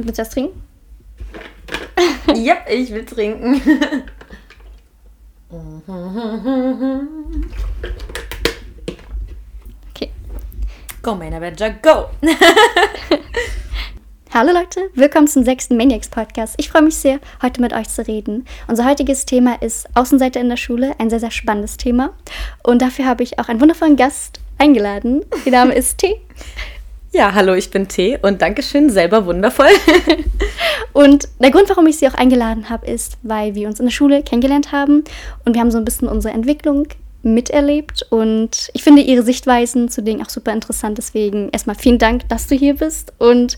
Willst 0.00 0.16
du 0.16 0.22
das 0.22 0.30
trinken? 0.30 0.62
ja, 2.36 2.58
ich 2.70 2.92
will 2.92 3.04
trinken. 3.04 3.60
okay. 9.90 10.10
Go, 11.02 11.16
Main 11.16 11.34
Avenger, 11.34 11.70
go! 11.82 12.10
Hallo 14.32 14.52
Leute, 14.52 14.88
willkommen 14.94 15.26
zum 15.26 15.42
sechsten 15.42 15.76
Maniacs 15.76 16.10
Podcast. 16.10 16.54
Ich 16.58 16.70
freue 16.70 16.82
mich 16.82 16.94
sehr, 16.94 17.18
heute 17.42 17.60
mit 17.60 17.72
euch 17.72 17.88
zu 17.88 18.06
reden. 18.06 18.46
Unser 18.68 18.84
heutiges 18.84 19.26
Thema 19.26 19.60
ist 19.60 19.88
Außenseiter 19.96 20.38
in 20.40 20.48
der 20.48 20.58
Schule, 20.58 20.94
ein 21.00 21.10
sehr, 21.10 21.18
sehr 21.18 21.32
spannendes 21.32 21.76
Thema. 21.76 22.10
Und 22.62 22.82
dafür 22.82 23.06
habe 23.06 23.24
ich 23.24 23.40
auch 23.40 23.48
einen 23.48 23.60
wundervollen 23.60 23.96
Gast 23.96 24.38
eingeladen. 24.58 25.24
Ihr 25.44 25.50
Name 25.50 25.74
ist 25.74 25.98
T. 25.98 26.20
Ja, 27.10 27.32
hallo, 27.32 27.54
ich 27.54 27.70
bin 27.70 27.88
T 27.88 28.18
und 28.20 28.42
Dankeschön, 28.42 28.90
selber 28.90 29.24
wundervoll. 29.24 29.70
und 30.92 31.26
der 31.40 31.50
Grund, 31.50 31.68
warum 31.70 31.86
ich 31.86 31.96
sie 31.96 32.06
auch 32.06 32.14
eingeladen 32.14 32.68
habe, 32.68 32.86
ist, 32.86 33.16
weil 33.22 33.54
wir 33.54 33.66
uns 33.66 33.80
in 33.80 33.86
der 33.86 33.92
Schule 33.92 34.22
kennengelernt 34.22 34.72
haben 34.72 35.04
und 35.46 35.54
wir 35.54 35.60
haben 35.60 35.70
so 35.70 35.78
ein 35.78 35.86
bisschen 35.86 36.06
unsere 36.06 36.34
Entwicklung 36.34 36.86
miterlebt 37.22 38.06
und 38.10 38.70
ich 38.74 38.82
finde 38.84 39.02
ihre 39.02 39.22
Sichtweisen 39.22 39.88
zu 39.88 40.02
Dingen 40.02 40.22
auch 40.22 40.28
super 40.28 40.52
interessant. 40.52 40.98
Deswegen 40.98 41.48
erstmal 41.48 41.76
vielen 41.76 41.98
Dank, 41.98 42.28
dass 42.28 42.46
du 42.46 42.54
hier 42.54 42.76
bist 42.76 43.14
und 43.18 43.56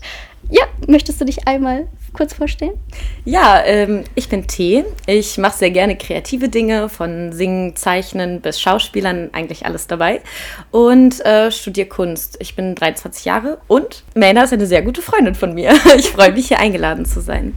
ja, 0.49 0.63
möchtest 0.87 1.19
du 1.19 1.25
dich 1.25 1.47
einmal 1.47 1.87
kurz 2.13 2.33
vorstellen? 2.33 2.73
Ja, 3.25 3.61
ähm, 3.65 4.03
ich 4.15 4.29
bin 4.29 4.47
T. 4.47 4.83
Ich 5.07 5.37
mache 5.37 5.57
sehr 5.57 5.71
gerne 5.71 5.97
kreative 5.97 6.49
Dinge, 6.49 6.89
von 6.89 7.31
Singen, 7.31 7.75
Zeichnen 7.75 8.41
bis 8.41 8.59
Schauspielern, 8.59 9.29
eigentlich 9.33 9.65
alles 9.65 9.87
dabei. 9.87 10.21
Und 10.71 11.23
äh, 11.25 11.51
studiere 11.51 11.87
Kunst. 11.87 12.37
Ich 12.39 12.55
bin 12.55 12.75
23 12.75 13.25
Jahre 13.25 13.59
und 13.67 14.03
Mena 14.15 14.43
ist 14.43 14.53
eine 14.53 14.65
sehr 14.65 14.81
gute 14.81 15.01
Freundin 15.01 15.35
von 15.35 15.53
mir. 15.53 15.73
Ich 15.97 16.09
freue 16.09 16.31
mich, 16.31 16.47
hier 16.47 16.59
eingeladen 16.59 17.05
zu 17.05 17.21
sein. 17.21 17.55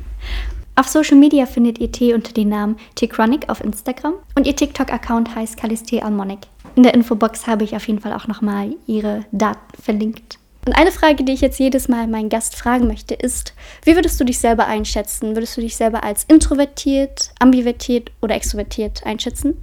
Auf 0.76 0.88
Social 0.88 1.16
Media 1.16 1.46
findet 1.46 1.78
ihr 1.78 1.92
T 1.92 2.14
unter 2.14 2.32
dem 2.32 2.48
Namen 2.48 2.76
T-Chronic 2.96 3.48
auf 3.48 3.62
Instagram 3.62 4.14
und 4.34 4.46
ihr 4.46 4.56
TikTok-Account 4.56 5.34
heißt 5.34 5.56
Caliste 5.56 6.02
Almonic. 6.02 6.40
In 6.74 6.82
der 6.82 6.94
Infobox 6.94 7.46
habe 7.46 7.62
ich 7.62 7.76
auf 7.76 7.86
jeden 7.86 8.00
Fall 8.00 8.12
auch 8.12 8.26
nochmal 8.26 8.74
ihre 8.86 9.24
Daten 9.30 9.80
verlinkt. 9.80 10.38
Und 10.66 10.72
eine 10.72 10.92
Frage, 10.92 11.24
die 11.24 11.32
ich 11.32 11.42
jetzt 11.42 11.58
jedes 11.58 11.88
Mal 11.88 12.06
meinen 12.06 12.30
Gast 12.30 12.56
fragen 12.56 12.86
möchte, 12.86 13.14
ist, 13.14 13.54
wie 13.84 13.94
würdest 13.94 14.18
du 14.18 14.24
dich 14.24 14.38
selber 14.38 14.66
einschätzen? 14.66 15.36
Würdest 15.36 15.56
du 15.56 15.60
dich 15.60 15.76
selber 15.76 16.04
als 16.04 16.24
introvertiert, 16.24 17.32
ambivertiert 17.38 18.10
oder 18.22 18.34
extrovertiert 18.34 19.04
einschätzen? 19.04 19.56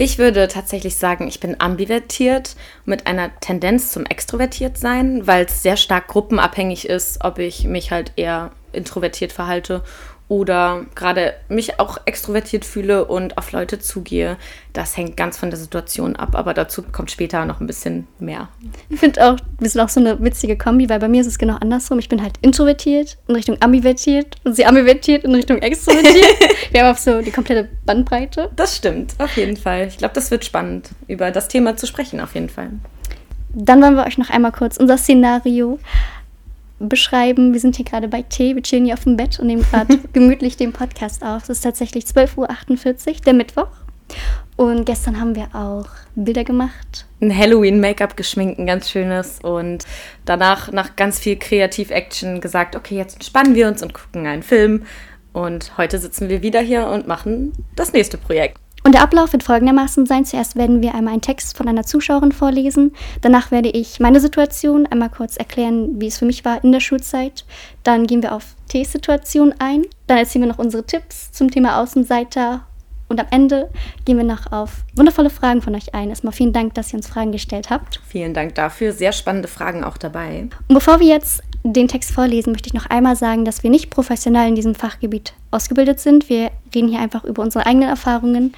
Ich 0.00 0.16
würde 0.16 0.46
tatsächlich 0.46 0.96
sagen, 0.96 1.26
ich 1.26 1.40
bin 1.40 1.60
ambivertiert 1.60 2.54
mit 2.84 3.06
einer 3.06 3.30
Tendenz 3.40 3.90
zum 3.90 4.06
extrovertiert 4.06 4.78
sein, 4.78 5.26
weil 5.26 5.44
es 5.44 5.62
sehr 5.62 5.76
stark 5.76 6.06
gruppenabhängig 6.06 6.88
ist, 6.88 7.24
ob 7.24 7.38
ich 7.38 7.64
mich 7.64 7.90
halt 7.90 8.12
eher 8.16 8.52
introvertiert 8.72 9.32
verhalte 9.32 9.82
oder 10.28 10.84
gerade 10.94 11.34
mich 11.48 11.80
auch 11.80 11.98
extrovertiert 12.04 12.64
fühle 12.64 13.06
und 13.06 13.38
auf 13.38 13.52
Leute 13.52 13.78
zugehe. 13.78 14.36
Das 14.74 14.96
hängt 14.96 15.16
ganz 15.16 15.38
von 15.38 15.50
der 15.50 15.58
Situation 15.58 16.16
ab, 16.16 16.34
aber 16.34 16.52
dazu 16.52 16.82
kommt 16.82 17.10
später 17.10 17.46
noch 17.46 17.60
ein 17.60 17.66
bisschen 17.66 18.06
mehr. 18.18 18.48
Ich 18.90 19.00
finde 19.00 19.26
auch, 19.26 19.36
wir 19.58 19.70
sind 19.70 19.80
auch 19.80 19.88
so 19.88 20.00
eine 20.00 20.22
witzige 20.22 20.58
Kombi, 20.58 20.88
weil 20.90 20.98
bei 20.98 21.08
mir 21.08 21.22
ist 21.22 21.26
es 21.26 21.38
genau 21.38 21.56
andersrum. 21.56 21.98
Ich 21.98 22.10
bin 22.10 22.22
halt 22.22 22.34
introvertiert 22.42 23.16
in 23.26 23.34
Richtung 23.36 23.56
ambivertiert 23.60 24.36
und 24.44 24.54
sie 24.54 24.66
ambivertiert 24.66 25.24
in 25.24 25.34
Richtung 25.34 25.58
extrovertiert. 25.58 26.26
wir 26.70 26.84
haben 26.84 26.94
auch 26.94 26.98
so 26.98 27.22
die 27.22 27.30
komplette 27.30 27.68
Bandbreite. 27.86 28.50
Das 28.54 28.76
stimmt, 28.76 29.14
auf 29.18 29.34
jeden 29.36 29.56
Fall. 29.56 29.88
Ich 29.88 29.96
glaube, 29.96 30.14
das 30.14 30.30
wird 30.30 30.44
spannend, 30.44 30.90
über 31.06 31.30
das 31.30 31.48
Thema 31.48 31.76
zu 31.76 31.86
sprechen, 31.86 32.20
auf 32.20 32.34
jeden 32.34 32.50
Fall. 32.50 32.70
Dann 33.54 33.82
wollen 33.82 33.96
wir 33.96 34.04
euch 34.04 34.18
noch 34.18 34.28
einmal 34.28 34.52
kurz 34.52 34.76
unser 34.76 34.98
Szenario 34.98 35.78
beschreiben. 36.78 37.52
Wir 37.52 37.60
sind 37.60 37.76
hier 37.76 37.84
gerade 37.84 38.08
bei 38.08 38.22
Tee, 38.22 38.54
wir 38.54 38.62
chillen 38.62 38.84
hier 38.84 38.94
auf 38.94 39.04
dem 39.04 39.16
Bett 39.16 39.38
und 39.38 39.46
nehmen 39.46 39.64
gerade 39.70 39.98
gemütlich 40.12 40.56
den 40.56 40.72
Podcast 40.72 41.22
auf. 41.22 41.44
Es 41.44 41.50
ist 41.50 41.62
tatsächlich 41.62 42.04
12.48 42.04 43.08
Uhr, 43.08 43.14
der 43.26 43.34
Mittwoch. 43.34 43.68
Und 44.56 44.86
gestern 44.86 45.20
haben 45.20 45.36
wir 45.36 45.54
auch 45.54 45.86
Bilder 46.16 46.42
gemacht. 46.42 47.06
Ein 47.20 47.36
Halloween-Make-up 47.36 48.16
geschminkt, 48.16 48.58
ein 48.58 48.66
ganz 48.66 48.90
schönes. 48.90 49.38
Und 49.40 49.84
danach, 50.24 50.72
nach 50.72 50.96
ganz 50.96 51.18
viel 51.18 51.36
Kreativ-Action, 51.36 52.40
gesagt, 52.40 52.74
okay, 52.74 52.96
jetzt 52.96 53.14
entspannen 53.14 53.54
wir 53.54 53.68
uns 53.68 53.82
und 53.82 53.94
gucken 53.94 54.26
einen 54.26 54.42
Film. 54.42 54.84
Und 55.32 55.76
heute 55.78 55.98
sitzen 55.98 56.28
wir 56.28 56.42
wieder 56.42 56.60
hier 56.60 56.88
und 56.88 57.06
machen 57.06 57.52
das 57.76 57.92
nächste 57.92 58.18
Projekt. 58.18 58.58
Und 58.88 58.92
der 58.92 59.02
Ablauf 59.02 59.34
wird 59.34 59.42
folgendermaßen 59.42 60.06
sein. 60.06 60.24
Zuerst 60.24 60.56
werden 60.56 60.80
wir 60.80 60.94
einmal 60.94 61.12
einen 61.12 61.20
Text 61.20 61.54
von 61.54 61.68
einer 61.68 61.84
Zuschauerin 61.84 62.32
vorlesen. 62.32 62.94
Danach 63.20 63.50
werde 63.50 63.68
ich 63.68 64.00
meine 64.00 64.18
Situation 64.18 64.86
einmal 64.86 65.10
kurz 65.10 65.36
erklären, 65.36 66.00
wie 66.00 66.06
es 66.06 66.16
für 66.16 66.24
mich 66.24 66.42
war 66.46 66.64
in 66.64 66.72
der 66.72 66.80
Schulzeit. 66.80 67.44
Dann 67.82 68.06
gehen 68.06 68.22
wir 68.22 68.34
auf 68.34 68.54
T-Situation 68.68 69.54
ein. 69.58 69.84
Dann 70.06 70.16
erzählen 70.16 70.44
wir 70.44 70.48
noch 70.48 70.58
unsere 70.58 70.86
Tipps 70.86 71.30
zum 71.32 71.50
Thema 71.50 71.82
Außenseiter. 71.82 72.62
Und 73.08 73.20
am 73.20 73.26
Ende 73.30 73.68
gehen 74.06 74.16
wir 74.16 74.24
noch 74.24 74.52
auf 74.52 74.84
wundervolle 74.96 75.28
Fragen 75.28 75.60
von 75.60 75.74
euch 75.74 75.94
ein. 75.94 76.08
Erstmal 76.08 76.32
vielen 76.32 76.54
Dank, 76.54 76.72
dass 76.72 76.90
ihr 76.90 76.96
uns 76.96 77.08
Fragen 77.08 77.30
gestellt 77.30 77.68
habt. 77.68 78.00
Vielen 78.08 78.32
Dank 78.32 78.54
dafür. 78.54 78.94
Sehr 78.94 79.12
spannende 79.12 79.48
Fragen 79.48 79.84
auch 79.84 79.98
dabei. 79.98 80.48
Und 80.66 80.74
bevor 80.74 80.98
wir 80.98 81.08
jetzt 81.08 81.42
den 81.62 81.88
Text 81.88 82.12
vorlesen, 82.12 82.52
möchte 82.52 82.68
ich 82.68 82.74
noch 82.74 82.86
einmal 82.86 83.16
sagen, 83.16 83.44
dass 83.44 83.62
wir 83.62 83.68
nicht 83.68 83.90
professionell 83.90 84.48
in 84.48 84.54
diesem 84.54 84.74
Fachgebiet 84.74 85.34
ausgebildet 85.50 86.00
sind. 86.00 86.30
Wir 86.30 86.52
reden 86.74 86.88
hier 86.88 87.00
einfach 87.00 87.24
über 87.24 87.42
unsere 87.42 87.66
eigenen 87.66 87.90
Erfahrungen. 87.90 88.54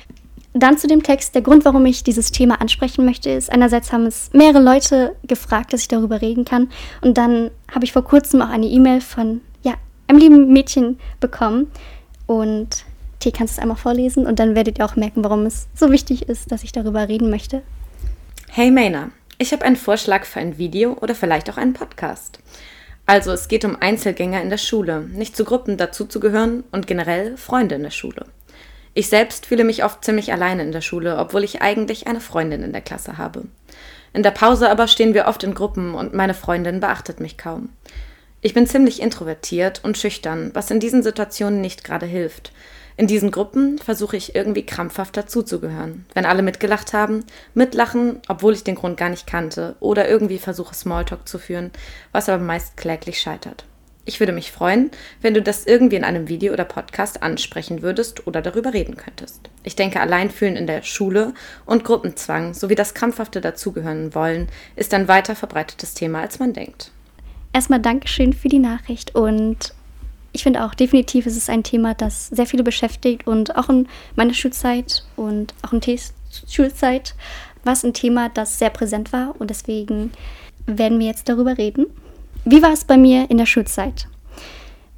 Dann 0.53 0.79
zu 0.79 0.89
dem 0.89 1.03
Text. 1.03 1.35
Der 1.35 1.43
Grund, 1.43 1.65
warum 1.65 1.87
ich 1.87 2.03
dieses 2.03 2.33
Thema 2.33 2.61
ansprechen 2.61 3.05
möchte, 3.05 3.31
ist, 3.31 3.53
einerseits 3.53 3.93
haben 3.93 4.07
es 4.07 4.31
mehrere 4.33 4.63
Leute 4.63 5.15
gefragt, 5.23 5.73
dass 5.73 5.83
ich 5.83 5.89
darüber 5.89 6.21
reden 6.21 6.45
kann. 6.45 6.71
Und 7.03 7.19
dann 7.19 7.51
habe 7.73 7.85
ich 7.85 7.93
vor 7.93 8.03
kurzem 8.03 8.43
auch 8.43 8.49
eine 8.49 8.67
E-Mail 8.67 9.01
von 9.01 9.41
ja, 9.63 9.75
einem 10.09 10.19
lieben 10.19 10.53
Mädchen 10.53 10.99
bekommen. 11.21 11.71
Und 12.27 12.85
T, 13.21 13.31
kannst 13.31 13.55
du 13.55 13.59
es 13.59 13.63
einmal 13.63 13.77
vorlesen? 13.77 14.27
Und 14.27 14.41
dann 14.41 14.57
werdet 14.57 14.79
ihr 14.79 14.85
auch 14.85 14.97
merken, 14.97 15.23
warum 15.23 15.47
es 15.47 15.69
so 15.75 15.93
wichtig 15.93 16.29
ist, 16.29 16.51
dass 16.51 16.65
ich 16.65 16.73
darüber 16.73 17.09
reden 17.09 17.31
möchte. 17.31 17.63
Hey 18.49 18.73
Maina, 18.73 19.11
ich 19.39 19.53
habe 19.53 19.65
einen 19.65 19.77
Vorschlag 19.77 20.25
für 20.25 20.41
ein 20.41 20.59
Video 20.59 20.95
oder 21.01 21.15
vielleicht 21.15 21.49
auch 21.49 21.59
einen 21.59 21.75
Podcast. 21.75 22.41
Also 23.07 23.31
es 23.33 23.49
geht 23.49 23.65
um 23.65 23.77
Einzelgänger 23.81 24.43
in 24.43 24.51
der 24.51 24.59
Schule, 24.59 25.01
nicht 25.01 25.37
zu 25.37 25.45
Gruppen 25.45 25.77
dazuzugehören 25.77 26.65
und 26.73 26.87
generell 26.87 27.37
Freunde 27.37 27.77
in 27.77 27.83
der 27.83 27.91
Schule. 27.91 28.27
Ich 28.93 29.09
selbst 29.09 29.47
fühle 29.47 29.65
mich 29.65 29.85
oft 29.85 30.05
ziemlich 30.05 30.33
alleine 30.33 30.63
in 30.63 30.73
der 30.73 30.81
Schule, 30.81 31.19
obwohl 31.19 31.45
ich 31.45 31.63
eigentlich 31.63 32.07
eine 32.07 32.21
Freundin 32.21 32.63
in 32.63 32.73
der 32.73 32.81
Klasse 32.81 33.19
habe. 33.19 33.45
In 34.13 34.23
der 34.23 34.33
Pause 34.33 34.69
aber 34.69 34.89
stehen 34.89 35.15
wir 35.15 35.27
oft 35.27 35.45
in 35.45 35.55
Gruppen 35.55 35.95
und 35.95 36.15
meine 36.15 36.35
Freundin 36.35 36.81
beachtet 36.81 37.21
mich 37.21 37.39
kaum. 37.39 37.69
Ich 38.41 38.55
bin 38.55 38.67
ziemlich 38.67 39.01
introvertiert 39.01 39.85
und 39.85 39.99
schüchtern, 39.99 40.51
was 40.55 40.71
in 40.71 40.81
diesen 40.81 41.03
Situationen 41.03 41.61
nicht 41.61 41.85
gerade 41.85 42.07
hilft. 42.07 42.53
In 42.97 43.07
diesen 43.07 43.31
Gruppen 43.31 43.79
versuche 43.79 44.17
ich 44.17 44.35
irgendwie 44.35 44.67
krampfhaft 44.67 45.17
dazuzugehören. 45.17 46.07
Wenn 46.15 46.27
alle 46.27 46.43
mitgelacht 46.43 46.93
haben, 46.93 47.25
mitlachen, 47.55 48.21
obwohl 48.29 48.55
ich 48.55 48.65
den 48.65 48.75
Grund 48.75 48.97
gar 48.97 49.09
nicht 49.09 49.27
kannte, 49.27 49.77
oder 49.81 50.09
irgendwie 50.09 50.39
versuche 50.39 50.75
Smalltalk 50.75 51.29
zu 51.29 51.39
führen, 51.39 51.71
was 52.13 52.29
aber 52.29 52.43
meist 52.43 52.77
kläglich 52.77 53.21
scheitert. 53.21 53.65
Ich 54.07 54.19
würde 54.19 54.33
mich 54.33 54.51
freuen, 54.51 54.91
wenn 55.21 55.35
du 55.35 55.43
das 55.43 55.67
irgendwie 55.67 55.97
in 55.97 56.05
einem 56.05 56.29
Video 56.29 56.53
oder 56.53 56.65
Podcast 56.65 57.23
ansprechen 57.23 57.83
würdest 57.83 58.27
oder 58.27 58.41
darüber 58.41 58.73
reden 58.73 58.97
könntest. 58.97 59.51
Ich 59.63 59.77
denke, 59.77 60.01
Alleinfühlen 60.01 60.57
in 60.57 60.67
der 60.67 60.83
Schule 60.83 61.35
und 61.67 61.85
Gruppenzwang 61.85 62.55
sowie 62.55 62.75
das 62.75 62.95
krampfhafte 62.95 63.41
Dazugehören 63.41 64.15
wollen 64.15 64.49
ist 64.75 64.95
ein 64.95 65.07
weiter 65.07 65.37
verbreitetes 65.37 65.95
Thema, 65.95 66.23
als 66.23 66.39
man 66.39 66.53
denkt. 66.53 66.91
Erstmal 67.53 67.81
Dankeschön 67.81 68.33
für 68.33 68.49
die 68.49 68.59
Nachricht 68.59 69.15
und 69.15 69.75
ich 70.33 70.45
finde 70.45 70.65
auch 70.65 70.75
definitiv 70.75 71.27
ist 71.27 71.37
es 71.37 71.49
ein 71.49 71.65
Thema, 71.65 71.95
das 71.95 72.29
sehr 72.29 72.47
viele 72.47 72.63
beschäftigt 72.63 73.27
und 73.27 73.57
auch 73.57 73.69
in 73.69 73.89
meiner 74.15 74.35
Schulzeit 74.35 75.05
und 75.17 75.55
auch 75.63 75.73
in 75.73 75.81
Tees 75.81 76.15
Schulzeit 76.49 77.15
war 77.65 77.73
es 77.73 77.85
ein 77.85 77.93
Thema, 77.95 78.29
das 78.29 78.59
sehr 78.59 78.71
präsent 78.71 79.13
war 79.13 79.35
und 79.39 79.51
deswegen 79.51 80.13
werden 80.67 80.99
wir 81.01 81.09
jetzt 81.09 81.29
darüber 81.29 81.59
reden. 81.59 81.87
Wie 82.45 82.63
war 82.63 82.73
es 82.73 82.85
bei 82.85 82.97
mir 82.97 83.31
in 83.31 83.37
der 83.37 83.47
Schulzeit? 83.47 84.09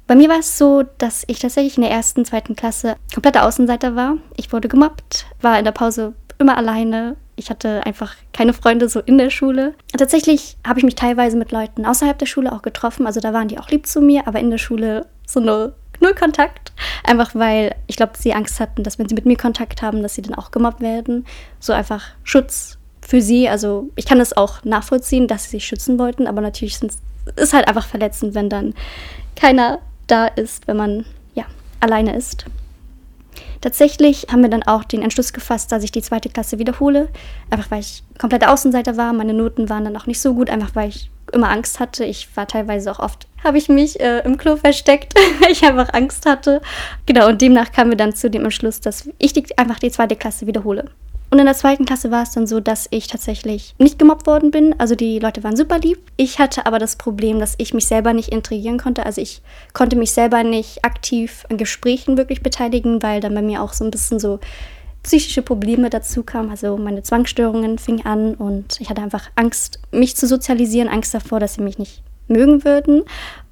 Bei 0.07 0.15
mir 0.15 0.29
war 0.29 0.39
es 0.39 0.57
so, 0.57 0.83
dass 0.97 1.23
ich 1.27 1.39
tatsächlich 1.39 1.77
in 1.77 1.83
der 1.83 1.91
ersten, 1.91 2.23
zweiten 2.23 2.55
Klasse 2.55 2.95
kompletter 3.13 3.45
Außenseiter 3.45 3.95
war. 3.95 4.17
Ich 4.37 4.53
wurde 4.53 4.69
gemobbt, 4.69 5.25
war 5.41 5.59
in 5.59 5.65
der 5.65 5.71
Pause 5.73 6.13
immer 6.39 6.57
alleine. 6.57 7.17
Ich 7.35 7.49
hatte 7.49 7.85
einfach 7.85 8.15
keine 8.31 8.53
Freunde 8.53 8.87
so 8.87 8.99
in 9.01 9.17
der 9.17 9.29
Schule. 9.29 9.73
Tatsächlich 9.97 10.57
habe 10.65 10.79
ich 10.79 10.85
mich 10.85 10.95
teilweise 10.95 11.35
mit 11.35 11.51
Leuten 11.51 11.85
außerhalb 11.85 12.17
der 12.17 12.27
Schule 12.27 12.51
auch 12.51 12.61
getroffen. 12.61 13.07
Also 13.07 13.19
da 13.19 13.33
waren 13.33 13.47
die 13.47 13.59
auch 13.59 13.69
lieb 13.69 13.87
zu 13.87 14.01
mir, 14.01 14.27
aber 14.27 14.39
in 14.39 14.49
der 14.49 14.57
Schule 14.57 15.07
so 15.27 15.39
null, 15.39 15.73
null 15.99 16.13
Kontakt. 16.13 16.71
Einfach 17.03 17.35
weil 17.35 17.75
ich 17.87 17.97
glaube, 17.97 18.13
sie 18.17 18.33
Angst 18.33 18.59
hatten, 18.59 18.83
dass 18.83 18.99
wenn 18.99 19.09
sie 19.09 19.15
mit 19.15 19.25
mir 19.25 19.37
Kontakt 19.37 19.81
haben, 19.81 20.01
dass 20.01 20.15
sie 20.15 20.21
dann 20.21 20.35
auch 20.35 20.51
gemobbt 20.51 20.81
werden. 20.81 21.25
So 21.59 21.73
einfach 21.73 22.03
Schutz 22.23 22.77
für 23.01 23.21
sie. 23.21 23.49
Also 23.49 23.89
ich 23.95 24.05
kann 24.05 24.19
das 24.19 24.35
auch 24.35 24.63
nachvollziehen, 24.63 25.27
dass 25.27 25.45
sie 25.45 25.51
sich 25.51 25.65
schützen 25.65 25.99
wollten, 25.99 26.27
aber 26.27 26.41
natürlich 26.41 26.77
sind 26.77 26.91
es 26.91 26.99
ist 27.35 27.53
halt 27.53 27.67
einfach 27.67 27.87
verletzend, 27.87 28.35
wenn 28.35 28.49
dann 28.49 28.73
keiner 29.35 29.79
da 30.07 30.27
ist, 30.27 30.67
wenn 30.67 30.77
man 30.77 31.05
ja 31.33 31.45
alleine 31.79 32.15
ist. 32.15 32.45
Tatsächlich 33.61 34.27
haben 34.29 34.41
wir 34.41 34.49
dann 34.49 34.63
auch 34.63 34.83
den 34.83 35.01
Entschluss 35.01 35.31
gefasst, 35.31 35.71
dass 35.71 35.83
ich 35.85 35.91
die 35.93 36.01
zweite 36.01 36.29
Klasse 36.29 36.59
wiederhole. 36.59 37.07
Einfach 37.49 37.71
weil 37.71 37.79
ich 37.79 38.03
kompletter 38.19 38.51
Außenseiter 38.51 38.97
war. 38.97 39.13
Meine 39.13 39.33
Noten 39.33 39.69
waren 39.69 39.85
dann 39.85 39.95
auch 39.95 40.05
nicht 40.05 40.19
so 40.19 40.33
gut, 40.33 40.49
einfach 40.49 40.75
weil 40.75 40.89
ich 40.89 41.09
immer 41.31 41.49
Angst 41.49 41.79
hatte. 41.79 42.03
Ich 42.03 42.27
war 42.35 42.45
teilweise 42.45 42.91
auch 42.91 42.99
oft, 42.99 43.25
habe 43.41 43.57
ich 43.57 43.69
mich 43.69 43.99
äh, 44.01 44.19
im 44.19 44.37
Klo 44.37 44.57
versteckt, 44.57 45.13
weil 45.39 45.51
ich 45.51 45.63
einfach 45.63 45.93
Angst 45.93 46.25
hatte. 46.25 46.61
Genau, 47.05 47.29
und 47.29 47.41
demnach 47.41 47.71
kamen 47.71 47.91
wir 47.91 47.97
dann 47.97 48.13
zu 48.13 48.29
dem 48.29 48.43
Entschluss, 48.43 48.81
dass 48.81 49.09
ich 49.17 49.31
die, 49.31 49.57
einfach 49.57 49.79
die 49.79 49.91
zweite 49.91 50.17
Klasse 50.17 50.45
wiederhole. 50.45 50.85
Und 51.33 51.39
in 51.39 51.47
der 51.47 51.55
zweiten 51.55 51.85
Klasse 51.85 52.11
war 52.11 52.21
es 52.21 52.29
dann 52.29 52.45
so, 52.45 52.59
dass 52.59 52.87
ich 52.91 53.07
tatsächlich 53.07 53.73
nicht 53.79 53.97
gemobbt 53.97 54.27
worden 54.27 54.51
bin. 54.51 54.79
Also 54.79 54.93
die 54.93 55.17
Leute 55.17 55.43
waren 55.43 55.55
super 55.55 55.79
lieb. 55.79 55.97
Ich 56.15 56.37
hatte 56.37 56.67
aber 56.67 56.77
das 56.77 56.95
Problem, 56.95 57.39
dass 57.39 57.55
ich 57.57 57.73
mich 57.73 57.87
selber 57.87 58.13
nicht 58.13 58.29
integrieren 58.29 58.77
konnte. 58.77 59.03
Also 59.03 59.19
ich 59.19 59.41
konnte 59.73 59.95
mich 59.95 60.11
selber 60.11 60.43
nicht 60.43 60.85
aktiv 60.85 61.43
an 61.49 61.57
Gesprächen 61.57 62.17
wirklich 62.17 62.43
beteiligen, 62.43 63.01
weil 63.01 63.19
dann 63.19 63.33
bei 63.33 63.41
mir 63.41 63.63
auch 63.63 63.73
so 63.73 63.83
ein 63.83 63.89
bisschen 63.89 64.19
so 64.19 64.41
psychische 65.01 65.41
Probleme 65.41 65.89
dazu 65.89 66.21
kamen. 66.21 66.51
Also 66.51 66.77
meine 66.77 67.01
Zwangsstörungen 67.01 67.79
fingen 67.79 68.05
an 68.05 68.35
und 68.35 68.79
ich 68.79 68.91
hatte 68.91 69.01
einfach 69.01 69.31
Angst, 69.33 69.79
mich 69.89 70.15
zu 70.15 70.27
sozialisieren, 70.27 70.87
Angst 70.87 71.15
davor, 71.15 71.39
dass 71.39 71.55
sie 71.55 71.61
mich 71.61 71.79
nicht 71.79 72.03
mögen 72.27 72.63
würden. 72.63 73.05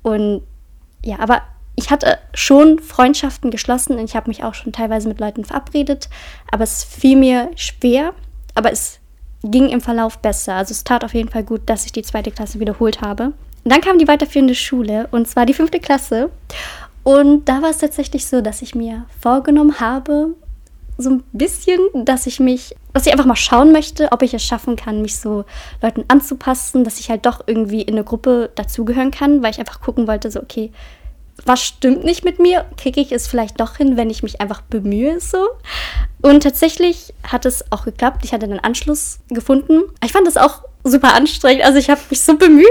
Und 0.04 0.44
ja, 1.04 1.18
aber 1.18 1.42
ich 1.76 1.90
hatte 1.90 2.18
schon 2.34 2.80
Freundschaften 2.80 3.52
geschlossen 3.52 3.98
und 3.98 4.06
ich 4.06 4.16
habe 4.16 4.30
mich 4.30 4.44
auch 4.44 4.54
schon 4.54 4.74
teilweise 4.74 5.08
mit 5.08 5.20
Leuten 5.20 5.46
verabredet, 5.46 6.10
aber 6.52 6.64
es 6.64 6.84
fiel 6.84 7.18
mir 7.18 7.50
schwer, 7.56 8.14
aber 8.56 8.72
es 8.72 9.00
ging 9.44 9.70
im 9.70 9.82
Verlauf 9.82 10.20
besser. 10.20 10.56
Also 10.56 10.72
es 10.72 10.84
tat 10.84 11.04
auf 11.04 11.14
jeden 11.14 11.30
Fall 11.30 11.44
gut, 11.44 11.62
dass 11.66 11.86
ich 11.86 11.92
die 11.92 12.04
zweite 12.04 12.32
Klasse 12.32 12.60
wiederholt 12.60 13.02
habe. 13.02 13.34
Und 13.64 13.72
dann 13.72 13.82
kam 13.82 13.98
die 13.98 14.08
weiterführende 14.08 14.56
Schule 14.56 15.08
und 15.12 15.28
zwar 15.28 15.46
die 15.46 15.54
fünfte 15.54 15.80
Klasse. 15.80 16.30
Und 17.04 17.46
da 17.46 17.62
war 17.62 17.72
es 17.72 17.80
tatsächlich 17.80 18.28
so, 18.28 18.42
dass 18.42 18.62
ich 18.62 18.76
mir 18.76 19.06
vorgenommen 19.20 19.80
habe, 19.80 20.36
so 20.98 21.10
ein 21.10 21.24
bisschen, 21.32 21.80
dass 21.94 22.28
ich 22.28 22.40
mich, 22.40 22.76
dass 22.94 23.08
ich 23.08 23.12
einfach 23.12 23.26
mal 23.26 23.36
schauen 23.36 23.72
möchte, 23.72 24.12
ob 24.12 24.22
ich 24.22 24.34
es 24.34 24.44
schaffen 24.44 24.76
kann, 24.76 25.02
mich 25.02 25.18
so 25.18 25.46
Leuten 25.82 26.04
anzupassen, 26.10 26.84
dass 26.84 27.00
ich 27.00 27.10
halt 27.10 27.26
doch 27.26 27.42
irgendwie 27.48 27.82
in 27.82 27.96
eine 27.96 28.04
Gruppe 28.04 28.52
dazugehören 28.56 29.10
kann, 29.10 29.42
weil 29.42 29.52
ich 29.52 29.60
einfach 29.60 29.82
gucken 29.82 30.08
wollte, 30.08 30.30
so, 30.30 30.42
okay, 30.42 30.72
was 31.46 31.62
stimmt 31.62 32.04
nicht 32.04 32.24
mit 32.24 32.40
mir? 32.40 32.66
Kriege 32.78 33.02
ich 33.02 33.12
es 33.12 33.28
vielleicht 33.28 33.60
doch 33.60 33.78
hin, 33.78 33.98
wenn 33.98 34.10
ich 34.10 34.24
mich 34.24 34.42
einfach 34.42 34.62
bemühe 34.62 35.20
so? 35.20 35.48
Und 36.22 36.44
tatsächlich 36.44 37.14
hat 37.24 37.46
es 37.46 37.72
auch 37.72 37.86
geklappt. 37.86 38.24
Ich 38.24 38.34
hatte 38.34 38.46
einen 38.46 38.60
Anschluss 38.60 39.20
gefunden. 39.30 39.82
Ich 40.04 40.12
fand 40.12 40.28
das 40.28 40.38
auch 40.38 40.64
super 40.84 41.14
anstrengend. 41.14 41.64
Also 41.64 41.80
ich 41.80 41.90
habe 41.90 42.02
mich 42.10 42.22
so 42.22 42.38
bemüht, 42.38 42.68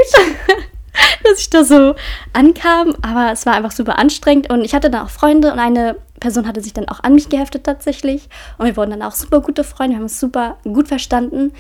dass 1.25 1.41
ich 1.41 1.51
da 1.51 1.65
so 1.65 1.95
ankam. 2.33 2.95
Aber 3.03 3.33
es 3.33 3.47
war 3.47 3.55
einfach 3.55 3.73
super 3.73 3.99
anstrengend. 3.99 4.51
Und 4.51 4.65
ich 4.65 4.75
hatte 4.75 4.91
dann 4.91 5.05
auch 5.05 5.11
Freunde 5.11 5.53
und 5.53 5.59
eine 5.59 5.97
Person 6.21 6.47
hatte 6.47 6.61
sich 6.61 6.75
dann 6.75 6.89
auch 6.89 7.01
an 7.03 7.15
mich 7.15 7.29
geheftet 7.29 7.65
tatsächlich. 7.65 8.29
Und 8.59 8.67
wir 8.67 8.77
wurden 8.77 8.91
dann 8.91 9.03
auch 9.03 9.13
super 9.13 9.41
gute 9.41 9.65
Freunde. 9.65 9.93
Wir 9.93 9.97
haben 9.97 10.05
uns 10.05 10.21
super 10.21 10.59
gut 10.65 10.89
verstanden. 10.89 11.53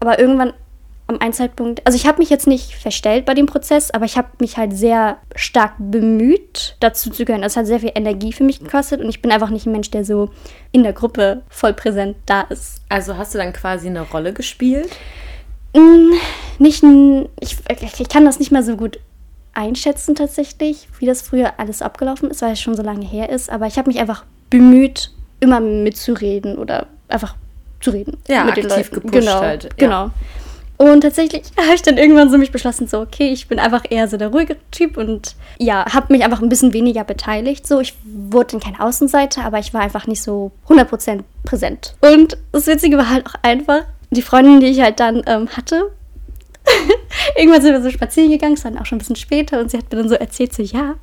Aber 0.00 0.18
irgendwann 0.18 0.52
am 1.06 1.18
einen 1.20 1.32
Zeitpunkt, 1.32 1.84
also 1.86 1.96
ich 1.96 2.06
habe 2.06 2.18
mich 2.18 2.30
jetzt 2.30 2.46
nicht 2.46 2.74
verstellt 2.74 3.24
bei 3.24 3.34
dem 3.34 3.46
Prozess, 3.46 3.90
aber 3.90 4.04
ich 4.04 4.16
habe 4.16 4.28
mich 4.38 4.56
halt 4.56 4.76
sehr 4.76 5.18
stark 5.34 5.74
bemüht, 5.78 6.76
dazu 6.80 7.10
zu 7.10 7.24
gehören. 7.24 7.42
Das 7.42 7.56
hat 7.56 7.66
sehr 7.66 7.80
viel 7.80 7.92
Energie 7.94 8.32
für 8.32 8.44
mich 8.44 8.60
gekostet 8.60 9.00
und 9.00 9.08
ich 9.08 9.20
bin 9.20 9.30
einfach 9.30 9.50
nicht 9.50 9.66
ein 9.66 9.72
Mensch, 9.72 9.90
der 9.90 10.04
so 10.04 10.30
in 10.70 10.82
der 10.82 10.92
Gruppe 10.92 11.42
voll 11.48 11.74
präsent 11.74 12.16
da 12.26 12.42
ist. 12.42 12.82
Also 12.88 13.16
hast 13.16 13.34
du 13.34 13.38
dann 13.38 13.52
quasi 13.52 13.88
eine 13.88 14.02
Rolle 14.02 14.32
gespielt? 14.32 14.90
Mm, 15.74 16.12
nicht, 16.58 16.84
ich, 17.40 17.56
ich 17.98 18.08
kann 18.08 18.24
das 18.24 18.38
nicht 18.38 18.52
mehr 18.52 18.62
so 18.62 18.76
gut 18.76 18.98
einschätzen 19.54 20.14
tatsächlich, 20.14 20.88
wie 20.98 21.06
das 21.06 21.22
früher 21.22 21.54
alles 21.58 21.82
abgelaufen 21.82 22.30
ist, 22.30 22.42
weil 22.42 22.52
es 22.52 22.60
schon 22.60 22.74
so 22.74 22.82
lange 22.82 23.04
her 23.04 23.28
ist. 23.28 23.50
Aber 23.50 23.66
ich 23.66 23.76
habe 23.76 23.90
mich 23.90 24.00
einfach 24.00 24.24
bemüht, 24.50 25.10
immer 25.40 25.60
mitzureden 25.60 26.56
oder 26.56 26.86
einfach 27.08 27.34
zu 27.80 27.90
reden. 27.90 28.18
Ja, 28.28 28.44
mit 28.44 28.52
aktiv 28.52 28.66
den 28.66 28.78
Leuten. 28.78 28.94
gepusht 28.94 29.12
genau, 29.12 29.40
halt. 29.40 29.64
Ja. 29.64 29.70
Genau. 29.76 30.10
Und 30.76 31.02
tatsächlich 31.02 31.42
habe 31.56 31.74
ich 31.74 31.82
dann 31.82 31.98
irgendwann 31.98 32.30
so 32.30 32.38
mich 32.38 32.52
beschlossen, 32.52 32.86
so, 32.86 33.00
okay, 33.00 33.32
ich 33.32 33.48
bin 33.48 33.58
einfach 33.58 33.84
eher 33.88 34.08
so 34.08 34.16
der 34.16 34.28
ruhige 34.28 34.56
Typ 34.70 34.96
und 34.96 35.36
ja, 35.58 35.84
habe 35.92 36.12
mich 36.12 36.24
einfach 36.24 36.42
ein 36.42 36.48
bisschen 36.48 36.72
weniger 36.72 37.04
beteiligt. 37.04 37.66
So, 37.66 37.80
ich 37.80 37.94
wurde 38.04 38.52
dann 38.52 38.60
kein 38.60 38.80
Außenseiter, 38.80 39.44
aber 39.44 39.58
ich 39.58 39.72
war 39.74 39.80
einfach 39.80 40.06
nicht 40.06 40.22
so 40.22 40.50
100% 40.68 41.20
präsent. 41.44 41.94
Und 42.00 42.36
das 42.52 42.66
Witzige 42.66 42.96
war 42.96 43.10
halt 43.10 43.26
auch 43.26 43.34
einfach, 43.42 43.84
die 44.10 44.22
Freundin, 44.22 44.60
die 44.60 44.66
ich 44.66 44.80
halt 44.80 45.00
dann 45.00 45.22
ähm, 45.26 45.48
hatte, 45.48 45.92
irgendwann 47.36 47.62
sind 47.62 47.72
wir 47.72 47.82
so 47.82 47.90
spazieren 47.90 48.30
gegangen, 48.30 48.54
es 48.54 48.64
war 48.64 48.70
dann 48.70 48.80
auch 48.80 48.86
schon 48.86 48.96
ein 48.96 49.00
bisschen 49.00 49.16
später 49.16 49.60
und 49.60 49.70
sie 49.70 49.78
hat 49.78 49.90
mir 49.90 49.98
dann 49.98 50.08
so 50.08 50.14
erzählt, 50.14 50.52
so, 50.52 50.62
ja, 50.62 50.94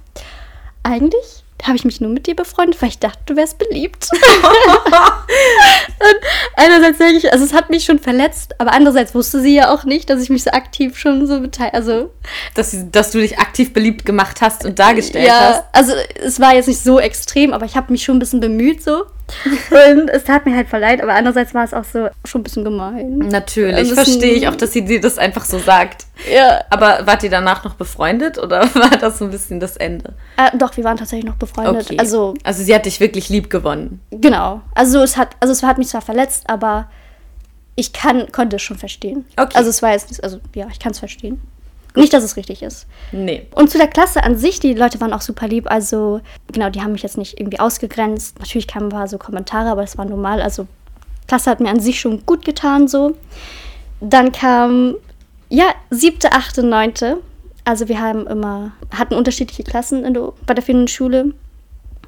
eigentlich 0.83 1.43
habe 1.63 1.75
ich 1.75 1.85
mich 1.85 1.99
nur 2.01 2.09
mit 2.09 2.27
dir 2.27 2.35
befreundet, 2.35 2.81
weil 2.81 2.89
ich 2.89 2.99
dachte, 2.99 3.19
du 3.25 3.35
wärst 3.35 3.57
beliebt. 3.57 4.09
und 4.11 4.19
einerseits 6.55 6.97
denke 6.97 7.17
ich, 7.17 7.31
also 7.31 7.43
es 7.43 7.53
hat 7.53 7.69
mich 7.69 7.85
schon 7.85 7.99
verletzt, 7.99 8.55
aber 8.59 8.71
andererseits 8.73 9.13
wusste 9.13 9.41
sie 9.41 9.55
ja 9.55 9.73
auch 9.73 9.83
nicht, 9.83 10.09
dass 10.09 10.21
ich 10.21 10.29
mich 10.29 10.43
so 10.43 10.51
aktiv 10.51 10.97
schon 10.97 11.27
so 11.27 11.39
beteilige. 11.41 11.75
Also, 11.75 12.11
dass, 12.55 12.75
dass 12.91 13.11
du 13.11 13.19
dich 13.19 13.39
aktiv 13.39 13.73
beliebt 13.73 14.05
gemacht 14.05 14.41
hast 14.41 14.65
und 14.65 14.79
dargestellt 14.79 15.27
ja, 15.27 15.39
hast. 15.39 15.63
Also 15.73 15.93
es 16.23 16.39
war 16.39 16.55
jetzt 16.55 16.67
nicht 16.67 16.83
so 16.83 16.99
extrem, 16.99 17.53
aber 17.53 17.65
ich 17.65 17.75
habe 17.75 17.91
mich 17.91 18.03
schon 18.03 18.17
ein 18.17 18.19
bisschen 18.19 18.39
bemüht 18.39 18.83
so. 18.83 19.03
und 19.93 20.09
es 20.09 20.23
tat 20.23 20.45
mir 20.45 20.55
halt 20.55 20.69
voll 20.69 20.79
leid, 20.79 21.01
aber 21.01 21.13
andererseits 21.13 21.53
war 21.53 21.63
es 21.63 21.73
auch 21.73 21.83
so 21.83 22.09
schon 22.25 22.41
ein 22.41 22.43
bisschen 22.43 22.63
gemein. 22.63 23.17
Natürlich, 23.17 23.93
verstehe 23.93 24.33
ich 24.33 24.47
auch, 24.47 24.55
dass 24.55 24.73
sie 24.73 24.83
dir 24.83 25.01
das 25.01 25.17
einfach 25.17 25.45
so 25.45 25.59
sagt. 25.59 26.05
Ja. 26.33 26.63
Aber 26.69 27.05
wart 27.05 27.23
ihr 27.23 27.29
danach 27.29 27.63
noch 27.63 27.75
befreundet 27.75 28.37
oder 28.37 28.61
war 28.75 28.91
das 28.91 29.19
so 29.19 29.25
ein 29.25 29.31
bisschen 29.31 29.59
das 29.59 29.77
Ende? 29.77 30.13
Äh, 30.37 30.57
doch, 30.57 30.75
wir 30.77 30.83
waren 30.83 30.97
tatsächlich 30.97 31.25
noch 31.25 31.37
befreundet. 31.37 31.99
Also 31.99 32.33
also 32.43 32.63
sie 32.63 32.73
hat 32.73 32.85
dich 32.85 32.99
wirklich 32.99 33.29
lieb 33.29 33.49
gewonnen. 33.49 34.01
Genau. 34.11 34.61
Also 34.75 35.01
es 35.01 35.17
hat, 35.17 35.35
also 35.39 35.51
es 35.51 35.63
hat 35.63 35.77
mich 35.77 35.87
zwar 35.87 36.01
verletzt, 36.01 36.49
aber 36.49 36.89
ich 37.75 37.93
kann, 37.93 38.31
konnte 38.31 38.57
es 38.57 38.61
schon 38.61 38.77
verstehen. 38.77 39.25
Okay. 39.37 39.55
Also 39.55 39.69
es 39.69 39.81
war 39.81 39.91
jetzt 39.91 40.09
nicht, 40.09 40.23
also 40.23 40.39
ja, 40.53 40.67
ich 40.71 40.79
kann 40.79 40.91
es 40.91 40.99
verstehen. 40.99 41.41
Nicht, 41.99 42.13
dass 42.13 42.23
es 42.23 42.37
richtig 42.37 42.63
ist. 42.63 42.87
Nee. 43.11 43.47
Und 43.53 43.69
zu 43.69 43.77
der 43.77 43.87
Klasse 43.87 44.23
an 44.23 44.37
sich, 44.37 44.59
die 44.59 44.73
Leute 44.73 45.01
waren 45.01 45.13
auch 45.13 45.21
super 45.21 45.47
lieb. 45.47 45.69
Also, 45.69 46.21
genau, 46.51 46.69
die 46.69 46.81
haben 46.81 46.93
mich 46.93 47.03
jetzt 47.03 47.17
nicht 47.17 47.39
irgendwie 47.39 47.59
ausgegrenzt. 47.59 48.39
Natürlich 48.39 48.67
kamen 48.67 48.87
ein 48.87 48.91
paar 48.91 49.07
so 49.07 49.17
Kommentare, 49.17 49.69
aber 49.69 49.81
das 49.81 49.97
war 49.97 50.05
normal. 50.05 50.41
Also, 50.41 50.67
Klasse 51.27 51.49
hat 51.49 51.59
mir 51.59 51.69
an 51.69 51.79
sich 51.79 51.99
schon 51.99 52.25
gut 52.25 52.45
getan, 52.45 52.87
so. 52.87 53.15
Dann 53.99 54.31
kam, 54.31 54.95
ja, 55.49 55.65
siebte, 55.89 56.31
achte, 56.31 56.63
neunte. 56.63 57.17
Also, 57.65 57.89
wir 57.89 57.99
haben 57.99 58.25
immer, 58.27 58.71
hatten 58.91 59.15
unterschiedliche 59.15 59.63
Klassen 59.63 60.05
in 60.05 60.13
der, 60.13 60.31
bei 60.45 60.53
der 60.53 60.63
vierten 60.63 60.87
Schule. 60.87 61.33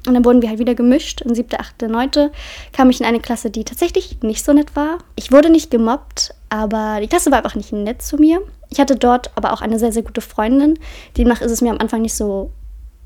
Und 0.06 0.14
dann 0.14 0.24
wurden 0.24 0.42
wir 0.42 0.48
halt 0.48 0.58
wieder 0.58 0.74
gemischt. 0.74 1.20
In 1.20 1.34
siebte, 1.34 1.60
achte, 1.60 1.88
neunte 1.88 2.32
kam 2.72 2.90
ich 2.90 3.00
in 3.00 3.06
eine 3.06 3.20
Klasse, 3.20 3.50
die 3.50 3.64
tatsächlich 3.64 4.22
nicht 4.22 4.44
so 4.44 4.52
nett 4.52 4.74
war. 4.74 4.98
Ich 5.16 5.30
wurde 5.30 5.50
nicht 5.50 5.70
gemobbt, 5.70 6.34
aber 6.48 6.98
die 7.00 7.06
Klasse 7.06 7.30
war 7.30 7.38
einfach 7.38 7.54
nicht 7.54 7.72
nett 7.72 8.02
zu 8.02 8.16
mir. 8.16 8.40
Ich 8.72 8.80
hatte 8.80 8.96
dort 8.96 9.30
aber 9.34 9.52
auch 9.52 9.60
eine 9.60 9.78
sehr, 9.78 9.92
sehr 9.92 10.02
gute 10.02 10.22
Freundin. 10.22 10.78
Demnach 11.18 11.42
ist 11.42 11.52
es 11.52 11.60
mir 11.60 11.70
am 11.70 11.78
Anfang 11.78 12.00
nicht 12.00 12.14
so 12.14 12.50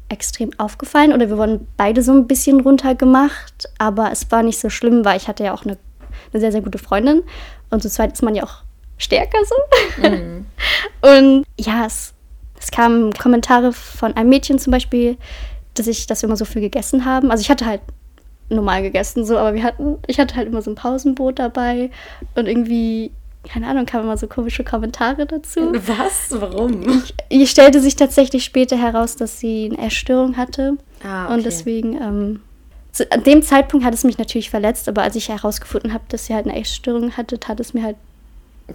extrem 0.09 0.51
aufgefallen 0.59 1.13
oder 1.13 1.29
wir 1.29 1.37
wurden 1.37 1.67
beide 1.77 2.03
so 2.05 2.13
ein 2.13 2.29
bisschen 2.29 2.61
runtergemacht, 2.61 3.69
aber 3.79 4.13
es 4.13 4.31
war 4.31 4.45
nicht 4.45 4.61
so 4.61 4.71
schlimm, 4.71 5.05
weil 5.05 5.17
ich 5.17 5.27
hatte 5.27 5.43
ja 5.43 5.53
auch 5.53 5.65
eine, 5.65 5.77
eine 6.33 6.41
sehr, 6.41 6.53
sehr 6.53 6.61
gute 6.61 6.79
Freundin 6.79 7.25
und 7.71 7.83
zu 7.83 7.91
zweit 7.91 8.13
ist 8.13 8.23
man 8.23 8.37
ja 8.37 8.45
auch 8.45 8.63
stärker 8.99 9.39
so. 9.45 10.03
Und 11.03 11.45
ja, 11.59 11.85
es, 11.85 12.15
es 12.59 12.71
kamen 12.71 13.13
Kommentare 13.13 13.73
von 13.73 14.15
einem 14.17 14.31
Mädchen 14.31 14.61
zum 14.61 14.71
Beispiel, 14.71 15.17
dass 15.75 15.89
ich, 15.89 16.07
dass 16.07 16.23
wir 16.23 16.29
immer 16.29 16.37
so 16.37 16.45
viel 16.45 16.63
gegessen 16.63 17.05
haben. 17.05 17.31
Also 17.31 17.43
ich 17.43 17.51
hatte 17.51 17.67
halt 17.67 17.81
normal 18.49 18.83
gegessen 18.83 19.25
so, 19.25 19.37
aber 19.37 19.55
wir 19.55 19.65
hatten, 19.65 19.99
ich 20.07 20.21
hatte 20.21 20.37
halt 20.37 20.47
immer 20.47 20.63
so 20.63 20.71
ein 20.71 20.77
Pausenbrot 20.77 21.39
dabei 21.39 21.91
und 22.37 22.47
irgendwie, 22.47 23.11
keine 23.53 23.67
Ahnung, 23.69 23.87
kamen 23.87 24.05
immer 24.05 24.17
so 24.17 24.27
komische 24.27 24.65
Kommentare 24.65 25.27
dazu. 25.27 25.73
Was? 25.87 26.29
Warum? 26.41 27.03
Ich 27.29 27.51
stellte 27.51 27.81
sich 27.81 27.97
tatsächlich 27.97 28.45
später 28.45 28.77
heraus, 28.77 29.17
dass 29.17 29.39
sie 29.41 29.71
eine 29.73 29.87
Essstörung 29.87 30.37
hatte. 30.37 30.77
Ah, 31.05 31.25
okay. 31.27 31.35
Und 31.35 31.47
deswegen, 31.47 31.95
ähm, 32.01 32.41
zu, 32.93 33.11
an 33.13 33.23
dem 33.25 33.43
Zeitpunkt 33.43 33.85
hat 33.85 33.95
es 33.95 34.05
mich 34.05 34.19
natürlich 34.19 34.51
verletzt, 34.51 34.89
aber 34.89 35.03
als 35.03 35.17
ich 35.17 35.29
herausgefunden 35.29 35.93
habe, 35.93 36.05
dass 36.09 36.27
sie 36.27 36.35
halt 36.35 36.47
eine 36.47 36.59
Essstörung 36.61 37.17
hatte, 37.17 37.39
tat 37.39 37.61
es 37.61 37.75
mir 37.75 37.83
halt 37.83 37.97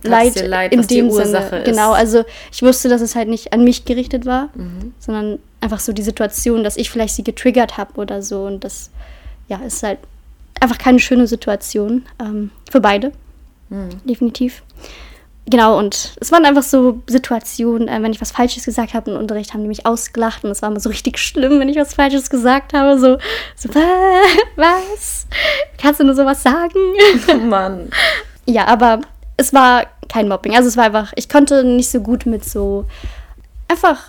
leid, 0.03 0.47
leid, 0.47 0.71
in 0.73 0.85
dem 0.87 1.11
Sinne. 1.11 1.37
ist. 1.39 1.65
Genau, 1.65 1.91
also 1.91 2.23
ich 2.51 2.61
wusste, 2.61 2.87
dass 2.87 3.01
es 3.01 3.15
halt 3.15 3.27
nicht 3.27 3.51
an 3.53 3.63
mich 3.63 3.85
gerichtet 3.85 4.25
war, 4.25 4.49
Mhm. 4.55 4.93
sondern 4.99 5.39
einfach 5.59 5.79
so 5.79 5.91
die 5.93 6.01
Situation, 6.01 6.63
dass 6.63 6.77
ich 6.77 6.89
vielleicht 6.89 7.15
sie 7.15 7.23
getriggert 7.23 7.77
habe 7.77 7.93
oder 7.99 8.21
so. 8.21 8.43
Und 8.45 8.63
das, 8.63 8.89
ja, 9.49 9.57
ist 9.57 9.83
halt 9.83 9.99
einfach 10.59 10.77
keine 10.77 10.99
schöne 10.99 11.27
Situation 11.27 12.05
ähm, 12.21 12.51
für 12.71 12.79
beide, 12.79 13.11
Mhm. 13.71 13.89
definitiv. 14.05 14.61
Genau, 15.49 15.77
und 15.79 16.13
es 16.21 16.31
waren 16.31 16.45
einfach 16.45 16.61
so 16.61 17.01
Situationen, 17.07 17.87
äh, 17.87 18.01
wenn 18.03 18.11
ich 18.11 18.21
was 18.21 18.31
Falsches 18.31 18.63
gesagt 18.65 18.93
habe 18.93 19.09
im 19.11 19.17
Unterricht, 19.17 19.53
haben 19.53 19.61
die 19.63 19.67
mich 19.67 19.87
ausgelacht 19.87 20.43
und 20.43 20.51
es 20.51 20.61
war 20.61 20.69
immer 20.69 20.79
so 20.79 20.89
richtig 20.89 21.17
schlimm, 21.17 21.59
wenn 21.59 21.67
ich 21.67 21.77
was 21.77 21.95
Falsches 21.95 22.29
gesagt 22.29 22.73
habe. 22.73 22.99
So, 22.99 23.17
so 23.55 23.73
"Wa- 23.73 24.21
was? 24.55 25.25
Kannst 25.79 25.99
du 25.99 26.03
nur 26.03 26.13
sowas 26.15 26.43
sagen? 26.43 26.77
Oh 27.33 27.37
Mann. 27.37 27.89
Ja, 28.47 28.65
aber 28.67 29.01
es 29.37 29.53
war 29.53 29.85
kein 30.09 30.27
Mobbing. 30.27 30.55
Also 30.55 30.67
es 30.67 30.75
war 30.75 30.85
einfach, 30.85 31.13
ich 31.15 31.29
konnte 31.29 31.63
nicht 31.63 31.89
so 31.91 32.01
gut 32.01 32.25
mit 32.25 32.43
so 32.43 32.85
einfach 33.67 33.99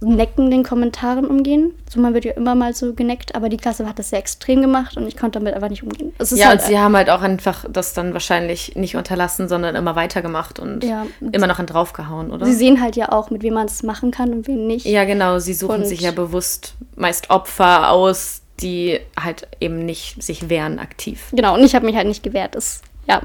neckenden 0.00 0.62
Kommentaren 0.62 1.26
umgehen. 1.26 1.72
So, 1.88 2.00
man 2.00 2.14
wird 2.14 2.24
ja 2.24 2.32
immer 2.32 2.54
mal 2.54 2.74
so 2.74 2.92
geneckt, 2.94 3.34
aber 3.34 3.48
die 3.48 3.56
Klasse 3.56 3.88
hat 3.88 3.98
das 3.98 4.10
sehr 4.10 4.18
extrem 4.18 4.60
gemacht 4.60 4.96
und 4.96 5.06
ich 5.06 5.16
konnte 5.16 5.38
damit 5.38 5.54
einfach 5.54 5.70
nicht 5.70 5.82
umgehen. 5.82 6.12
ja, 6.18 6.48
halt 6.48 6.60
und 6.60 6.66
sie 6.66 6.78
haben 6.78 6.96
halt 6.96 7.10
auch 7.10 7.22
einfach 7.22 7.64
das 7.70 7.94
dann 7.94 8.12
wahrscheinlich 8.12 8.76
nicht 8.76 8.96
unterlassen, 8.96 9.48
sondern 9.48 9.74
immer 9.74 9.96
weitergemacht 9.96 10.58
und 10.58 10.84
ja, 10.84 11.06
immer 11.32 11.46
noch 11.46 11.58
einen 11.58 11.68
draufgehauen, 11.68 12.30
oder? 12.30 12.44
Sie 12.46 12.54
sehen 12.54 12.82
halt 12.82 12.96
ja 12.96 13.12
auch, 13.12 13.30
mit 13.30 13.42
wem 13.42 13.54
man 13.54 13.66
es 13.66 13.82
machen 13.82 14.10
kann 14.10 14.32
und 14.32 14.46
wen 14.46 14.66
nicht. 14.66 14.86
Ja, 14.86 15.04
genau. 15.04 15.38
Sie 15.38 15.54
suchen 15.54 15.82
und 15.82 15.86
sich 15.86 16.00
ja 16.00 16.10
bewusst 16.10 16.74
meist 16.96 17.30
Opfer 17.30 17.90
aus, 17.90 18.42
die 18.60 19.00
halt 19.18 19.48
eben 19.60 19.84
nicht 19.84 20.22
sich 20.22 20.48
wehren 20.48 20.78
aktiv. 20.78 21.28
Genau, 21.32 21.54
und 21.54 21.64
ich 21.64 21.74
habe 21.74 21.86
mich 21.86 21.96
halt 21.96 22.06
nicht 22.06 22.22
gewehrt. 22.22 22.54
Das 22.54 22.82
ja, 23.08 23.22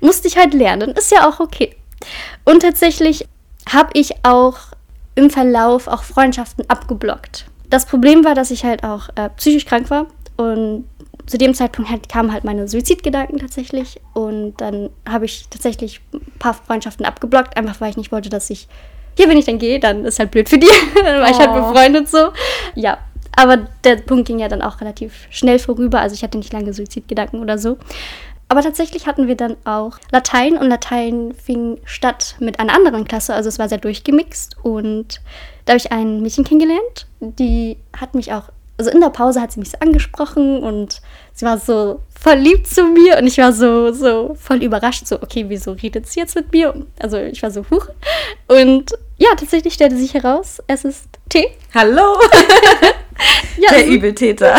musste 0.00 0.28
ich 0.28 0.36
halt 0.36 0.54
lernen. 0.54 0.90
Ist 0.90 1.12
ja 1.12 1.28
auch 1.28 1.40
okay. 1.40 1.74
Und 2.44 2.60
tatsächlich 2.60 3.26
habe 3.68 3.90
ich 3.94 4.24
auch 4.24 4.58
im 5.14 5.30
Verlauf 5.30 5.86
auch 5.88 6.02
Freundschaften 6.02 6.64
abgeblockt. 6.68 7.46
Das 7.68 7.86
Problem 7.86 8.24
war, 8.24 8.34
dass 8.34 8.50
ich 8.50 8.64
halt 8.64 8.84
auch 8.84 9.08
äh, 9.14 9.28
psychisch 9.36 9.64
krank 9.64 9.90
war 9.90 10.06
und 10.36 10.84
zu 11.26 11.38
dem 11.38 11.54
Zeitpunkt 11.54 11.90
halt 11.90 12.08
kamen 12.08 12.32
halt 12.32 12.44
meine 12.44 12.66
Suizidgedanken 12.66 13.38
tatsächlich 13.38 14.00
und 14.14 14.54
dann 14.56 14.90
habe 15.08 15.26
ich 15.26 15.46
tatsächlich 15.48 16.00
ein 16.12 16.20
paar 16.38 16.54
Freundschaften 16.54 17.06
abgeblockt, 17.06 17.56
einfach 17.56 17.80
weil 17.80 17.90
ich 17.90 17.96
nicht 17.96 18.10
wollte, 18.10 18.30
dass 18.30 18.50
ich 18.50 18.66
hier, 19.16 19.28
wenn 19.28 19.38
ich 19.38 19.44
dann 19.44 19.58
gehe, 19.58 19.78
dann 19.78 20.04
ist 20.04 20.18
halt 20.18 20.30
blöd 20.30 20.48
für 20.48 20.58
die, 20.58 20.66
dann 20.94 21.20
war 21.20 21.28
oh. 21.28 21.30
ich 21.30 21.38
halt 21.38 21.50
oh. 21.50 21.68
befreundet 21.68 22.08
so. 22.08 22.30
Ja, 22.74 22.98
aber 23.36 23.68
der 23.84 23.96
Punkt 23.96 24.26
ging 24.26 24.38
ja 24.38 24.48
dann 24.48 24.62
auch 24.62 24.80
relativ 24.80 25.28
schnell 25.30 25.58
vorüber, 25.58 26.00
also 26.00 26.14
ich 26.14 26.22
hatte 26.24 26.38
nicht 26.38 26.52
lange 26.52 26.72
Suizidgedanken 26.72 27.40
oder 27.40 27.58
so. 27.58 27.78
Aber 28.50 28.62
tatsächlich 28.62 29.06
hatten 29.06 29.28
wir 29.28 29.36
dann 29.36 29.56
auch 29.64 30.00
Latein 30.10 30.56
und 30.56 30.68
Latein 30.68 31.32
fing 31.40 31.78
statt 31.84 32.34
mit 32.40 32.58
einer 32.58 32.74
anderen 32.74 33.04
Klasse, 33.04 33.32
also 33.32 33.48
es 33.48 33.60
war 33.60 33.68
sehr 33.68 33.78
durchgemixt 33.78 34.56
und 34.64 35.20
da 35.64 35.74
habe 35.74 35.78
ich 35.78 35.92
ein 35.92 36.20
Mädchen 36.20 36.42
kennengelernt, 36.42 37.06
die 37.20 37.76
hat 37.96 38.16
mich 38.16 38.32
auch, 38.32 38.48
also 38.76 38.90
in 38.90 39.00
der 39.00 39.10
Pause 39.10 39.40
hat 39.40 39.52
sie 39.52 39.60
mich 39.60 39.70
so 39.70 39.78
angesprochen 39.78 40.64
und 40.64 41.00
sie 41.32 41.46
war 41.46 41.58
so 41.58 42.00
voll 42.20 42.38
lieb 42.38 42.66
zu 42.66 42.86
mir 42.86 43.18
und 43.18 43.28
ich 43.28 43.38
war 43.38 43.52
so, 43.52 43.92
so 43.92 44.34
voll 44.34 44.64
überrascht, 44.64 45.06
so, 45.06 45.22
okay, 45.22 45.44
wieso 45.46 45.70
redet 45.70 46.08
sie 46.08 46.18
jetzt 46.18 46.34
mit 46.34 46.50
mir? 46.50 46.74
Also 46.98 47.18
ich 47.18 47.44
war 47.44 47.52
so, 47.52 47.64
huch. 47.70 47.86
Und 48.48 48.90
ja, 49.16 49.28
tatsächlich 49.36 49.74
stellte 49.74 49.96
sich 49.96 50.12
heraus, 50.14 50.60
es 50.66 50.84
ist 50.84 51.06
T. 51.28 51.46
Hallo! 51.72 52.18
ja, 53.58 53.74
Der 53.74 53.86
Übeltäter. 53.86 54.58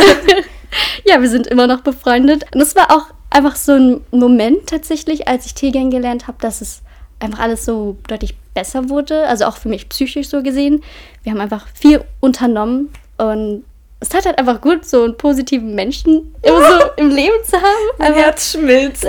ja, 1.03 1.21
wir 1.21 1.29
sind 1.29 1.45
immer 1.45 1.67
noch 1.67 1.81
befreundet. 1.81 2.45
Und 2.53 2.61
es 2.61 2.73
war 2.73 2.89
auch 2.89 3.07
einfach 3.31 3.55
so 3.55 3.73
ein 3.73 4.01
Moment 4.11 4.67
tatsächlich, 4.67 5.27
als 5.27 5.47
ich 5.47 5.55
Tee 5.55 5.71
kennengelernt 5.71 6.27
habe, 6.27 6.37
dass 6.41 6.61
es 6.61 6.81
einfach 7.19 7.39
alles 7.39 7.65
so 7.65 7.97
deutlich 8.07 8.35
besser 8.53 8.89
wurde. 8.89 9.27
Also 9.27 9.45
auch 9.45 9.57
für 9.57 9.69
mich 9.69 9.89
psychisch 9.89 10.27
so 10.27 10.43
gesehen. 10.43 10.83
Wir 11.23 11.31
haben 11.31 11.41
einfach 11.41 11.67
viel 11.73 12.03
unternommen 12.19 12.89
und 13.17 13.63
es 13.99 14.09
tat 14.09 14.25
halt 14.25 14.39
einfach 14.39 14.61
gut, 14.61 14.83
so 14.83 15.03
einen 15.03 15.15
positiven 15.15 15.75
Menschen 15.75 16.35
immer 16.41 16.79
so 16.79 16.85
im 16.97 17.09
Leben 17.09 17.43
zu 17.45 17.55
haben. 17.57 17.97
Mein 17.99 18.13
Herz 18.13 18.51
schmilzt. 18.51 19.07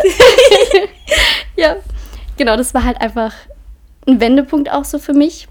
ja, 1.56 1.76
genau, 2.36 2.56
das 2.56 2.74
war 2.74 2.84
halt 2.84 3.00
einfach 3.00 3.32
ein 4.06 4.20
Wendepunkt 4.20 4.70
auch 4.70 4.84
so 4.84 4.98
für 4.98 5.14
mich. 5.14 5.48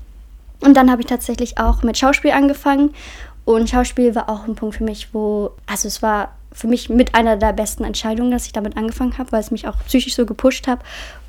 Und 0.59 0.77
dann 0.77 0.91
habe 0.91 1.01
ich 1.01 1.07
tatsächlich 1.07 1.57
auch 1.57 1.81
mit 1.81 1.97
Schauspiel 1.97 2.31
angefangen. 2.31 2.93
Und 3.43 3.69
Schauspiel 3.69 4.13
war 4.13 4.29
auch 4.29 4.47
ein 4.47 4.53
Punkt 4.53 4.75
für 4.75 4.83
mich, 4.83 5.09
wo, 5.11 5.51
also 5.65 5.87
es 5.87 6.03
war 6.03 6.35
für 6.51 6.67
mich 6.67 6.89
mit 6.89 7.15
einer 7.15 7.37
der 7.37 7.53
besten 7.53 7.83
Entscheidungen, 7.83 8.31
dass 8.31 8.45
ich 8.45 8.53
damit 8.53 8.77
angefangen 8.77 9.17
habe, 9.17 9.31
weil 9.31 9.39
es 9.39 9.51
mich 9.51 9.67
auch 9.67 9.75
psychisch 9.87 10.15
so 10.15 10.25
gepusht 10.25 10.67
hat 10.67 10.79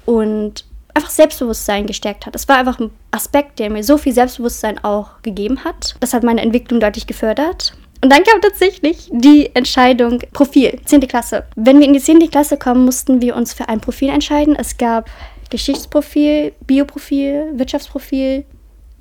und 0.05 0.64
einfach 0.95 1.11
Selbstbewusstsein 1.11 1.87
gestärkt 1.87 2.26
hat. 2.26 2.35
Es 2.35 2.49
war 2.49 2.59
einfach 2.59 2.79
ein 2.79 2.91
Aspekt, 3.11 3.59
der 3.59 3.71
mir 3.71 3.83
so 3.83 3.97
viel 3.97 4.12
Selbstbewusstsein 4.12 4.83
auch 4.85 5.23
gegeben 5.23 5.64
hat. 5.64 5.97
Das 6.00 6.12
hat 6.12 6.23
meine 6.23 6.43
Entwicklung 6.43 6.81
deutlich 6.81 7.07
gefördert. 7.07 7.75
Und 8.02 8.12
dann 8.12 8.25
kam 8.25 8.41
tatsächlich 8.41 9.09
die 9.12 9.55
Entscheidung 9.55 10.19
Profil, 10.33 10.81
10. 10.85 11.07
Klasse. 11.07 11.45
Wenn 11.55 11.79
wir 11.79 11.87
in 11.87 11.93
die 11.93 12.00
10. 12.00 12.31
Klasse 12.31 12.57
kommen, 12.57 12.85
mussten 12.85 13.23
wir 13.23 13.37
uns 13.37 13.55
für 13.55 13.69
ein 13.69 13.81
Profil 13.81 14.09
entscheiden. 14.09 14.57
Es 14.57 14.76
gab 14.76 15.09
Geschichtsprofil, 15.50 16.52
Bioprofil, 16.67 17.52
Wirtschaftsprofil 17.55 18.45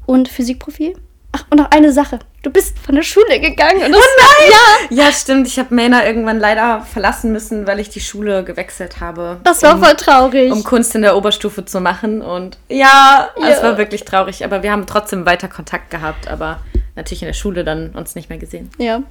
und 0.06 0.28
Physikprofil. 0.28 0.94
Ach, 1.34 1.46
und 1.50 1.58
noch 1.60 1.72
eine 1.72 1.94
Sache. 1.94 2.20
Du 2.44 2.50
bist 2.50 2.78
von 2.80 2.96
der 2.96 3.04
Schule 3.04 3.40
gegangen. 3.40 3.84
Oh 3.86 3.90
nein! 3.90 4.52
Ja. 4.90 5.06
ja, 5.06 5.12
stimmt. 5.12 5.48
Ich 5.48 5.58
habe 5.60 5.74
Mena 5.74 6.06
irgendwann 6.06 6.40
leider 6.40 6.82
verlassen 6.82 7.32
müssen, 7.32 7.68
weil 7.68 7.80
ich 7.80 7.90
die 7.90 8.02
Schule 8.02 8.44
gewechselt 8.44 9.00
habe. 9.00 9.40
Das 9.44 9.64
war 9.64 9.76
um, 9.76 9.84
voll 9.84 9.96
traurig. 9.96 10.52
Um 10.52 10.64
Kunst 10.64 10.94
in 10.96 11.04
der 11.04 11.16
Oberstufe 11.16 11.64
zu 11.64 11.80
machen. 11.80 12.22
Und 12.22 12.58
ja, 12.68 13.30
ja, 13.40 13.48
es 13.48 13.64
war 13.64 13.78
wirklich 13.78 14.04
traurig. 14.04 14.44
Aber 14.44 14.64
wir 14.64 14.72
haben 14.72 14.88
trotzdem 14.88 15.26
weiter 15.26 15.48
Kontakt 15.48 15.90
gehabt. 15.90 16.28
Aber 16.28 16.60
natürlich 16.96 17.22
in 17.22 17.28
der 17.28 17.34
Schule 17.34 17.64
dann 17.64 17.92
uns 17.92 18.16
nicht 18.16 18.30
mehr 18.30 18.40
gesehen. 18.40 18.70
Ja, 18.78 19.04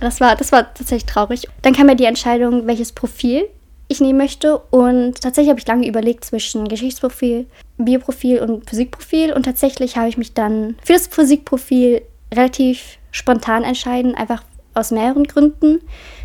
das 0.00 0.20
war, 0.20 0.36
das 0.36 0.52
war 0.52 0.72
tatsächlich 0.72 1.06
traurig. 1.06 1.48
Dann 1.62 1.74
kam 1.74 1.88
ja 1.88 1.94
die 1.94 2.04
Entscheidung, 2.04 2.66
welches 2.66 2.92
Profil 2.92 3.48
ich 3.88 4.00
nehmen 4.00 4.18
möchte. 4.18 4.58
Und 4.58 5.20
tatsächlich 5.20 5.50
habe 5.50 5.60
ich 5.60 5.66
lange 5.66 5.86
überlegt 5.86 6.24
zwischen 6.24 6.68
Geschichtsprofil, 6.68 7.46
Bioprofil 7.78 8.40
und 8.40 8.68
Physikprofil. 8.68 9.32
Und 9.32 9.44
tatsächlich 9.44 9.96
habe 9.96 10.08
ich 10.08 10.18
mich 10.18 10.34
dann 10.34 10.76
für 10.84 10.94
das 10.94 11.06
Physikprofil 11.06 12.02
relativ 12.34 12.98
spontan 13.10 13.64
entscheiden, 13.64 14.14
einfach 14.14 14.42
aus 14.74 14.90
mehreren 14.90 15.24
Gründen. 15.24 15.80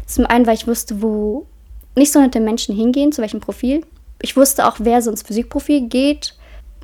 Zum 0.05 0.25
einen, 0.25 0.45
weil 0.45 0.55
ich 0.55 0.67
wusste, 0.67 1.01
wo 1.01 1.45
nicht 1.95 2.11
so 2.11 2.19
nette 2.19 2.39
Menschen 2.39 2.75
hingehen, 2.75 3.11
zu 3.11 3.21
welchem 3.21 3.39
Profil. 3.39 3.85
Ich 4.21 4.35
wusste 4.35 4.67
auch, 4.67 4.77
wer 4.79 5.01
so 5.01 5.11
ins 5.11 5.23
Physikprofil 5.23 5.87
geht. 5.87 6.35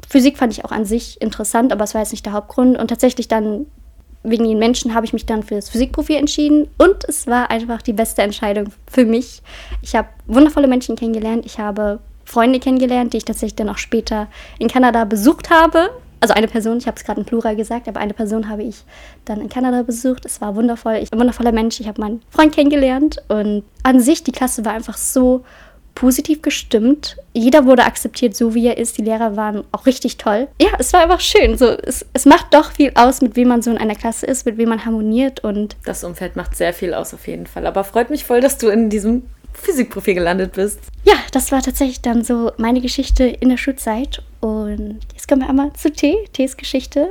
Physik 0.07 0.37
fand 0.37 0.53
ich 0.53 0.63
auch 0.63 0.71
an 0.71 0.85
sich 0.85 1.21
interessant, 1.21 1.71
aber 1.71 1.83
es 1.83 1.93
war 1.93 2.01
jetzt 2.01 2.11
nicht 2.11 2.25
der 2.25 2.33
Hauptgrund. 2.33 2.77
Und 2.77 2.87
tatsächlich 2.87 3.27
dann 3.27 3.65
wegen 4.23 4.43
den 4.43 4.59
Menschen 4.59 4.93
habe 4.93 5.05
ich 5.05 5.13
mich 5.13 5.25
dann 5.25 5.43
für 5.43 5.55
das 5.55 5.69
Physikprofil 5.69 6.17
entschieden 6.17 6.67
und 6.77 7.05
es 7.07 7.27
war 7.27 7.49
einfach 7.49 7.81
die 7.81 7.93
beste 7.93 8.21
Entscheidung 8.21 8.71
für 8.89 9.05
mich. 9.05 9.41
Ich 9.81 9.95
habe 9.95 10.09
wundervolle 10.25 10.67
Menschen 10.67 10.95
kennengelernt. 10.95 11.45
Ich 11.45 11.59
habe 11.59 11.99
Freunde 12.25 12.59
kennengelernt, 12.59 13.13
die 13.13 13.17
ich 13.17 13.25
tatsächlich 13.25 13.55
dann 13.55 13.69
auch 13.69 13.77
später 13.77 14.27
in 14.59 14.67
Kanada 14.67 15.05
besucht 15.05 15.49
habe. 15.49 15.89
Also 16.19 16.33
eine 16.33 16.47
Person, 16.47 16.79
ich 16.79 16.87
habe 16.87 16.97
es 16.97 17.03
gerade 17.03 17.21
in 17.21 17.25
Plural 17.25 17.55
gesagt, 17.55 17.87
aber 17.87 17.99
eine 17.99 18.13
Person 18.13 18.49
habe 18.49 18.63
ich 18.63 18.83
dann 19.25 19.39
in 19.39 19.49
Kanada 19.49 19.83
besucht. 19.83 20.25
Es 20.25 20.41
war 20.41 20.55
wundervoll. 20.55 20.95
Ich, 20.95 21.13
ein 21.13 21.19
wundervoller 21.19 21.51
Mensch. 21.51 21.79
Ich 21.79 21.87
habe 21.87 22.01
meinen 22.01 22.21
Freund 22.29 22.53
kennengelernt 22.53 23.23
und 23.27 23.63
an 23.83 23.99
sich 23.99 24.23
die 24.23 24.31
Klasse 24.31 24.65
war 24.65 24.73
einfach 24.73 24.97
so 24.97 25.45
positiv 25.97 26.43
gestimmt. 26.43 27.17
Jeder 27.33 27.65
wurde 27.65 27.83
akzeptiert, 27.83 28.35
so 28.35 28.53
wie 28.53 28.67
er 28.67 28.77
ist. 28.77 28.99
Die 28.99 29.01
Lehrer 29.01 29.35
waren 29.35 29.63
auch 29.71 29.87
richtig 29.87 30.17
toll. 30.17 30.47
Ja, 30.61 30.69
es 30.77 30.93
war 30.93 31.01
einfach 31.01 31.19
schön. 31.19 31.57
So, 31.57 31.71
es, 31.71 32.05
es 32.13 32.25
macht 32.25 32.53
doch 32.53 32.71
viel 32.71 32.91
aus, 32.93 33.21
mit 33.21 33.35
wem 33.35 33.47
man 33.47 33.63
so 33.63 33.71
in 33.71 33.79
einer 33.79 33.95
Klasse 33.95 34.27
ist, 34.27 34.45
mit 34.45 34.59
wem 34.59 34.69
man 34.69 34.85
harmoniert 34.85 35.43
und. 35.43 35.75
Das 35.85 36.03
Umfeld 36.03 36.35
macht 36.35 36.55
sehr 36.55 36.71
viel 36.71 36.93
aus, 36.93 37.15
auf 37.15 37.27
jeden 37.27 37.47
Fall. 37.47 37.65
Aber 37.65 37.83
freut 37.83 38.11
mich 38.11 38.25
voll, 38.25 38.41
dass 38.41 38.59
du 38.59 38.69
in 38.69 38.91
diesem 38.91 39.23
Physikprofil 39.53 40.13
gelandet 40.13 40.53
bist. 40.53 40.79
Ja, 41.03 41.15
das 41.31 41.51
war 41.51 41.63
tatsächlich 41.63 42.01
dann 42.01 42.23
so 42.23 42.51
meine 42.57 42.79
Geschichte 42.79 43.23
in 43.23 43.49
der 43.49 43.57
Schulzeit. 43.57 44.21
Und 44.39 44.99
jetzt 45.13 45.27
kommen 45.27 45.41
wir 45.41 45.49
einmal 45.49 45.73
zu 45.73 45.91
T, 45.91 46.15
Ts 46.31 46.57
Geschichte. 46.57 47.07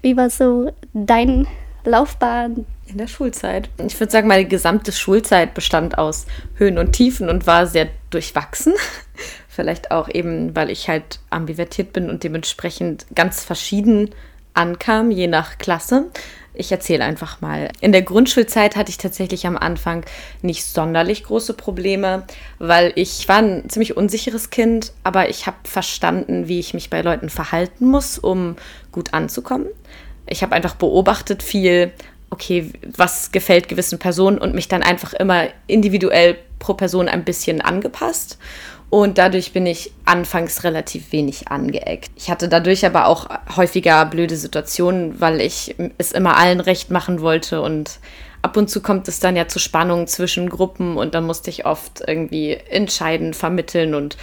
Wie 0.00 0.16
war 0.16 0.30
so 0.30 0.72
dein 0.94 1.46
Laufbahn, 1.84 2.64
in 2.86 2.98
der 2.98 3.06
Schulzeit. 3.06 3.68
Ich 3.86 3.98
würde 3.98 4.12
sagen, 4.12 4.28
meine 4.28 4.44
gesamte 4.44 4.92
Schulzeit 4.92 5.54
bestand 5.54 5.98
aus 5.98 6.26
Höhen 6.56 6.78
und 6.78 6.92
Tiefen 6.92 7.28
und 7.28 7.46
war 7.46 7.66
sehr 7.66 7.88
durchwachsen. 8.10 8.74
Vielleicht 9.48 9.90
auch 9.90 10.08
eben, 10.08 10.56
weil 10.56 10.70
ich 10.70 10.88
halt 10.88 11.20
ambivertiert 11.30 11.92
bin 11.92 12.10
und 12.10 12.24
dementsprechend 12.24 13.06
ganz 13.14 13.44
verschieden 13.44 14.10
ankam, 14.54 15.10
je 15.10 15.26
nach 15.26 15.58
Klasse. 15.58 16.10
Ich 16.54 16.70
erzähle 16.70 17.04
einfach 17.04 17.40
mal. 17.40 17.70
In 17.80 17.92
der 17.92 18.02
Grundschulzeit 18.02 18.76
hatte 18.76 18.90
ich 18.90 18.98
tatsächlich 18.98 19.46
am 19.46 19.56
Anfang 19.56 20.04
nicht 20.42 20.64
sonderlich 20.64 21.24
große 21.24 21.54
Probleme, 21.54 22.24
weil 22.58 22.92
ich 22.94 23.26
war 23.26 23.38
ein 23.38 23.70
ziemlich 23.70 23.96
unsicheres 23.96 24.50
Kind, 24.50 24.92
aber 25.02 25.30
ich 25.30 25.46
habe 25.46 25.56
verstanden, 25.64 26.48
wie 26.48 26.60
ich 26.60 26.74
mich 26.74 26.90
bei 26.90 27.00
Leuten 27.00 27.30
verhalten 27.30 27.86
muss, 27.86 28.18
um 28.18 28.56
gut 28.90 29.14
anzukommen. 29.14 29.66
Ich 30.26 30.42
habe 30.42 30.54
einfach 30.54 30.74
beobachtet 30.74 31.42
viel, 31.42 31.92
okay, 32.32 32.72
was 32.96 33.30
gefällt 33.30 33.68
gewissen 33.68 33.98
Personen 33.98 34.38
und 34.38 34.54
mich 34.54 34.66
dann 34.66 34.82
einfach 34.82 35.12
immer 35.12 35.48
individuell 35.66 36.36
pro 36.58 36.74
Person 36.74 37.08
ein 37.08 37.24
bisschen 37.24 37.60
angepasst. 37.60 38.38
Und 38.88 39.16
dadurch 39.16 39.52
bin 39.52 39.64
ich 39.66 39.92
anfangs 40.04 40.64
relativ 40.64 41.12
wenig 41.12 41.48
angeeckt. 41.48 42.10
Ich 42.14 42.30
hatte 42.30 42.48
dadurch 42.48 42.84
aber 42.84 43.06
auch 43.06 43.28
häufiger 43.56 44.04
blöde 44.06 44.36
Situationen, 44.36 45.20
weil 45.20 45.40
ich 45.40 45.74
es 45.98 46.12
immer 46.12 46.36
allen 46.36 46.60
recht 46.60 46.90
machen 46.90 47.20
wollte 47.20 47.62
und 47.62 48.00
ab 48.42 48.56
und 48.56 48.68
zu 48.68 48.82
kommt 48.82 49.08
es 49.08 49.20
dann 49.20 49.36
ja 49.36 49.48
zu 49.48 49.58
Spannungen 49.58 50.08
zwischen 50.08 50.48
Gruppen 50.50 50.96
und 50.96 51.14
dann 51.14 51.24
musste 51.24 51.48
ich 51.48 51.64
oft 51.64 52.02
irgendwie 52.06 52.52
entscheiden, 52.52 53.34
vermitteln 53.34 53.94
und 53.94 54.16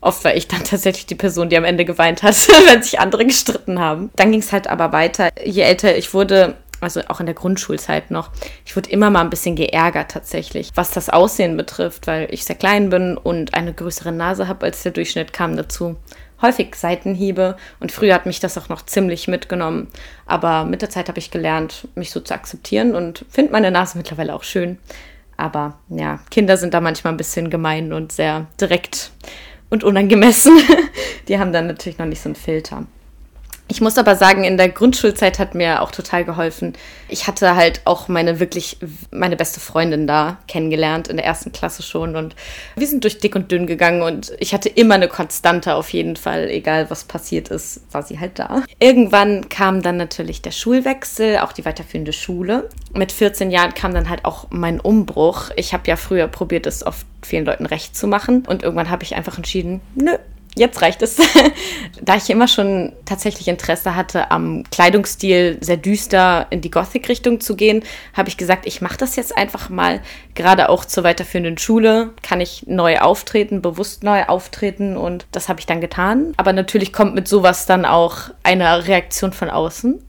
oft 0.00 0.24
war 0.24 0.34
ich 0.34 0.48
dann 0.48 0.64
tatsächlich 0.64 1.06
die 1.06 1.14
Person, 1.14 1.48
die 1.48 1.56
am 1.56 1.64
Ende 1.64 1.84
geweint 1.84 2.22
hat, 2.22 2.34
wenn 2.68 2.82
sich 2.82 2.98
andere 2.98 3.26
gestritten 3.26 3.78
haben. 3.78 4.10
Dann 4.16 4.30
ging 4.32 4.40
es 4.40 4.52
halt 4.52 4.66
aber 4.66 4.92
weiter. 4.92 5.28
Je 5.44 5.62
älter 5.62 5.96
ich 5.96 6.14
wurde, 6.14 6.56
also 6.80 7.00
auch 7.08 7.20
in 7.20 7.26
der 7.26 7.34
Grundschulzeit 7.34 8.10
noch, 8.10 8.30
ich 8.64 8.76
wurde 8.76 8.90
immer 8.90 9.10
mal 9.10 9.20
ein 9.20 9.30
bisschen 9.30 9.56
geärgert 9.56 10.10
tatsächlich, 10.10 10.70
was 10.74 10.90
das 10.90 11.10
Aussehen 11.10 11.56
betrifft, 11.56 12.06
weil 12.06 12.28
ich 12.30 12.44
sehr 12.44 12.56
klein 12.56 12.90
bin 12.90 13.16
und 13.16 13.54
eine 13.54 13.72
größere 13.72 14.12
Nase 14.12 14.48
habe 14.48 14.66
als 14.66 14.82
der 14.82 14.92
Durchschnitt, 14.92 15.32
kam 15.32 15.56
dazu. 15.56 15.96
häufig 16.42 16.74
Seitenhiebe 16.74 17.56
und 17.80 17.92
früher 17.92 18.14
hat 18.14 18.26
mich 18.26 18.40
das 18.40 18.58
auch 18.58 18.68
noch 18.68 18.82
ziemlich 18.84 19.26
mitgenommen. 19.26 19.88
Aber 20.26 20.64
mit 20.64 20.82
der 20.82 20.90
Zeit 20.90 21.08
habe 21.08 21.18
ich 21.18 21.30
gelernt, 21.30 21.88
mich 21.94 22.10
so 22.10 22.20
zu 22.20 22.34
akzeptieren 22.34 22.94
und 22.94 23.24
finde 23.30 23.52
meine 23.52 23.70
Nase 23.70 23.96
mittlerweile 23.96 24.34
auch 24.34 24.42
schön. 24.42 24.78
Aber 25.36 25.78
ja, 25.88 26.20
Kinder 26.30 26.56
sind 26.56 26.74
da 26.74 26.80
manchmal 26.80 27.12
ein 27.12 27.18
bisschen 27.18 27.50
gemein 27.50 27.92
und 27.92 28.12
sehr 28.12 28.46
direkt 28.60 29.12
und 29.70 29.84
unangemessen. 29.84 30.58
Die 31.28 31.38
haben 31.38 31.52
dann 31.52 31.66
natürlich 31.66 31.98
noch 31.98 32.06
nicht 32.06 32.22
so 32.22 32.28
einen 32.28 32.36
Filter. 32.36 32.86
Ich 33.68 33.80
muss 33.80 33.98
aber 33.98 34.14
sagen, 34.14 34.44
in 34.44 34.56
der 34.56 34.68
Grundschulzeit 34.68 35.40
hat 35.40 35.56
mir 35.56 35.82
auch 35.82 35.90
total 35.90 36.24
geholfen. 36.24 36.74
Ich 37.08 37.26
hatte 37.26 37.56
halt 37.56 37.80
auch 37.84 38.06
meine 38.06 38.38
wirklich, 38.38 38.78
meine 39.10 39.34
beste 39.36 39.58
Freundin 39.58 40.06
da 40.06 40.38
kennengelernt, 40.46 41.08
in 41.08 41.16
der 41.16 41.26
ersten 41.26 41.50
Klasse 41.50 41.82
schon. 41.82 42.14
Und 42.14 42.36
wir 42.76 42.86
sind 42.86 43.02
durch 43.02 43.18
dick 43.18 43.34
und 43.34 43.50
dünn 43.50 43.66
gegangen 43.66 44.02
und 44.02 44.32
ich 44.38 44.54
hatte 44.54 44.68
immer 44.68 44.94
eine 44.94 45.08
Konstante 45.08 45.74
auf 45.74 45.92
jeden 45.92 46.14
Fall. 46.14 46.48
Egal 46.48 46.90
was 46.90 47.04
passiert 47.04 47.48
ist, 47.48 47.80
war 47.90 48.04
sie 48.04 48.20
halt 48.20 48.38
da. 48.38 48.62
Irgendwann 48.78 49.48
kam 49.48 49.82
dann 49.82 49.96
natürlich 49.96 50.42
der 50.42 50.52
Schulwechsel, 50.52 51.38
auch 51.38 51.52
die 51.52 51.64
weiterführende 51.64 52.12
Schule. 52.12 52.68
Mit 52.94 53.10
14 53.10 53.50
Jahren 53.50 53.74
kam 53.74 53.92
dann 53.92 54.08
halt 54.08 54.24
auch 54.24 54.46
mein 54.50 54.78
Umbruch. 54.78 55.50
Ich 55.56 55.72
habe 55.72 55.88
ja 55.88 55.96
früher 55.96 56.28
probiert, 56.28 56.66
es 56.66 56.86
oft 56.86 57.04
vielen 57.22 57.44
Leuten 57.44 57.66
recht 57.66 57.96
zu 57.96 58.06
machen. 58.06 58.44
Und 58.46 58.62
irgendwann 58.62 58.90
habe 58.90 59.02
ich 59.02 59.16
einfach 59.16 59.36
entschieden, 59.36 59.80
nö, 59.96 60.12
jetzt 60.56 60.82
reicht 60.82 61.02
es. 61.02 61.18
da 62.02 62.16
ich 62.16 62.28
immer 62.30 62.48
schon 62.48 62.92
tatsächlich 63.04 63.48
Interesse 63.48 63.94
hatte, 63.94 64.30
am 64.30 64.64
Kleidungsstil 64.70 65.58
sehr 65.60 65.76
düster 65.76 66.46
in 66.50 66.60
die 66.60 66.70
Gothic-Richtung 66.70 67.40
zu 67.40 67.56
gehen, 67.56 67.82
habe 68.14 68.28
ich 68.28 68.36
gesagt, 68.36 68.66
ich 68.66 68.80
mache 68.80 68.96
das 68.96 69.16
jetzt 69.16 69.36
einfach 69.36 69.68
mal. 69.68 70.00
Gerade 70.34 70.68
auch 70.68 70.84
zur 70.84 71.04
weiterführenden 71.04 71.58
Schule 71.58 72.10
kann 72.22 72.40
ich 72.40 72.64
neu 72.66 72.98
auftreten, 72.98 73.62
bewusst 73.62 74.02
neu 74.02 74.24
auftreten 74.24 74.96
und 74.96 75.26
das 75.32 75.48
habe 75.48 75.60
ich 75.60 75.66
dann 75.66 75.80
getan. 75.80 76.32
Aber 76.36 76.52
natürlich 76.52 76.92
kommt 76.92 77.14
mit 77.14 77.28
sowas 77.28 77.66
dann 77.66 77.84
auch 77.84 78.30
eine 78.42 78.86
Reaktion 78.86 79.32
von 79.32 79.50
außen. 79.50 80.02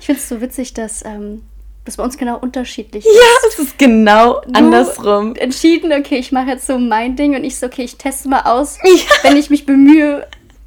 Ich 0.00 0.06
finde 0.06 0.20
es 0.20 0.28
so 0.28 0.40
witzig, 0.40 0.74
dass 0.74 1.04
ähm, 1.04 1.42
das 1.88 1.96
bei 1.96 2.04
uns 2.04 2.16
genau 2.16 2.38
unterschiedlich 2.38 3.04
ist. 3.04 3.14
Ja, 3.14 3.48
es 3.48 3.58
ist 3.58 3.78
genau 3.78 4.40
du 4.46 4.54
andersrum. 4.54 5.34
Entschieden, 5.36 5.92
okay, 5.92 6.18
ich 6.18 6.32
mache 6.32 6.50
jetzt 6.50 6.66
so 6.66 6.78
mein 6.78 7.16
Ding 7.16 7.34
und 7.34 7.44
ich 7.44 7.58
so, 7.58 7.66
okay, 7.66 7.82
ich 7.82 7.96
teste 7.96 8.28
mal 8.28 8.42
aus, 8.42 8.78
ja. 8.84 8.90
wenn 9.22 9.36
ich 9.36 9.50
mich 9.50 9.66
bemühe, 9.66 10.26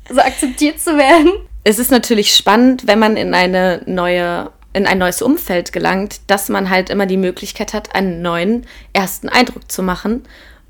so 0.09 0.19
akzeptiert 0.19 0.79
zu 0.79 0.97
werden. 0.97 1.31
Es 1.63 1.79
ist 1.79 1.91
natürlich 1.91 2.33
spannend, 2.33 2.87
wenn 2.87 2.99
man 2.99 3.17
in 3.17 3.33
eine 3.33 3.81
neue 3.85 4.49
in 4.73 4.87
ein 4.87 4.99
neues 4.99 5.21
Umfeld 5.21 5.73
gelangt, 5.73 6.21
dass 6.27 6.47
man 6.47 6.69
halt 6.69 6.89
immer 6.89 7.05
die 7.05 7.17
Möglichkeit 7.17 7.73
hat, 7.73 7.93
einen 7.93 8.21
neuen 8.21 8.65
ersten 8.93 9.27
Eindruck 9.27 9.69
zu 9.69 9.83
machen 9.83 10.23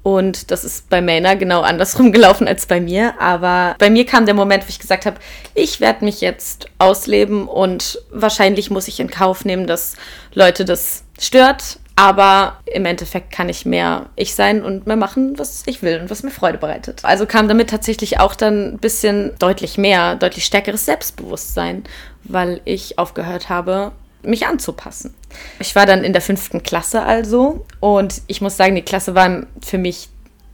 und 0.04 0.50
das 0.50 0.64
ist 0.64 0.90
bei 0.90 1.02
Maina 1.02 1.36
genau 1.36 1.62
andersrum 1.62 2.12
gelaufen 2.12 2.48
als 2.48 2.66
bei 2.66 2.82
mir. 2.82 3.20
Aber 3.20 3.76
bei 3.78 3.90
mir 3.90 4.06
kam 4.06 4.26
der 4.26 4.36
Moment, 4.36 4.64
wo 4.64 4.70
ich 4.70 4.80
gesagt 4.80 5.06
habe, 5.06 5.18
ich 5.54 5.80
werde 5.80 6.06
mich 6.06 6.22
jetzt 6.22 6.68
ausleben 6.80 7.48
und 7.48 8.02
wahrscheinlich 8.12 8.72
muss 8.72 8.88
ich 8.88 9.00
in 9.00 9.10
Kauf 9.10 9.46
nehmen, 9.46 9.68
dass 9.68 9.96
Leute 10.34 10.66
das 10.66 11.04
stört. 11.20 11.78
Aber 11.98 12.60
im 12.66 12.86
Endeffekt 12.86 13.32
kann 13.32 13.48
ich 13.50 13.66
mehr 13.66 14.08
ich 14.16 14.34
sein 14.34 14.64
und 14.64 14.88
mehr 14.88 14.96
machen, 14.96 15.38
was 15.38 15.64
ich 15.68 15.84
will 15.84 16.00
und 16.00 16.10
was 16.10 16.24
mir 16.24 16.32
Freude 16.32 16.58
bereitet. 16.58 17.02
Also 17.04 17.28
kam 17.28 17.48
damit 17.48 17.70
tatsächlich 17.70 18.20
auch 18.20 18.34
dann 18.34 18.74
ein 18.74 18.78
bisschen 18.80 19.34
deutlich 19.38 19.78
mehr, 19.78 20.16
deutlich 20.16 20.46
stärkeres 20.46 20.86
Selbstbewusstsein, 20.86 21.84
weil 22.24 22.62
ich 22.66 22.98
aufgehört 22.98 23.50
habe, 23.50 23.92
mich 24.24 24.48
anzupassen. 24.48 25.14
Ich 25.60 25.76
war 25.76 25.86
dann 25.86 26.04
in 26.04 26.14
der 26.14 26.22
fünften 26.22 26.64
Klasse 26.64 27.02
also 27.02 27.66
und 27.80 28.22
ich 28.28 28.42
muss 28.42 28.58
sagen, 28.58 28.76
die 28.76 28.82
Klasse 28.82 29.16
war 29.16 29.44
für 29.62 29.78
mich 29.78 30.10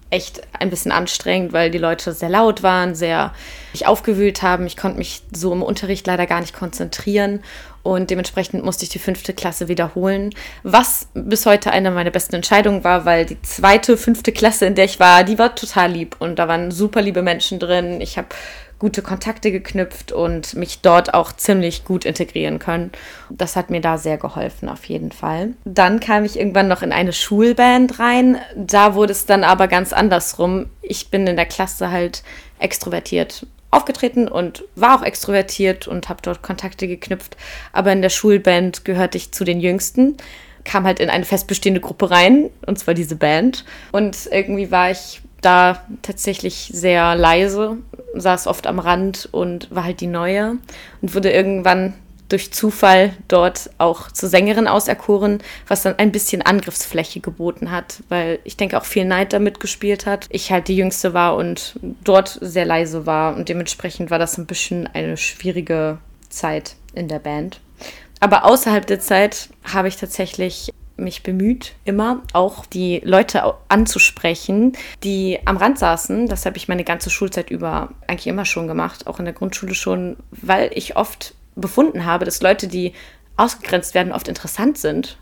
echt 0.10 0.42
ein 0.58 0.70
bisschen 0.70 0.92
anstrengend, 0.92 1.52
weil 1.52 1.70
die 1.70 1.78
Leute 1.78 2.14
sehr 2.14 2.30
laut 2.30 2.64
waren, 2.64 2.96
sehr 2.96 3.34
mich 3.74 3.88
aufgewühlt 3.88 4.42
haben. 4.42 4.66
Ich 4.66 4.78
konnte 4.78 4.98
mich 4.98 5.22
so 5.36 5.52
im 5.52 5.62
Unterricht 5.62 6.08
leider 6.08 6.26
gar 6.26 6.40
nicht 6.40 6.54
konzentrieren 6.54 7.42
und 7.84 8.10
dementsprechend 8.10 8.64
musste 8.64 8.84
ich 8.84 8.90
die 8.90 9.00
fünfte 9.00 9.34
Klasse 9.34 9.68
wiederholen, 9.68 10.32
was 10.64 11.08
bis 11.14 11.46
heute 11.46 11.72
eine 11.72 11.92
meiner 11.92 12.12
besten 12.12 12.36
Entscheidungen 12.36 12.84
war, 12.84 13.06
weil 13.06 13.26
die 13.26 13.42
zweite, 13.42 13.98
fünfte 13.98 14.32
Klasse, 14.32 14.66
in 14.66 14.76
der 14.76 14.86
ich 14.86 15.00
war, 15.00 15.24
die 15.24 15.40
war 15.40 15.56
total 15.56 15.92
lieb 15.92 16.16
und 16.20 16.38
da 16.38 16.48
waren 16.48 16.72
super 16.72 17.02
liebe 17.02 17.22
Menschen 17.22 17.60
drin. 17.60 18.02
Ich 18.02 18.18
habe 18.18 18.28
gute 18.80 19.02
Kontakte 19.02 19.52
geknüpft 19.52 20.12
und 20.12 20.54
mich 20.56 20.82
dort 20.82 21.14
auch 21.14 21.32
ziemlich 21.32 21.84
gut 21.84 22.06
integrieren 22.06 22.60
können. 22.60 22.92
Das 23.30 23.56
hat 23.56 23.70
mir 23.70 23.82
da 23.82 23.98
sehr 23.98 24.18
geholfen, 24.18 24.70
auf 24.70 24.86
jeden 24.86 25.12
Fall. 25.12 25.54
Dann 25.66 26.00
kam 26.00 26.26
ich 26.26 26.38
irgendwann 26.38 26.68
noch 26.68 26.82
in 26.82 26.92
eine 26.92 27.14
Schulband 27.14 28.00
rein. 28.00 28.38
Da 28.56 28.94
wurde 28.94 29.14
es 29.14 29.26
dann 29.26 29.44
aber 29.44 29.68
ganz 29.68 29.94
andersrum. 29.94 30.68
Ich 30.82 31.10
bin 31.10 31.26
in 31.26 31.36
der 31.36 31.46
Klasse 31.46 31.92
halt 31.92 32.24
extrovertiert 32.60 33.46
aufgetreten 33.70 34.30
und 34.30 34.64
war 34.76 34.98
auch 34.98 35.04
extrovertiert 35.04 35.88
und 35.88 36.08
habe 36.08 36.22
dort 36.22 36.42
Kontakte 36.42 36.88
geknüpft. 36.88 37.36
Aber 37.74 37.92
in 37.92 38.02
der 38.02 38.10
Schulband 38.10 38.86
gehörte 38.86 39.18
ich 39.18 39.34
zu 39.34 39.44
den 39.44 39.60
Jüngsten 39.60 40.18
kam 40.68 40.86
halt 40.86 41.00
in 41.00 41.10
eine 41.10 41.26
festbestehende 41.26 41.80
Gruppe 41.80 42.12
rein, 42.12 42.50
und 42.66 42.78
zwar 42.78 42.94
diese 42.94 43.16
Band. 43.16 43.66
Und 43.92 44.28
irgendwie 44.30 44.70
war 44.70 44.92
ich 44.92 45.22
da 45.42 45.82
tatsächlich 46.02 46.72
sehr 46.74 47.16
leise, 47.16 47.78
saß 48.14 48.48
oft 48.48 48.68
am 48.68 48.80
Rand 48.80 49.30
und 49.32 49.74
war 49.74 49.84
halt 49.84 50.02
die 50.02 50.08
Neue 50.08 50.58
und 51.02 51.16
wurde 51.16 51.32
irgendwann 51.32 51.94
durch 52.30 52.52
Zufall 52.52 53.14
dort 53.28 53.70
auch 53.78 54.12
zur 54.12 54.30
Sängerin 54.30 54.68
auserkoren, 54.68 55.40
was 55.68 55.84
dann 55.84 55.98
ein 55.98 56.12
bisschen 56.12 56.42
Angriffsfläche 56.42 57.20
geboten 57.20 57.72
hat, 57.72 58.04
weil 58.10 58.40
ich 58.44 58.58
denke 58.58 58.78
auch 58.78 58.86
viel 58.86 59.06
Neid 59.06 59.34
damit 59.34 59.60
gespielt 59.60 60.06
hat. 60.06 60.26
Ich 60.30 60.52
halt 60.52 60.68
die 60.68 60.76
Jüngste 60.76 61.14
war 61.14 61.36
und 61.36 61.76
dort 62.04 62.38
sehr 62.42 62.66
leise 62.66 63.06
war 63.06 63.36
und 63.36 63.50
dementsprechend 63.50 64.12
war 64.12 64.20
das 64.20 64.38
ein 64.38 64.46
bisschen 64.46 64.88
eine 64.88 65.18
schwierige 65.18 66.00
Zeit 66.30 66.76
in 66.94 67.08
der 67.08 67.20
Band. 67.20 67.62
Aber 68.20 68.46
außerhalb 68.46 68.86
der 68.86 69.00
Zeit 69.00 69.50
habe 69.64 69.88
ich 69.88 69.96
tatsächlich 69.96 70.74
mich 70.98 71.24
bemüht, 71.24 71.74
immer 71.86 72.24
auch 72.34 72.66
die 72.66 73.02
Leute 73.04 73.54
anzusprechen, 73.70 74.74
die 75.04 75.40
am 75.46 75.58
Rand 75.58 75.80
saßen. 75.80 76.28
Das 76.28 76.46
habe 76.46 76.58
ich 76.58 76.68
meine 76.68 76.84
ganze 76.84 77.10
Schulzeit 77.10 77.50
über 77.50 77.90
eigentlich 78.08 78.28
immer 78.28 78.46
schon 78.46 78.68
gemacht, 78.68 79.08
auch 79.08 79.20
in 79.20 79.26
der 79.26 79.34
Grundschule 79.34 79.76
schon, 79.76 80.18
weil 80.32 80.72
ich 80.74 80.96
oft 80.96 81.36
befunden 81.56 82.06
habe, 82.06 82.26
dass 82.26 82.42
Leute, 82.42 82.68
die 82.68 82.94
ausgegrenzt 83.36 83.94
werden, 83.94 84.12
oft 84.12 84.28
interessant 84.28 84.78
sind 84.78 85.18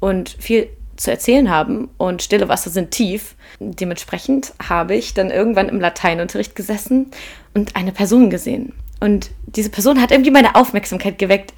und 0.00 0.36
viel 0.38 0.68
zu 0.96 1.10
erzählen 1.10 1.50
haben 1.50 1.88
und 1.98 2.22
stille 2.22 2.48
Wasser 2.48 2.70
sind 2.70 2.90
tief. 2.90 3.34
Dementsprechend 3.60 4.54
habe 4.66 4.94
ich 4.94 5.14
dann 5.14 5.30
irgendwann 5.30 5.68
im 5.68 5.80
Lateinunterricht 5.80 6.56
gesessen 6.56 7.10
und 7.54 7.76
eine 7.76 7.92
Person 7.92 8.30
gesehen. 8.30 8.72
Und 9.00 9.30
diese 9.46 9.70
Person 9.70 10.00
hat 10.00 10.10
irgendwie 10.10 10.30
meine 10.30 10.54
Aufmerksamkeit 10.54 11.18
geweckt. 11.18 11.52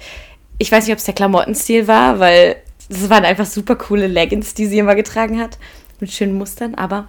Ich 0.57 0.71
weiß 0.71 0.85
nicht, 0.85 0.93
ob 0.93 0.99
es 0.99 1.05
der 1.05 1.13
Klamottenstil 1.13 1.87
war, 1.87 2.19
weil 2.19 2.57
das 2.89 3.09
waren 3.09 3.23
einfach 3.23 3.45
super 3.45 3.75
coole 3.75 4.07
Leggings, 4.07 4.53
die 4.53 4.65
sie 4.65 4.79
immer 4.79 4.95
getragen 4.95 5.39
hat. 5.39 5.57
Mit 5.99 6.11
schönen 6.11 6.33
Mustern. 6.33 6.75
Aber 6.75 7.05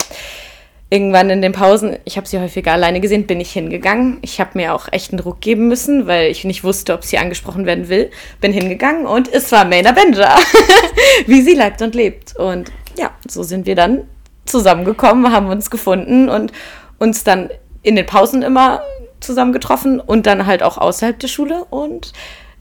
irgendwann 0.90 1.30
in 1.30 1.40
den 1.40 1.52
Pausen, 1.52 1.96
ich 2.04 2.16
habe 2.16 2.26
sie 2.26 2.38
häufiger 2.38 2.72
alleine 2.72 3.00
gesehen, 3.00 3.26
bin 3.26 3.40
ich 3.40 3.52
hingegangen. 3.52 4.18
Ich 4.22 4.40
habe 4.40 4.50
mir 4.54 4.74
auch 4.74 4.88
echten 4.90 5.16
Druck 5.16 5.40
geben 5.40 5.68
müssen, 5.68 6.06
weil 6.06 6.30
ich 6.30 6.44
nicht 6.44 6.64
wusste, 6.64 6.92
ob 6.92 7.04
sie 7.04 7.18
angesprochen 7.18 7.64
werden 7.64 7.88
will. 7.88 8.10
Bin 8.40 8.52
hingegangen 8.52 9.06
und 9.06 9.32
es 9.32 9.50
war 9.52 9.64
Mayna 9.64 9.92
Benja, 9.92 10.36
wie 11.26 11.42
sie 11.42 11.54
lebt 11.54 11.80
und 11.80 11.94
lebt. 11.94 12.36
Und 12.36 12.70
ja, 12.98 13.10
so 13.26 13.42
sind 13.42 13.66
wir 13.66 13.76
dann 13.76 14.02
zusammengekommen, 14.44 15.32
haben 15.32 15.48
uns 15.48 15.70
gefunden 15.70 16.28
und 16.28 16.52
uns 16.98 17.24
dann 17.24 17.50
in 17.82 17.96
den 17.96 18.06
Pausen 18.06 18.42
immer 18.42 18.82
zusammen 19.20 19.52
getroffen 19.52 20.00
und 20.00 20.26
dann 20.26 20.46
halt 20.46 20.62
auch 20.62 20.76
außerhalb 20.76 21.18
der 21.18 21.28
Schule. 21.28 21.64
Und 21.70 22.12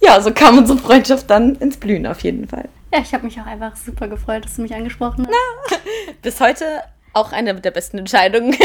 ja, 0.01 0.21
so 0.21 0.31
kam 0.31 0.57
unsere 0.57 0.77
Freundschaft 0.77 1.29
dann 1.29 1.55
ins 1.55 1.77
Blühen 1.77 2.05
auf 2.05 2.21
jeden 2.21 2.47
Fall. 2.47 2.69
Ja, 2.93 2.99
ich 3.01 3.13
habe 3.13 3.25
mich 3.25 3.39
auch 3.39 3.45
einfach 3.45 3.75
super 3.75 4.07
gefreut, 4.07 4.45
dass 4.45 4.55
du 4.55 4.63
mich 4.63 4.73
angesprochen 4.73 5.27
hast. 5.27 5.35
Na, 5.71 5.77
bis 6.21 6.39
heute 6.39 6.65
auch 7.13 7.31
eine 7.31 7.53
der 7.55 7.71
besten 7.71 7.99
Entscheidungen, 7.99 8.55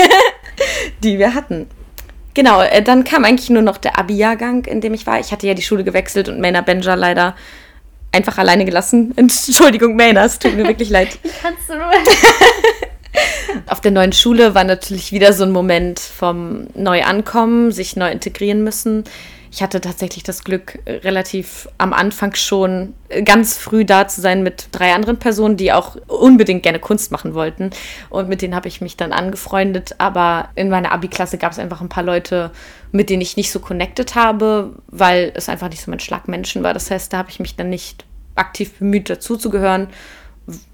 die 1.02 1.18
wir 1.18 1.34
hatten. 1.34 1.66
Genau, 2.32 2.62
äh, 2.62 2.82
dann 2.82 3.04
kam 3.04 3.24
eigentlich 3.24 3.50
nur 3.50 3.62
noch 3.62 3.76
der 3.76 3.98
Abi-Jahrgang, 3.98 4.64
in 4.64 4.80
dem 4.80 4.94
ich 4.94 5.06
war. 5.06 5.20
Ich 5.20 5.30
hatte 5.30 5.46
ja 5.46 5.54
die 5.54 5.62
Schule 5.62 5.84
gewechselt 5.84 6.28
und 6.28 6.40
Maina 6.40 6.62
Benja 6.62 6.94
leider 6.94 7.36
einfach 8.12 8.38
alleine 8.38 8.64
gelassen. 8.64 9.12
Entschuldigung, 9.16 9.94
Maina, 9.96 10.24
es 10.24 10.38
tut 10.38 10.56
mir 10.56 10.66
wirklich 10.66 10.90
leid. 10.90 11.18
Kannst 11.42 11.68
du. 11.68 11.74
Auf 13.66 13.80
der 13.80 13.92
neuen 13.92 14.12
Schule 14.12 14.54
war 14.54 14.64
natürlich 14.64 15.12
wieder 15.12 15.32
so 15.32 15.44
ein 15.44 15.52
Moment 15.52 16.00
vom 16.00 16.66
Neuankommen, 16.74 17.70
sich 17.70 17.94
neu 17.94 18.10
integrieren 18.10 18.64
müssen 18.64 19.04
ich 19.54 19.62
hatte 19.62 19.80
tatsächlich 19.80 20.24
das 20.24 20.42
Glück, 20.42 20.80
relativ 20.84 21.68
am 21.78 21.92
Anfang 21.92 22.34
schon 22.34 22.92
ganz 23.24 23.56
früh 23.56 23.84
da 23.84 24.08
zu 24.08 24.20
sein 24.20 24.42
mit 24.42 24.66
drei 24.72 24.92
anderen 24.92 25.20
Personen, 25.20 25.56
die 25.56 25.72
auch 25.72 25.94
unbedingt 26.08 26.64
gerne 26.64 26.80
Kunst 26.80 27.12
machen 27.12 27.34
wollten. 27.34 27.70
Und 28.10 28.28
mit 28.28 28.42
denen 28.42 28.56
habe 28.56 28.66
ich 28.66 28.80
mich 28.80 28.96
dann 28.96 29.12
angefreundet. 29.12 29.94
Aber 29.98 30.48
in 30.56 30.70
meiner 30.70 30.90
Abi-Klasse 30.90 31.38
gab 31.38 31.52
es 31.52 31.60
einfach 31.60 31.80
ein 31.80 31.88
paar 31.88 32.02
Leute, 32.02 32.50
mit 32.90 33.10
denen 33.10 33.22
ich 33.22 33.36
nicht 33.36 33.52
so 33.52 33.60
connected 33.60 34.16
habe, 34.16 34.74
weil 34.88 35.30
es 35.36 35.48
einfach 35.48 35.68
nicht 35.68 35.82
so 35.82 35.90
mein 35.92 36.00
Schlag 36.00 36.26
Menschen 36.26 36.64
war. 36.64 36.74
Das 36.74 36.90
heißt, 36.90 37.12
da 37.12 37.18
habe 37.18 37.30
ich 37.30 37.38
mich 37.38 37.54
dann 37.54 37.70
nicht 37.70 38.04
aktiv 38.34 38.72
bemüht, 38.80 39.08
dazuzugehören. 39.08 39.86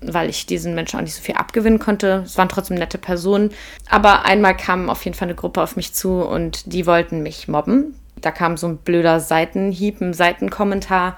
weil 0.00 0.30
ich 0.30 0.46
diesen 0.46 0.74
Menschen 0.74 0.98
auch 0.98 1.04
nicht 1.04 1.14
so 1.14 1.22
viel 1.22 1.34
abgewinnen 1.34 1.78
konnte. 1.78 2.22
Es 2.24 2.38
waren 2.38 2.48
trotzdem 2.48 2.78
nette 2.78 2.96
Personen. 2.96 3.50
Aber 3.90 4.24
einmal 4.24 4.56
kam 4.56 4.88
auf 4.88 5.04
jeden 5.04 5.16
Fall 5.16 5.28
eine 5.28 5.36
Gruppe 5.36 5.60
auf 5.60 5.76
mich 5.76 5.92
zu 5.92 6.22
und 6.22 6.72
die 6.72 6.86
wollten 6.86 7.22
mich 7.22 7.46
mobben. 7.46 7.94
Da 8.20 8.30
kam 8.30 8.56
so 8.56 8.68
ein 8.68 8.78
blöder 8.78 9.20
Seitenhieb, 9.20 10.00
ein 10.00 10.14
Seitenkommentar. 10.14 11.16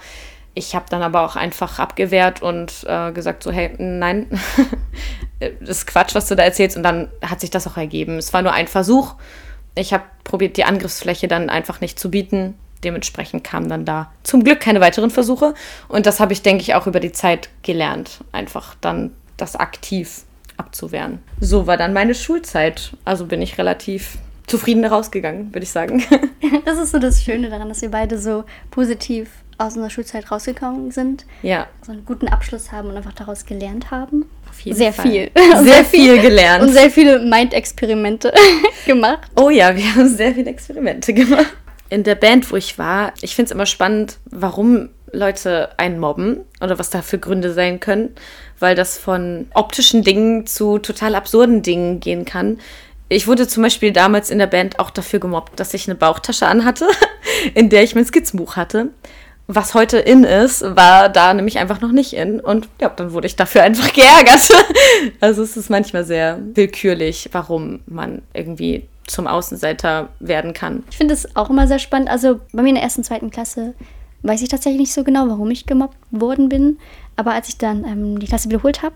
Ich 0.54 0.74
habe 0.74 0.84
dann 0.90 1.02
aber 1.02 1.22
auch 1.22 1.36
einfach 1.36 1.78
abgewehrt 1.78 2.42
und 2.42 2.84
äh, 2.86 3.12
gesagt 3.12 3.42
so, 3.42 3.50
hey, 3.50 3.74
nein, 3.78 4.26
das 5.40 5.50
ist 5.68 5.86
Quatsch, 5.86 6.14
was 6.14 6.26
du 6.28 6.36
da 6.36 6.42
erzählst. 6.42 6.76
Und 6.76 6.82
dann 6.82 7.08
hat 7.22 7.40
sich 7.40 7.50
das 7.50 7.66
auch 7.66 7.76
ergeben. 7.76 8.18
Es 8.18 8.32
war 8.32 8.42
nur 8.42 8.52
ein 8.52 8.68
Versuch. 8.68 9.14
Ich 9.74 9.94
habe 9.94 10.04
probiert, 10.24 10.58
die 10.58 10.64
Angriffsfläche 10.64 11.28
dann 11.28 11.48
einfach 11.48 11.80
nicht 11.80 11.98
zu 11.98 12.10
bieten. 12.10 12.54
Dementsprechend 12.84 13.44
kamen 13.44 13.68
dann 13.68 13.84
da 13.84 14.12
zum 14.24 14.44
Glück 14.44 14.60
keine 14.60 14.80
weiteren 14.80 15.10
Versuche. 15.10 15.54
Und 15.88 16.04
das 16.04 16.20
habe 16.20 16.32
ich, 16.32 16.42
denke 16.42 16.62
ich, 16.62 16.74
auch 16.74 16.86
über 16.86 17.00
die 17.00 17.12
Zeit 17.12 17.48
gelernt. 17.62 18.22
Einfach 18.32 18.74
dann 18.80 19.12
das 19.36 19.56
aktiv 19.56 20.24
abzuwehren. 20.58 21.22
So 21.40 21.66
war 21.66 21.78
dann 21.78 21.94
meine 21.94 22.14
Schulzeit. 22.14 22.92
Also 23.04 23.26
bin 23.26 23.40
ich 23.40 23.56
relativ 23.56 24.18
zufrieden 24.52 24.84
rausgegangen, 24.84 25.54
würde 25.54 25.64
ich 25.64 25.70
sagen. 25.70 26.04
Das 26.64 26.78
ist 26.78 26.92
so 26.92 26.98
das 26.98 27.22
Schöne 27.22 27.48
daran, 27.48 27.68
dass 27.68 27.80
wir 27.82 27.90
beide 27.90 28.18
so 28.18 28.44
positiv 28.70 29.28
aus 29.58 29.74
unserer 29.74 29.90
Schulzeit 29.90 30.30
rausgekommen 30.30 30.90
sind. 30.90 31.24
Ja. 31.42 31.66
So 31.84 31.92
einen 31.92 32.04
guten 32.04 32.28
Abschluss 32.28 32.70
haben 32.70 32.90
und 32.90 32.96
einfach 32.96 33.14
daraus 33.14 33.46
gelernt 33.46 33.90
haben. 33.90 34.26
Auf 34.48 34.60
jeden 34.60 34.76
sehr 34.76 34.92
Fall. 34.92 35.10
viel. 35.10 35.30
Sehr 35.64 35.84
viel 35.90 36.20
gelernt. 36.20 36.62
Und 36.62 36.72
sehr 36.72 36.90
viele 36.90 37.18
Mind-Experimente 37.20 38.32
gemacht. 38.86 39.30
Oh 39.36 39.50
ja, 39.50 39.74
wir 39.74 39.94
haben 39.94 40.08
sehr 40.08 40.34
viele 40.34 40.50
Experimente 40.50 41.14
gemacht. 41.14 41.52
In 41.88 42.04
der 42.04 42.14
Band, 42.14 42.50
wo 42.52 42.56
ich 42.56 42.78
war, 42.78 43.12
ich 43.22 43.34
finde 43.34 43.46
es 43.46 43.52
immer 43.52 43.66
spannend, 43.66 44.18
warum 44.26 44.90
Leute 45.12 45.70
einen 45.78 45.98
mobben 45.98 46.40
oder 46.60 46.78
was 46.78 46.90
da 46.90 47.02
für 47.02 47.18
Gründe 47.18 47.52
sein 47.52 47.80
können, 47.80 48.14
weil 48.58 48.74
das 48.74 48.98
von 48.98 49.46
optischen 49.54 50.02
Dingen 50.02 50.46
zu 50.46 50.78
total 50.78 51.14
absurden 51.14 51.62
Dingen 51.62 52.00
gehen 52.00 52.24
kann. 52.24 52.58
Ich 53.12 53.26
wurde 53.26 53.46
zum 53.46 53.62
Beispiel 53.62 53.92
damals 53.92 54.30
in 54.30 54.38
der 54.38 54.46
Band 54.46 54.78
auch 54.78 54.90
dafür 54.90 55.20
gemobbt, 55.20 55.60
dass 55.60 55.74
ich 55.74 55.86
eine 55.86 55.94
Bauchtasche 55.94 56.46
anhatte, 56.46 56.88
in 57.54 57.68
der 57.68 57.82
ich 57.82 57.94
mein 57.94 58.06
Skizzenbuch 58.06 58.56
hatte. 58.56 58.88
Was 59.48 59.74
heute 59.74 59.98
in 59.98 60.24
ist, 60.24 60.62
war 60.62 61.10
da 61.10 61.34
nämlich 61.34 61.58
einfach 61.58 61.82
noch 61.82 61.92
nicht 61.92 62.14
in. 62.14 62.40
Und 62.40 62.68
ja, 62.80 62.88
dann 62.88 63.12
wurde 63.12 63.26
ich 63.26 63.36
dafür 63.36 63.64
einfach 63.64 63.92
geärgert. 63.92 64.40
Also 65.20 65.42
es 65.42 65.58
ist 65.58 65.68
manchmal 65.68 66.04
sehr 66.04 66.38
willkürlich, 66.54 67.28
warum 67.32 67.80
man 67.86 68.22
irgendwie 68.32 68.86
zum 69.06 69.26
Außenseiter 69.26 70.08
werden 70.20 70.54
kann. 70.54 70.84
Ich 70.90 70.96
finde 70.96 71.12
es 71.12 71.36
auch 71.36 71.50
immer 71.50 71.66
sehr 71.66 71.80
spannend. 71.80 72.08
Also 72.08 72.40
bei 72.52 72.62
mir 72.62 72.70
in 72.70 72.76
der 72.76 72.84
ersten, 72.84 73.04
zweiten 73.04 73.30
Klasse 73.30 73.74
weiß 74.22 74.40
ich 74.40 74.48
tatsächlich 74.48 74.80
nicht 74.80 74.94
so 74.94 75.04
genau, 75.04 75.28
warum 75.28 75.50
ich 75.50 75.66
gemobbt 75.66 75.98
worden 76.12 76.48
bin. 76.48 76.78
Aber 77.16 77.32
als 77.32 77.48
ich 77.48 77.58
dann 77.58 77.84
ähm, 77.84 78.20
die 78.20 78.26
Klasse 78.26 78.48
wiederholt 78.48 78.80
habe, 78.82 78.94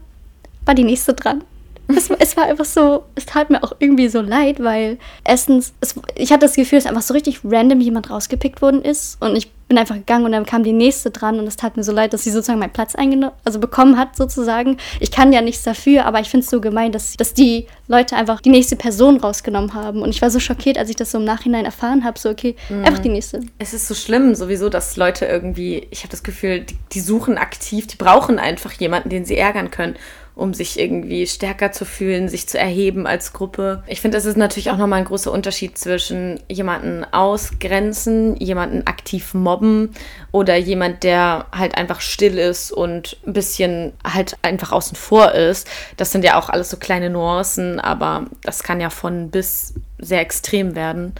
war 0.65 0.75
die 0.75 0.85
nächste 0.85 1.13
dran. 1.13 1.45
Es, 1.89 2.11
es, 2.11 2.37
war 2.37 2.45
einfach 2.45 2.65
so, 2.65 3.05
es 3.15 3.27
tat 3.27 3.51
mir 3.51 3.63
auch 3.63 3.73
irgendwie 3.79 4.09
so 4.09 4.21
leid, 4.21 4.63
weil 4.63 4.99
erstens, 5.25 5.73
es, 5.81 5.95
ich 6.17 6.33
hatte 6.33 6.47
das 6.47 6.57
Gefühl, 6.57 6.79
dass 6.79 6.87
einfach 6.87 7.03
so 7.03 7.15
richtig 7.15 7.41
random 7.45 7.81
jemand 7.81 8.11
rausgepickt 8.11 8.61
worden 8.61 8.83
ist 8.83 9.23
und 9.23 9.37
ich 9.37 9.53
bin 9.69 9.79
einfach 9.79 9.97
gegangen 9.97 10.25
und 10.25 10.33
dann 10.33 10.47
kam 10.47 10.63
die 10.63 10.73
nächste 10.73 11.11
dran 11.11 11.39
und 11.39 11.47
es 11.47 11.57
tat 11.57 11.77
mir 11.77 11.83
so 11.83 11.93
leid, 11.93 12.13
dass 12.13 12.25
sie 12.25 12.31
sozusagen 12.31 12.59
meinen 12.59 12.73
Platz 12.73 12.95
eingenommen, 12.95 13.35
also 13.45 13.59
bekommen 13.59 13.99
hat 13.99 14.17
sozusagen. 14.17 14.77
Ich 15.01 15.11
kann 15.11 15.33
ja 15.33 15.41
nichts 15.41 15.65
dafür, 15.65 16.07
aber 16.07 16.21
ich 16.21 16.29
finde 16.29 16.45
es 16.45 16.51
so 16.51 16.61
gemein, 16.61 16.93
dass, 16.93 17.17
dass 17.17 17.35
die 17.35 17.67
Leute 17.89 18.17
einfach 18.17 18.41
die 18.41 18.51
nächste 18.51 18.77
Person 18.77 19.19
rausgenommen 19.19 19.75
haben 19.75 20.03
und 20.03 20.11
ich 20.11 20.23
war 20.23 20.31
so 20.31 20.39
schockiert, 20.39 20.79
als 20.79 20.91
ich 20.91 20.97
das 20.97 21.11
so 21.11 21.19
im 21.19 21.25
Nachhinein 21.25 21.65
erfahren 21.65 22.05
habe, 22.05 22.19
so 22.19 22.31
okay, 22.31 22.55
einfach 22.69 23.01
die 23.01 23.09
nächste. 23.09 23.41
Es 23.59 23.75
ist 23.75 23.89
so 23.89 23.95
schlimm 23.95 24.35
sowieso, 24.35 24.69
dass 24.69 24.97
Leute 24.97 25.25
irgendwie, 25.27 25.87
ich 25.91 26.01
habe 26.01 26.11
das 26.11 26.23
Gefühl, 26.23 26.61
die, 26.61 26.77
die 26.93 27.01
suchen 27.01 27.37
aktiv, 27.37 27.87
die 27.87 27.97
brauchen 27.97 28.39
einfach 28.39 28.73
jemanden, 28.73 29.09
den 29.09 29.25
sie 29.25 29.37
ärgern 29.37 29.71
können 29.71 29.97
um 30.37 30.53
sich 30.53 30.79
irgendwie 30.79 31.27
stärker 31.27 31.73
zu 31.73 31.87
fühlen, 31.87 32.29
sich 32.29 32.47
zu 32.47 32.59
erheben 32.59 33.07
als 33.07 33.33
Gruppe. 33.33 33.83
Ich 33.87 34.03
finde, 34.03 34.19
das 34.19 34.27
ist 34.27 34.37
natürlich 34.37 34.71
auch 34.71 34.77
nochmal 34.77 34.99
ein 35.01 35.07
großer 35.07 35.33
Unterschied 35.33 35.79
zwischen 35.79 36.39
jemanden 36.47 37.05
ausgrenzen, 37.11 38.37
jemanden 38.37 38.87
aktiv 38.87 39.33
mobben 39.33 39.95
oder 40.33 40.55
jemand, 40.57 41.05
der 41.05 41.47
halt 41.53 41.79
einfach 41.79 42.03
still 42.03 42.37
ist 42.37 42.71
und 42.71 43.17
ein 43.27 43.33
bisschen 43.33 43.95
halt 44.05 44.37
einfach 44.43 44.73
außen 44.73 44.95
vor 44.95 45.33
ist. 45.33 45.67
Das 45.97 46.13
sind 46.13 46.23
ja 46.23 46.39
auch 46.39 46.51
alles 46.51 46.69
so 46.69 46.77
kleine 46.77 47.09
Nuancen, 47.09 47.81
aber 47.81 48.27
das 48.43 48.63
kann 48.63 48.79
ja 48.79 48.91
von 48.91 49.31
bis 49.31 49.73
sehr 49.99 50.21
extrem 50.21 50.75
werden. 50.75 51.15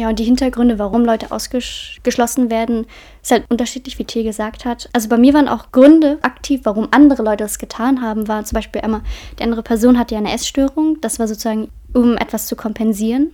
Ja, 0.00 0.08
und 0.08 0.18
die 0.18 0.24
Hintergründe, 0.24 0.78
warum 0.78 1.04
Leute 1.04 1.30
ausgeschlossen 1.30 2.50
werden, 2.50 2.86
ist 3.22 3.32
halt 3.32 3.44
unterschiedlich, 3.50 3.98
wie 3.98 4.06
T 4.06 4.22
gesagt 4.22 4.64
hat. 4.64 4.88
Also 4.94 5.10
bei 5.10 5.18
mir 5.18 5.34
waren 5.34 5.46
auch 5.46 5.72
Gründe 5.72 6.16
aktiv, 6.22 6.62
warum 6.64 6.88
andere 6.90 7.22
Leute 7.22 7.44
das 7.44 7.58
getan 7.58 8.00
haben, 8.00 8.26
war 8.26 8.42
zum 8.46 8.56
Beispiel 8.56 8.80
einmal, 8.80 9.02
die 9.38 9.42
andere 9.42 9.62
Person 9.62 9.98
hatte 9.98 10.14
ja 10.14 10.20
eine 10.20 10.32
Essstörung. 10.32 10.98
Das 11.02 11.18
war 11.18 11.28
sozusagen, 11.28 11.68
um 11.92 12.16
etwas 12.16 12.46
zu 12.46 12.56
kompensieren. 12.56 13.30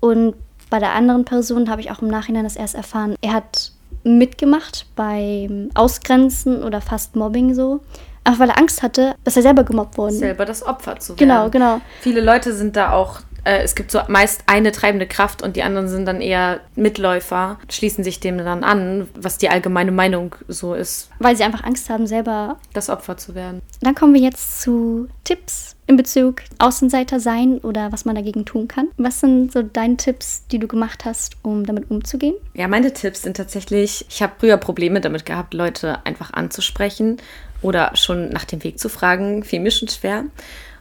Und 0.00 0.34
bei 0.70 0.80
der 0.80 0.90
anderen 0.90 1.24
Person 1.24 1.70
habe 1.70 1.82
ich 1.82 1.92
auch 1.92 2.02
im 2.02 2.08
Nachhinein 2.08 2.42
das 2.42 2.56
erst 2.56 2.74
erfahren, 2.74 3.14
er 3.22 3.34
hat 3.34 3.70
mitgemacht 4.02 4.86
beim 4.96 5.70
Ausgrenzen 5.74 6.64
oder 6.64 6.80
fast 6.80 7.14
Mobbing 7.14 7.54
so. 7.54 7.78
Einfach 8.24 8.40
weil 8.40 8.50
er 8.50 8.58
Angst 8.58 8.82
hatte, 8.82 9.14
dass 9.22 9.36
er 9.36 9.42
selber 9.42 9.62
gemobbt 9.62 9.96
wurde. 9.96 10.14
Selber 10.14 10.44
das 10.44 10.66
Opfer 10.66 10.98
zu 10.98 11.10
werden. 11.10 11.18
Genau, 11.18 11.48
genau. 11.48 11.80
Viele 12.00 12.20
Leute 12.20 12.52
sind 12.54 12.74
da 12.74 12.92
auch 12.92 13.20
äh, 13.48 13.62
es 13.62 13.74
gibt 13.74 13.90
so 13.90 14.00
meist 14.08 14.42
eine 14.46 14.72
treibende 14.72 15.06
Kraft 15.06 15.42
und 15.42 15.56
die 15.56 15.62
anderen 15.62 15.88
sind 15.88 16.04
dann 16.04 16.20
eher 16.20 16.60
Mitläufer, 16.76 17.58
schließen 17.70 18.04
sich 18.04 18.20
dem 18.20 18.36
dann 18.36 18.62
an, 18.62 19.08
was 19.14 19.38
die 19.38 19.48
allgemeine 19.48 19.90
Meinung 19.90 20.34
so 20.48 20.74
ist. 20.74 21.10
Weil 21.18 21.34
sie 21.34 21.44
einfach 21.44 21.64
Angst 21.64 21.88
haben, 21.88 22.06
selber 22.06 22.58
das 22.74 22.90
Opfer 22.90 23.16
zu 23.16 23.34
werden. 23.34 23.62
Dann 23.80 23.94
kommen 23.94 24.12
wir 24.12 24.20
jetzt 24.20 24.60
zu 24.60 25.08
Tipps 25.24 25.76
in 25.86 25.96
Bezug 25.96 26.42
Außenseiter 26.58 27.18
sein 27.18 27.58
oder 27.58 27.90
was 27.90 28.04
man 28.04 28.14
dagegen 28.14 28.44
tun 28.44 28.68
kann. 28.68 28.88
Was 28.98 29.20
sind 29.20 29.50
so 29.50 29.62
deine 29.62 29.96
Tipps, 29.96 30.44
die 30.52 30.58
du 30.58 30.68
gemacht 30.68 31.06
hast, 31.06 31.38
um 31.42 31.64
damit 31.64 31.90
umzugehen? 31.90 32.34
Ja, 32.52 32.68
meine 32.68 32.92
Tipps 32.92 33.22
sind 33.22 33.38
tatsächlich, 33.38 34.04
ich 34.10 34.22
habe 34.22 34.34
früher 34.38 34.58
Probleme 34.58 35.00
damit 35.00 35.24
gehabt, 35.24 35.54
Leute 35.54 36.04
einfach 36.04 36.34
anzusprechen 36.34 37.16
oder 37.62 37.92
schon 37.94 38.28
nach 38.28 38.44
dem 38.44 38.62
Weg 38.62 38.78
zu 38.78 38.90
fragen, 38.90 39.42
fiel 39.42 39.60
mir 39.60 39.70
schon 39.70 39.88
schwer. 39.88 40.24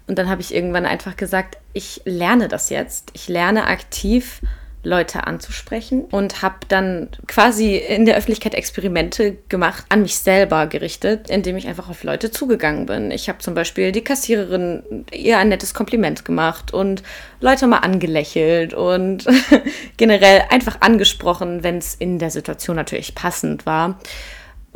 Und 0.08 0.18
dann 0.18 0.30
habe 0.30 0.42
ich 0.42 0.56
irgendwann 0.56 0.86
einfach 0.86 1.16
gesagt, 1.18 1.58
ich 1.74 2.02
lerne 2.06 2.48
das 2.48 2.70
jetzt. 2.70 3.12
Ich 3.14 3.28
lerne 3.28 3.68
aktiv 3.68 4.42
Leute 4.88 5.28
anzusprechen 5.28 6.06
und 6.06 6.42
habe 6.42 6.60
dann 6.70 7.10
quasi 7.28 7.76
in 7.76 8.06
der 8.06 8.16
Öffentlichkeit 8.16 8.54
Experimente 8.54 9.38
gemacht, 9.50 9.86
an 9.90 10.02
mich 10.02 10.18
selber 10.18 10.68
gerichtet, 10.68 11.30
indem 11.30 11.58
ich 11.58 11.68
einfach 11.68 11.90
auf 11.90 12.04
Leute 12.04 12.32
zugegangen 12.32 12.86
bin. 12.86 13.12
Ich 13.12 13.28
habe 13.28 13.40
zum 13.40 13.54
Beispiel 13.54 13.92
die 13.92 14.04
Kassiererin 14.04 15.06
ihr 15.12 15.40
ein 15.40 15.50
nettes 15.50 15.74
Kompliment 15.74 16.24
gemacht 16.24 16.74
und 16.74 17.04
Leute 17.42 17.68
mal 17.68 17.80
angelächelt 17.80 18.74
und 18.74 19.26
generell 19.98 20.44
einfach 20.50 20.78
angesprochen, 20.80 21.64
wenn 21.64 21.80
es 21.80 21.94
in 21.96 22.18
der 22.18 22.32
Situation 22.32 22.78
natürlich 22.78 23.14
passend 23.14 23.66
war 23.66 24.00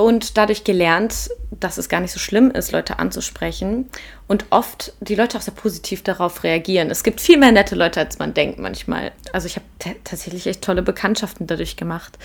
und 0.02 0.38
dadurch 0.38 0.64
gelernt, 0.64 1.30
dass 1.52 1.78
es 1.78 1.90
gar 1.90 2.02
nicht 2.02 2.12
so 2.12 2.20
schlimm 2.20 2.52
ist, 2.52 2.72
Leute 2.72 3.00
anzusprechen 3.00 3.90
und 4.28 4.46
oft 4.50 4.94
die 5.00 5.16
Leute 5.16 5.38
auch 5.38 5.42
sehr 5.42 5.54
positiv 5.54 6.04
darauf 6.04 6.44
reagieren. 6.44 6.90
Es 6.90 7.04
gibt 7.04 7.22
viel 7.22 7.38
mehr 7.38 7.52
nette 7.52 7.76
Leute, 7.76 8.00
als 8.00 8.20
man 8.20 8.34
denkt 8.34 8.60
manchmal. 8.60 9.12
Also 9.34 9.48
ich 9.48 9.56
habe 9.56 9.66
tatsächlich 10.04 10.48
echt 10.48 10.64
tolle 10.64 10.82
Bekanntschaften 10.82 11.48
dadurch 11.48 11.76
gemacht. 11.76 12.18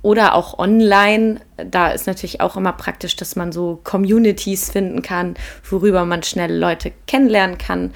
Oder 0.00 0.34
auch 0.34 0.58
online, 0.58 1.40
da 1.56 1.90
ist 1.90 2.06
natürlich 2.06 2.40
auch 2.40 2.56
immer 2.56 2.72
praktisch, 2.72 3.16
dass 3.16 3.34
man 3.34 3.50
so 3.50 3.80
Communities 3.82 4.70
finden 4.70 5.02
kann, 5.02 5.34
worüber 5.68 6.04
man 6.04 6.22
schnell 6.22 6.56
Leute 6.56 6.92
kennenlernen 7.06 7.58
kann 7.58 7.92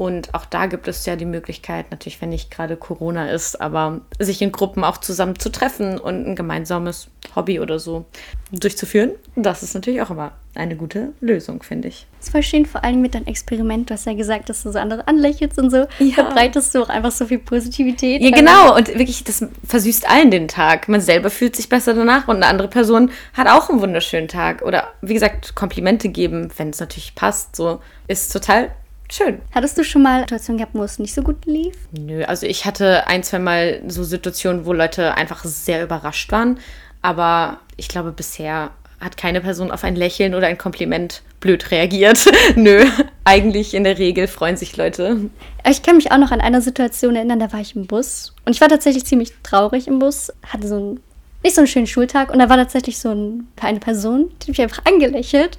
und 0.00 0.32
auch 0.32 0.46
da 0.46 0.64
gibt 0.64 0.88
es 0.88 1.04
ja 1.04 1.14
die 1.14 1.26
Möglichkeit, 1.26 1.90
natürlich, 1.90 2.22
wenn 2.22 2.30
nicht 2.30 2.50
gerade 2.50 2.78
Corona 2.78 3.30
ist, 3.32 3.60
aber 3.60 4.00
sich 4.18 4.40
in 4.40 4.50
Gruppen 4.50 4.82
auch 4.82 4.96
zusammen 4.96 5.38
zu 5.38 5.52
treffen 5.52 5.98
und 5.98 6.26
ein 6.26 6.36
gemeinsames 6.36 7.08
Hobby 7.36 7.60
oder 7.60 7.78
so 7.78 8.06
durchzuführen. 8.50 9.10
Das 9.36 9.62
ist 9.62 9.74
natürlich 9.74 10.00
auch 10.00 10.08
immer 10.08 10.32
eine 10.54 10.74
gute 10.76 11.12
Lösung, 11.20 11.62
finde 11.62 11.88
ich. 11.88 12.06
Das 12.18 12.32
war 12.32 12.42
schön, 12.42 12.64
vor 12.64 12.82
allem 12.82 13.02
mit 13.02 13.14
deinem 13.14 13.26
Experiment. 13.26 13.90
Du 13.90 13.94
hast 13.94 14.06
ja 14.06 14.14
gesagt, 14.14 14.48
dass 14.48 14.62
du 14.62 14.72
so 14.72 14.78
andere 14.78 15.06
anlächelst 15.06 15.58
und 15.58 15.68
so. 15.68 15.84
Ja. 15.98 16.14
Verbreitest 16.14 16.74
du 16.74 16.82
auch 16.82 16.88
einfach 16.88 17.12
so 17.12 17.26
viel 17.26 17.38
Positivität. 17.38 18.22
Ja, 18.22 18.30
genau. 18.30 18.74
Und 18.74 18.88
wirklich, 18.88 19.22
das 19.24 19.44
versüßt 19.66 20.08
allen 20.08 20.30
den 20.30 20.48
Tag. 20.48 20.88
Man 20.88 21.02
selber 21.02 21.28
fühlt 21.28 21.54
sich 21.54 21.68
besser 21.68 21.92
danach 21.92 22.26
und 22.26 22.36
eine 22.36 22.46
andere 22.46 22.68
Person 22.68 23.10
hat 23.34 23.48
auch 23.48 23.68
einen 23.68 23.82
wunderschönen 23.82 24.28
Tag. 24.28 24.62
Oder 24.62 24.94
wie 25.02 25.12
gesagt, 25.12 25.54
Komplimente 25.54 26.08
geben, 26.08 26.50
wenn 26.56 26.70
es 26.70 26.80
natürlich 26.80 27.14
passt. 27.14 27.54
So 27.54 27.80
ist 28.08 28.32
total 28.32 28.70
Schön. 29.12 29.40
Hattest 29.52 29.76
du 29.76 29.84
schon 29.84 30.02
mal 30.02 30.20
Situationen 30.20 30.58
gehabt, 30.58 30.74
wo 30.74 30.84
es 30.84 30.98
nicht 30.98 31.14
so 31.14 31.22
gut 31.22 31.44
lief? 31.44 31.74
Nö, 31.92 32.22
also 32.24 32.46
ich 32.46 32.64
hatte 32.64 33.08
ein, 33.08 33.22
zwei 33.22 33.40
Mal 33.40 33.82
so 33.88 34.04
Situationen, 34.04 34.66
wo 34.66 34.72
Leute 34.72 35.16
einfach 35.16 35.44
sehr 35.44 35.82
überrascht 35.82 36.30
waren. 36.30 36.58
Aber 37.02 37.58
ich 37.76 37.88
glaube, 37.88 38.12
bisher 38.12 38.70
hat 39.00 39.16
keine 39.16 39.40
Person 39.40 39.70
auf 39.70 39.82
ein 39.82 39.96
Lächeln 39.96 40.34
oder 40.34 40.46
ein 40.46 40.58
Kompliment 40.58 41.22
blöd 41.40 41.70
reagiert. 41.70 42.24
Nö, 42.54 42.84
eigentlich 43.24 43.74
in 43.74 43.82
der 43.82 43.98
Regel 43.98 44.28
freuen 44.28 44.56
sich 44.56 44.76
Leute. 44.76 45.30
Ich 45.68 45.82
kann 45.82 45.96
mich 45.96 46.12
auch 46.12 46.18
noch 46.18 46.30
an 46.30 46.40
eine 46.40 46.60
Situation 46.60 47.16
erinnern, 47.16 47.40
da 47.40 47.52
war 47.52 47.60
ich 47.60 47.74
im 47.74 47.86
Bus. 47.86 48.34
Und 48.44 48.54
ich 48.54 48.60
war 48.60 48.68
tatsächlich 48.68 49.06
ziemlich 49.06 49.32
traurig 49.42 49.88
im 49.88 49.98
Bus, 49.98 50.32
hatte 50.46 50.68
so 50.68 50.76
einen, 50.76 51.00
nicht 51.42 51.54
so 51.54 51.62
einen 51.62 51.68
schönen 51.68 51.86
Schultag. 51.86 52.30
Und 52.30 52.38
da 52.38 52.48
war 52.50 52.58
tatsächlich 52.58 52.98
so 52.98 53.10
ein, 53.10 53.48
eine 53.60 53.80
Person, 53.80 54.30
die 54.42 54.50
mich 54.50 54.60
einfach 54.60 54.84
angelächelt 54.84 55.58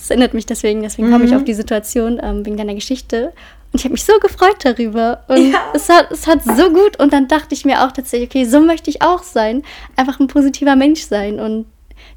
Das 0.00 0.10
erinnert 0.10 0.32
mich 0.32 0.46
deswegen, 0.46 0.82
deswegen 0.82 1.08
mhm. 1.08 1.12
komme 1.12 1.24
ich 1.26 1.34
auf 1.34 1.44
die 1.44 1.54
Situation 1.54 2.18
ähm, 2.22 2.44
wegen 2.44 2.56
deiner 2.56 2.74
Geschichte. 2.74 3.32
Und 3.72 3.78
ich 3.78 3.84
habe 3.84 3.92
mich 3.92 4.04
so 4.04 4.18
gefreut 4.18 4.56
darüber. 4.64 5.22
Und 5.28 5.52
ja. 5.52 5.60
es, 5.74 5.88
hat, 5.88 6.10
es 6.10 6.26
hat 6.26 6.42
so 6.42 6.70
gut. 6.70 6.98
Und 6.98 7.12
dann 7.12 7.28
dachte 7.28 7.54
ich 7.54 7.64
mir 7.64 7.84
auch 7.84 7.92
tatsächlich, 7.92 8.30
okay, 8.30 8.44
so 8.44 8.60
möchte 8.60 8.90
ich 8.90 9.02
auch 9.02 9.22
sein. 9.22 9.62
Einfach 9.96 10.18
ein 10.18 10.26
positiver 10.26 10.74
Mensch 10.74 11.02
sein. 11.02 11.38
Und 11.38 11.66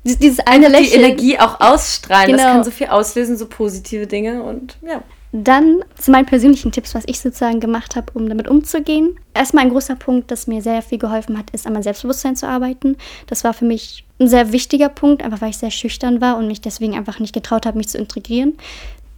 dieses 0.03 0.39
eine 0.39 0.69
Lächeln. 0.69 1.01
Die 1.01 1.07
Energie 1.07 1.39
auch 1.39 1.59
ausstrahlen. 1.59 2.31
Genau. 2.31 2.37
Das 2.37 2.51
kann 2.53 2.63
so 2.63 2.71
viel 2.71 2.87
auslösen, 2.87 3.37
so 3.37 3.47
positive 3.47 4.07
Dinge. 4.07 4.41
Und 4.41 4.77
ja. 4.81 5.03
Dann 5.35 5.83
zu 5.97 6.11
meinen 6.11 6.27
persönlichen 6.27 6.71
Tipps, 6.71 6.93
was 6.93 7.05
ich 7.07 7.19
sozusagen 7.19 7.59
gemacht 7.59 7.95
habe, 7.95 8.13
um 8.13 8.29
damit 8.29 8.47
umzugehen. 8.47 9.17
Erstmal 9.33 9.63
ein 9.65 9.71
großer 9.71 9.95
Punkt, 9.95 10.29
das 10.29 10.45
mir 10.45 10.61
sehr 10.61 10.83
viel 10.83 10.99
geholfen 10.99 11.39
hat, 11.39 11.49
ist 11.49 11.65
an 11.65 11.73
meinem 11.73 11.81
Selbstbewusstsein 11.81 12.35
zu 12.35 12.47
arbeiten. 12.47 12.97
Das 13.25 13.43
war 13.43 13.55
für 13.55 13.65
mich 13.65 14.05
ein 14.19 14.27
sehr 14.27 14.51
wichtiger 14.51 14.89
Punkt, 14.89 15.23
einfach 15.23 15.41
weil 15.41 15.49
ich 15.49 15.57
sehr 15.57 15.71
schüchtern 15.71 16.21
war 16.21 16.37
und 16.37 16.45
mich 16.45 16.61
deswegen 16.61 16.95
einfach 16.95 17.17
nicht 17.17 17.33
getraut 17.33 17.65
habe, 17.65 17.79
mich 17.79 17.89
zu 17.89 17.97
integrieren. 17.97 18.53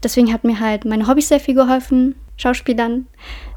Deswegen 0.04 0.32
hat 0.32 0.46
mir 0.46 0.62
halt 0.62 0.86
meine 0.86 1.06
Hobbys 1.08 1.28
sehr 1.28 1.42
viel 1.42 1.56
geholfen, 1.56 2.16
Schauspielern, 2.38 3.08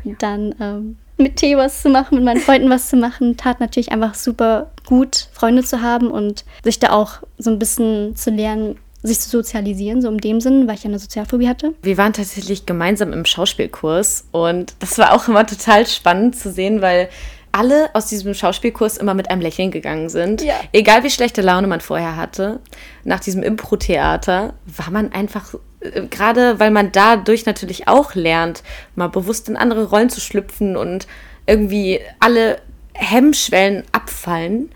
ja. 0.03 0.15
dann 0.19 0.55
ähm, 0.61 0.97
mit 1.17 1.37
Tee 1.37 1.57
was 1.57 1.83
zu 1.83 1.91
machen, 1.91 2.17
mit 2.17 2.25
meinen 2.25 2.41
Freunden 2.41 2.71
was 2.71 2.89
zu 2.89 2.97
machen, 2.97 3.37
tat 3.37 3.61
natürlich 3.61 3.93
einfach 3.93 4.15
super 4.15 4.73
gut, 4.85 5.29
Freunde 5.33 5.63
zu 5.63 5.81
haben 5.81 6.11
und 6.11 6.45
sich 6.65 6.81
da 6.81 6.91
auch 6.91 7.23
so 7.39 7.51
ein 7.51 7.59
bisschen 7.61 8.17
zu 8.17 8.31
lernen, 8.31 8.79
sich 9.03 9.21
zu 9.21 9.31
sozialisieren, 9.31 10.03
so 10.03 10.09
in 10.09 10.19
dem 10.19 10.41
Sinn, 10.41 10.67
weil 10.67 10.75
ich 10.75 10.85
eine 10.85 10.99
Sozialphobie 10.99 11.49
hatte. 11.49 11.75
Wir 11.83 11.97
waren 11.99 12.13
tatsächlich 12.13 12.67
gemeinsam 12.67 13.13
im 13.13 13.25
Schauspielkurs 13.25 14.27
und 14.33 14.75
das 14.81 14.99
war 14.99 15.13
auch 15.13 15.29
immer 15.29 15.47
total 15.47 15.87
spannend 15.87 16.37
zu 16.37 16.51
sehen, 16.51 16.83
weil 16.83 17.09
alle 17.53 17.91
aus 17.95 18.07
diesem 18.07 18.35
Schauspielkurs 18.35 18.97
immer 18.97 19.15
mit 19.15 19.31
einem 19.31 19.41
Lächeln 19.41 19.71
gegangen 19.71 20.09
sind. 20.09 20.43
Ja. 20.43 20.55
Egal 20.73 21.03
wie 21.03 21.11
schlechte 21.11 21.43
Laune 21.43 21.67
man 21.67 21.81
vorher 21.81 22.17
hatte, 22.17 22.61
nach 23.05 23.21
diesem 23.21 23.43
Impro-Theater 23.43 24.55
war 24.67 24.91
man 24.91 25.13
einfach, 25.13 25.55
äh, 25.81 26.03
gerade 26.07 26.61
weil 26.61 26.71
man 26.71 26.93
dadurch 26.93 27.47
natürlich 27.47 27.89
auch 27.89 28.15
lernt, 28.15 28.63
mal 28.97 29.09
bewusst 29.09 29.49
in 29.49 29.57
andere 29.57 29.85
Rollen 29.85 30.11
zu 30.11 30.21
schlüpfen 30.21 30.77
und 30.77 31.07
irgendwie 31.47 32.01
alle 32.21 32.61
Hemmschwellen 32.95 33.85
abfallen 33.93 34.71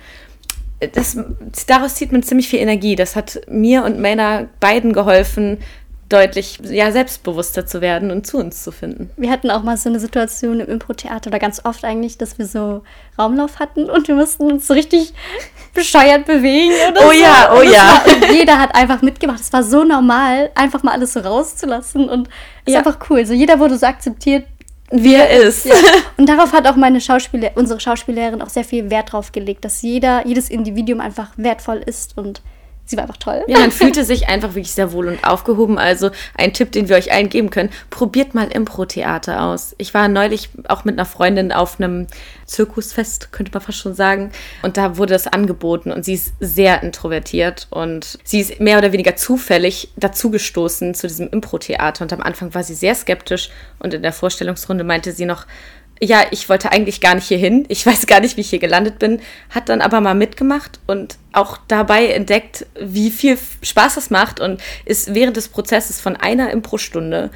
das, 0.92 1.16
daraus 1.66 1.95
zieht 1.95 2.12
man 2.12 2.23
ziemlich 2.23 2.49
viel 2.49 2.61
Energie. 2.61 2.97
Das 2.97 3.16
hat 3.16 3.40
mir 3.49 3.85
und 3.85 3.99
Männer 3.99 4.49
beiden 4.61 4.92
geholfen, 4.92 5.59
deutlich 6.12 6.59
ja, 6.68 6.92
selbstbewusster 6.92 7.66
zu 7.66 7.81
werden 7.81 8.11
und 8.11 8.27
zu 8.27 8.38
uns 8.38 8.62
zu 8.62 8.71
finden. 8.71 9.11
Wir 9.16 9.31
hatten 9.31 9.51
auch 9.51 9.62
mal 9.62 9.77
so 9.77 9.88
eine 9.88 9.99
Situation 9.99 10.61
im 10.61 10.68
Impro-Theater 10.68 11.29
oder 11.29 11.38
ganz 11.38 11.64
oft 11.64 11.85
eigentlich, 11.85 12.18
dass 12.18 12.38
wir 12.38 12.47
so 12.47 12.83
Raumlauf 13.18 13.59
hatten 13.59 13.88
und 13.88 14.09
wir 14.09 14.14
mussten 14.14 14.51
uns 14.53 14.66
so 14.66 14.75
richtig 14.75 15.14
bescheuert 15.75 16.27
bewegen. 16.27 16.75
oh 16.99 17.07
so. 17.07 17.12
ja, 17.12 17.53
oh 17.57 17.62
ja. 17.62 18.03
War, 18.05 18.31
jeder 18.31 18.59
hat 18.59 18.75
einfach 18.75 19.01
mitgemacht. 19.01 19.40
Es 19.40 19.53
war 19.53 19.62
so 19.62 19.85
normal, 19.85 20.51
einfach 20.55 20.83
mal 20.83 20.92
alles 20.92 21.14
so 21.14 21.21
rauszulassen 21.21 22.09
und 22.09 22.29
es 22.66 22.75
ja. 22.75 22.81
ist 22.81 22.87
einfach 22.87 23.11
cool. 23.11 23.25
So 23.25 23.33
jeder 23.33 23.59
wurde 23.59 23.79
so 23.79 23.87
akzeptiert, 23.87 24.45
wie 24.92 25.14
er 25.14 25.31
ist. 25.31 25.64
Ja. 25.64 25.74
Und 26.16 26.28
darauf 26.28 26.52
hat 26.52 26.66
auch 26.66 26.76
meine 26.76 27.00
Schauspieler, 27.00 27.52
unsere 27.55 27.81
Schauspiellehrerin 27.81 28.42
auch 28.42 28.50
sehr 28.50 28.64
viel 28.64 28.90
Wert 28.90 29.12
drauf 29.12 29.33
gelegt, 29.33 29.64
dass 29.64 29.83
jeder, 29.83 30.26
jedes 30.26 30.50
Individuum 30.50 31.00
einfach 31.00 31.31
wertvoll 31.37 31.78
ist 31.78 32.16
und 32.16 32.42
sie 32.92 32.96
war 32.98 33.05
einfach 33.05 33.16
toll. 33.16 33.42
Ja, 33.48 33.59
man 33.59 33.72
fühlte 33.72 34.05
sich 34.05 34.28
einfach 34.28 34.50
wirklich 34.50 34.72
sehr 34.72 34.92
wohl 34.92 35.09
und 35.09 35.24
aufgehoben. 35.24 35.78
Also 35.78 36.11
ein 36.35 36.52
Tipp, 36.52 36.72
den 36.72 36.88
wir 36.88 36.96
euch 36.96 37.11
allen 37.11 37.31
geben 37.31 37.50
können, 37.50 37.70
probiert 37.90 38.35
mal 38.35 38.48
Impro-Theater 38.48 39.42
aus. 39.42 39.74
Ich 39.78 39.94
war 39.94 40.09
neulich 40.09 40.50
auch 40.68 40.85
mit 40.85 40.98
einer 40.98 41.07
Freundin 41.07 41.52
auf 41.52 41.81
einem 41.81 42.07
Zirkusfest, 42.44 43.33
könnte 43.33 43.50
man 43.52 43.62
fast 43.62 43.78
schon 43.78 43.94
sagen. 43.94 44.31
Und 44.61 44.76
da 44.76 44.98
wurde 44.98 45.14
es 45.14 45.26
angeboten 45.26 45.90
und 45.90 46.05
sie 46.05 46.14
ist 46.14 46.35
sehr 46.38 46.83
introvertiert 46.83 47.66
und 47.70 48.18
sie 48.24 48.40
ist 48.40 48.61
mehr 48.61 48.76
oder 48.76 48.92
weniger 48.92 49.16
zufällig 49.16 49.90
dazugestoßen 49.96 50.94
zu 50.94 51.07
diesem 51.07 51.31
Impro-Theater. 51.31 52.05
Und 52.05 52.12
am 52.12 52.20
Anfang 52.20 52.55
war 52.55 52.62
sie 52.62 52.74
sehr 52.74 52.94
skeptisch 52.94 53.50
und 53.78 53.94
in 53.94 54.02
der 54.02 54.12
Vorstellungsrunde 54.12 54.85
meinte 54.85 55.12
sie 55.12 55.24
noch, 55.24 55.46
ja, 56.03 56.25
ich 56.33 56.49
wollte 56.49 56.73
eigentlich 56.73 57.01
gar 57.01 57.15
nicht 57.15 57.29
hier 57.29 57.38
hin. 57.38 57.65
Ich 57.69 57.87
weiß 57.87 58.07
gar 58.07 58.21
nicht, 58.21 58.37
wie 58.37 58.41
ich 58.43 58.51
hier 58.51 58.59
gelandet 58.59 58.99
bin. 58.99 59.21
Hat 59.51 59.69
dann 59.69 59.81
aber 59.81 60.01
mal 60.01 60.15
mitgemacht 60.15 60.81
und 60.87 61.17
auch 61.33 61.59
dabei 61.69 62.09
entdeckt, 62.09 62.67
wie 62.79 63.11
viel 63.11 63.38
Spaß 63.62 63.95
das 63.95 64.11
macht 64.11 64.41
und 64.41 64.61
ist 64.85 65.15
während 65.15 65.37
des 65.37 65.49
Prozesses 65.49 66.01
von 66.01 66.17
einer 66.17 66.51
Impro-Stunde 66.51 67.31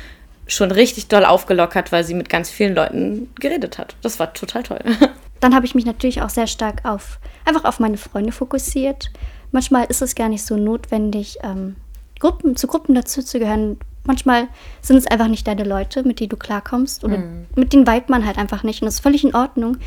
schon 0.49 0.71
richtig 0.71 1.09
doll 1.09 1.25
aufgelockert, 1.25 1.93
weil 1.93 2.05
sie 2.05 2.15
mit 2.15 2.29
ganz 2.29 2.51
vielen 2.51 2.75
Leuten 2.75 3.31
geredet 3.41 3.79
hat. 3.79 3.97
Das 4.03 4.19
war 4.19 4.33
total 4.33 4.63
toll. 4.63 4.81
Dann 5.41 5.55
habe 5.55 5.67
ich 5.67 5.75
mich 5.75 5.85
natürlich 5.85 6.23
auch 6.23 6.31
sehr 6.31 6.47
stark 6.47 6.85
auf 6.85 7.19
einfach 7.45 7.65
auf 7.65 7.79
meine 7.79 7.97
Freunde 7.97 8.33
fokussiert. 8.33 9.11
Manchmal 9.53 9.87
ist 9.87 10.03
es 10.03 10.15
gar 10.15 10.29
nicht 10.29 10.45
so 10.45 10.57
notwendig, 10.57 11.39
ähm, 11.43 11.77
Gruppen, 12.19 12.57
zu 12.57 12.67
Gruppen 12.67 12.95
dazu 12.95 13.23
zu 13.23 13.39
gehören, 13.39 13.79
manchmal 14.07 14.49
sind 14.83 14.97
es 14.97 15.07
einfach 15.07 15.29
nicht 15.29 15.47
deine 15.47 15.65
Leute, 15.65 16.03
mit 16.03 16.21
denen 16.21 16.31
du 16.31 16.37
klarkommst 16.37 17.05
oder 17.05 17.19
mhm. 17.19 17.47
mit 17.55 17.73
denen 17.73 17.87
weibt 17.87 18.11
man 18.11 18.27
halt 18.27 18.39
einfach 18.39 18.63
nicht. 18.63 18.83
Und 18.83 18.87
das 18.87 18.97
ist 18.97 19.01
völlig 19.01 19.25
in 19.25 19.35
Ordnung, 19.35 19.79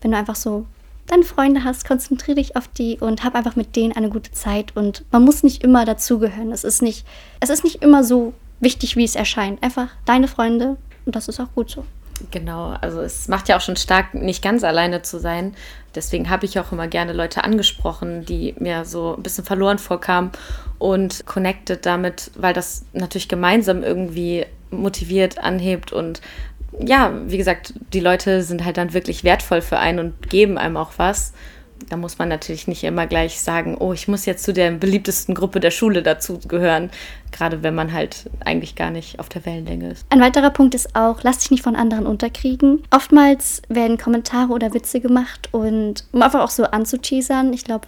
wenn 0.00 0.10
du 0.10 0.16
einfach 0.16 0.36
so 0.36 0.66
deine 1.06 1.22
Freunde 1.22 1.64
hast, 1.64 1.86
konzentriere 1.86 2.36
dich 2.36 2.56
auf 2.56 2.68
die 2.68 2.98
und 2.98 3.24
hab 3.24 3.34
einfach 3.34 3.56
mit 3.56 3.76
denen 3.76 3.94
eine 3.94 4.08
gute 4.08 4.32
Zeit. 4.32 4.76
Und 4.76 5.04
man 5.12 5.24
muss 5.24 5.42
nicht 5.42 5.62
immer 5.62 5.84
dazugehören. 5.84 6.52
Es 6.52 6.64
ist 6.64 6.82
nicht, 6.82 7.06
es 7.40 7.50
ist 7.50 7.64
nicht 7.64 7.82
immer 7.82 8.04
so 8.04 8.34
wichtig, 8.60 8.96
wie 8.96 9.04
es 9.04 9.14
erscheint. 9.14 9.62
Einfach 9.62 9.88
deine 10.04 10.28
Freunde 10.28 10.76
und 11.04 11.14
das 11.14 11.28
ist 11.28 11.40
auch 11.40 11.52
gut 11.54 11.70
so. 11.70 11.84
Genau, 12.30 12.74
also 12.80 13.00
es 13.00 13.28
macht 13.28 13.48
ja 13.48 13.56
auch 13.56 13.60
schon 13.60 13.76
stark, 13.76 14.14
nicht 14.14 14.42
ganz 14.42 14.64
alleine 14.64 15.02
zu 15.02 15.18
sein. 15.18 15.54
Deswegen 15.94 16.30
habe 16.30 16.46
ich 16.46 16.58
auch 16.58 16.72
immer 16.72 16.88
gerne 16.88 17.12
Leute 17.12 17.44
angesprochen, 17.44 18.24
die 18.24 18.54
mir 18.58 18.84
so 18.84 19.16
ein 19.16 19.22
bisschen 19.22 19.44
verloren 19.44 19.78
vorkamen 19.78 20.30
und 20.78 21.26
connected 21.26 21.84
damit, 21.84 22.30
weil 22.36 22.54
das 22.54 22.84
natürlich 22.92 23.28
gemeinsam 23.28 23.82
irgendwie 23.82 24.46
motiviert, 24.70 25.38
anhebt 25.38 25.92
und 25.92 26.20
ja, 26.78 27.12
wie 27.26 27.38
gesagt, 27.38 27.74
die 27.92 28.00
Leute 28.00 28.42
sind 28.42 28.64
halt 28.64 28.76
dann 28.76 28.92
wirklich 28.92 29.24
wertvoll 29.24 29.62
für 29.62 29.78
einen 29.78 29.98
und 29.98 30.28
geben 30.28 30.58
einem 30.58 30.76
auch 30.76 30.92
was 30.96 31.32
da 31.88 31.96
muss 31.96 32.18
man 32.18 32.28
natürlich 32.28 32.66
nicht 32.66 32.84
immer 32.84 33.06
gleich 33.06 33.40
sagen, 33.40 33.76
oh, 33.78 33.92
ich 33.92 34.08
muss 34.08 34.26
jetzt 34.26 34.44
zu 34.44 34.52
der 34.52 34.72
beliebtesten 34.72 35.34
Gruppe 35.34 35.60
der 35.60 35.70
Schule 35.70 36.02
dazugehören, 36.02 36.90
gerade 37.32 37.62
wenn 37.62 37.74
man 37.74 37.92
halt 37.92 38.30
eigentlich 38.44 38.74
gar 38.74 38.90
nicht 38.90 39.20
auf 39.20 39.28
der 39.28 39.44
Wellenlänge 39.46 39.90
ist. 39.90 40.06
Ein 40.10 40.20
weiterer 40.20 40.50
Punkt 40.50 40.74
ist 40.74 40.96
auch, 40.96 41.22
lass 41.22 41.38
dich 41.38 41.50
nicht 41.50 41.62
von 41.62 41.76
anderen 41.76 42.06
unterkriegen. 42.06 42.82
Oftmals 42.90 43.62
werden 43.68 43.98
Kommentare 43.98 44.52
oder 44.52 44.74
Witze 44.74 45.00
gemacht 45.00 45.48
und 45.52 46.04
um 46.12 46.22
einfach 46.22 46.40
auch 46.40 46.50
so 46.50 46.64
anzuteasern, 46.64 47.52
ich 47.52 47.64
glaube, 47.64 47.86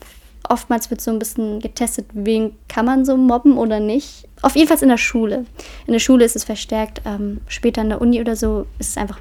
oftmals 0.49 0.91
wird 0.91 1.01
so 1.01 1.11
ein 1.11 1.19
bisschen 1.19 1.61
getestet, 1.61 2.07
wen 2.13 2.57
kann 2.69 2.87
man 2.87 3.05
so 3.05 3.17
mobben 3.17 3.59
oder 3.59 3.81
nicht. 3.81 4.29
Auf 4.43 4.57
jeden 4.57 4.69
Fall 4.69 4.79
in 4.83 4.89
der 4.89 4.99
Schule. 4.99 5.45
In 5.87 5.93
der 5.93 6.01
Schule 6.01 6.25
ist 6.25 6.37
es 6.37 6.45
verstärkt, 6.45 7.03
ähm, 7.05 7.41
später 7.49 7.83
in 7.83 7.89
der 7.91 8.01
Uni 8.01 8.21
oder 8.21 8.37
so 8.37 8.67
ist 8.79 8.91
es 8.91 8.97
einfach, 8.97 9.19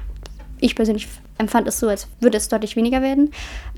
ich 0.60 0.74
persönlich 0.74 1.08
empfand 1.38 1.68
es 1.68 1.78
so, 1.78 1.88
als 1.88 2.08
würde 2.20 2.36
es 2.36 2.48
deutlich 2.48 2.76
weniger 2.76 3.02
werden. 3.02 3.30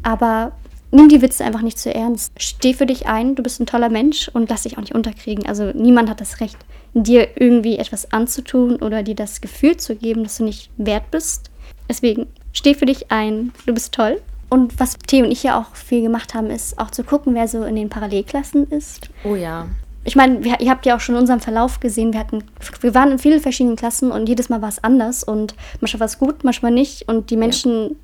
Aber 0.03 0.53
nimm 0.91 1.09
die 1.09 1.23
Witze 1.23 1.45
einfach 1.45 1.63
nicht 1.63 1.79
zu 1.79 1.95
ernst. 1.95 2.33
Steh 2.37 2.75
für 2.75 2.87
dich 2.87 3.07
ein, 3.07 3.35
du 3.35 3.43
bist 3.43 3.61
ein 3.61 3.67
toller 3.67 3.89
Mensch 3.89 4.29
und 4.29 4.51
lass 4.51 4.63
dich 4.63 4.77
auch 4.77 4.83
nicht 4.83 4.95
unterkriegen. 4.95 5.47
Also 5.47 5.73
niemand 5.73 6.11
hat 6.11 6.21
das 6.21 6.41
Recht, 6.41 6.57
dir 6.95 7.29
irgendwie 7.37 7.79
etwas 7.79 8.13
anzutun 8.13 8.77
oder 8.77 9.03
dir 9.03 9.15
das 9.15 9.41
Gefühl 9.41 9.77
zu 9.77 9.97
geben, 9.97 10.25
dass 10.25 10.39
du 10.39 10.45
nicht 10.45 10.71
wert 10.77 11.11
bist. 11.11 11.51
Deswegen 11.89 12.27
steh 12.53 12.75
für 12.75 12.87
dich 12.87 13.11
ein, 13.11 13.53
du 13.67 13.75
bist 13.75 13.93
toll. 13.95 14.21
Und 14.49 14.81
was 14.81 14.95
Theo 15.07 15.25
und 15.25 15.31
ich 15.31 15.45
ja 15.45 15.61
auch 15.61 15.77
viel 15.77 16.03
gemacht 16.03 16.35
haben, 16.35 16.51
ist 16.51 16.79
auch 16.79 16.91
zu 16.91 17.05
gucken, 17.05 17.35
wer 17.35 17.47
so 17.47 17.63
in 17.63 17.77
den 17.77 17.89
Parallelklassen 17.89 18.69
ist. 18.71 19.09
Oh 19.25 19.37
ja. 19.37 19.69
Ich 20.03 20.17
meine, 20.17 20.41
ihr 20.59 20.71
habt 20.71 20.87
ja 20.87 20.97
auch 20.97 21.01
schon 21.01 21.15
unseren 21.15 21.41
Verlauf 21.41 21.79
gesehen. 21.79 22.13
Wir, 22.13 22.21
hatten, 22.21 22.43
wir 22.81 22.95
waren 22.95 23.13
in 23.13 23.19
vielen 23.19 23.39
verschiedenen 23.39 23.77
Klassen 23.77 24.11
und 24.11 24.29
jedes 24.29 24.49
Mal 24.49 24.61
war 24.61 24.71
es 24.71 24.83
anders. 24.83 25.23
Und 25.23 25.55
manchmal 25.81 26.01
war 26.01 26.07
es 26.07 26.19
gut, 26.19 26.43
manchmal 26.43 26.73
nicht. 26.73 27.07
Und 27.07 27.31
die 27.31 27.37
Menschen 27.37 27.91
ja 27.91 27.97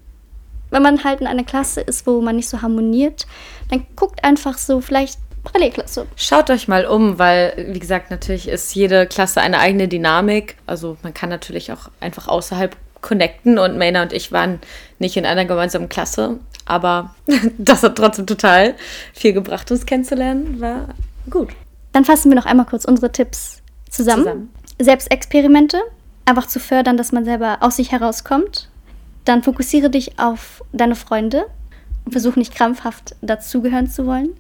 wenn 0.71 0.83
man 0.83 1.05
halt 1.05 1.21
in 1.21 1.27
einer 1.27 1.45
Klasse 1.45 1.81
ist, 1.81 2.07
wo 2.07 2.21
man 2.21 2.37
nicht 2.37 2.49
so 2.49 2.63
harmoniert, 2.63 3.27
dann 3.71 3.87
guckt 3.97 4.25
einfach 4.25 4.59
so 4.59 4.81
vielleicht 4.81 5.19
Parallelklasse. 5.45 6.07
Schaut 6.17 6.51
euch 6.51 6.67
mal 6.69 6.87
um, 6.87 7.19
weil, 7.19 7.69
wie 7.73 7.79
gesagt, 7.79 8.11
natürlich 8.11 8.49
ist 8.49 8.75
jede 8.75 9.07
Klasse 9.07 9.41
eine 9.41 9.61
eigene 9.61 9.87
Dynamik. 9.89 10.57
Also 10.67 10.97
man 11.03 11.15
kann 11.15 11.29
natürlich 11.29 11.73
auch 11.73 11.89
einfach 12.01 12.27
außerhalb 12.29 12.77
connecten 13.01 13.59
und 13.59 13.79
Maina 13.79 14.03
und 14.03 14.13
ich 14.13 14.33
waren 14.33 14.61
nicht 14.99 15.17
in 15.17 15.25
einer 15.25 15.45
gemeinsamen 15.45 15.89
Klasse, 15.89 16.41
aber 16.65 17.15
das 17.59 17.83
hat 17.85 17.97
trotzdem 17.97 18.27
total 18.27 18.75
viel 19.15 19.33
gebracht, 19.33 19.71
uns 19.71 19.87
kennenzulernen. 19.87 20.61
War 20.61 20.89
gut. 21.31 21.51
Dann 21.93 22.05
fassen 22.05 22.31
wir 22.31 22.37
noch 22.37 22.47
einmal 22.47 22.67
kurz 22.67 22.85
unsere 22.85 23.13
Tipps 23.13 23.63
zusammen. 23.89 24.25
zusammen. 24.25 24.51
Selbstexperimente, 24.81 25.79
einfach 26.25 26.49
zu 26.49 26.59
fördern, 26.59 26.97
dass 26.97 27.13
man 27.13 27.25
selber 27.25 27.59
aus 27.61 27.77
sich 27.77 27.93
herauskommt 27.93 28.69
dann 29.27 29.43
fokussiere 29.43 29.91
dich 29.91 30.19
auf 30.19 30.65
deine 30.73 30.95
Freunde 30.95 31.47
und 32.05 32.13
versuche 32.13 32.39
nicht 32.39 32.55
krampfhaft 32.55 33.17
dazugehören 33.21 33.89
zu 33.89 34.07
wollen. 34.07 34.31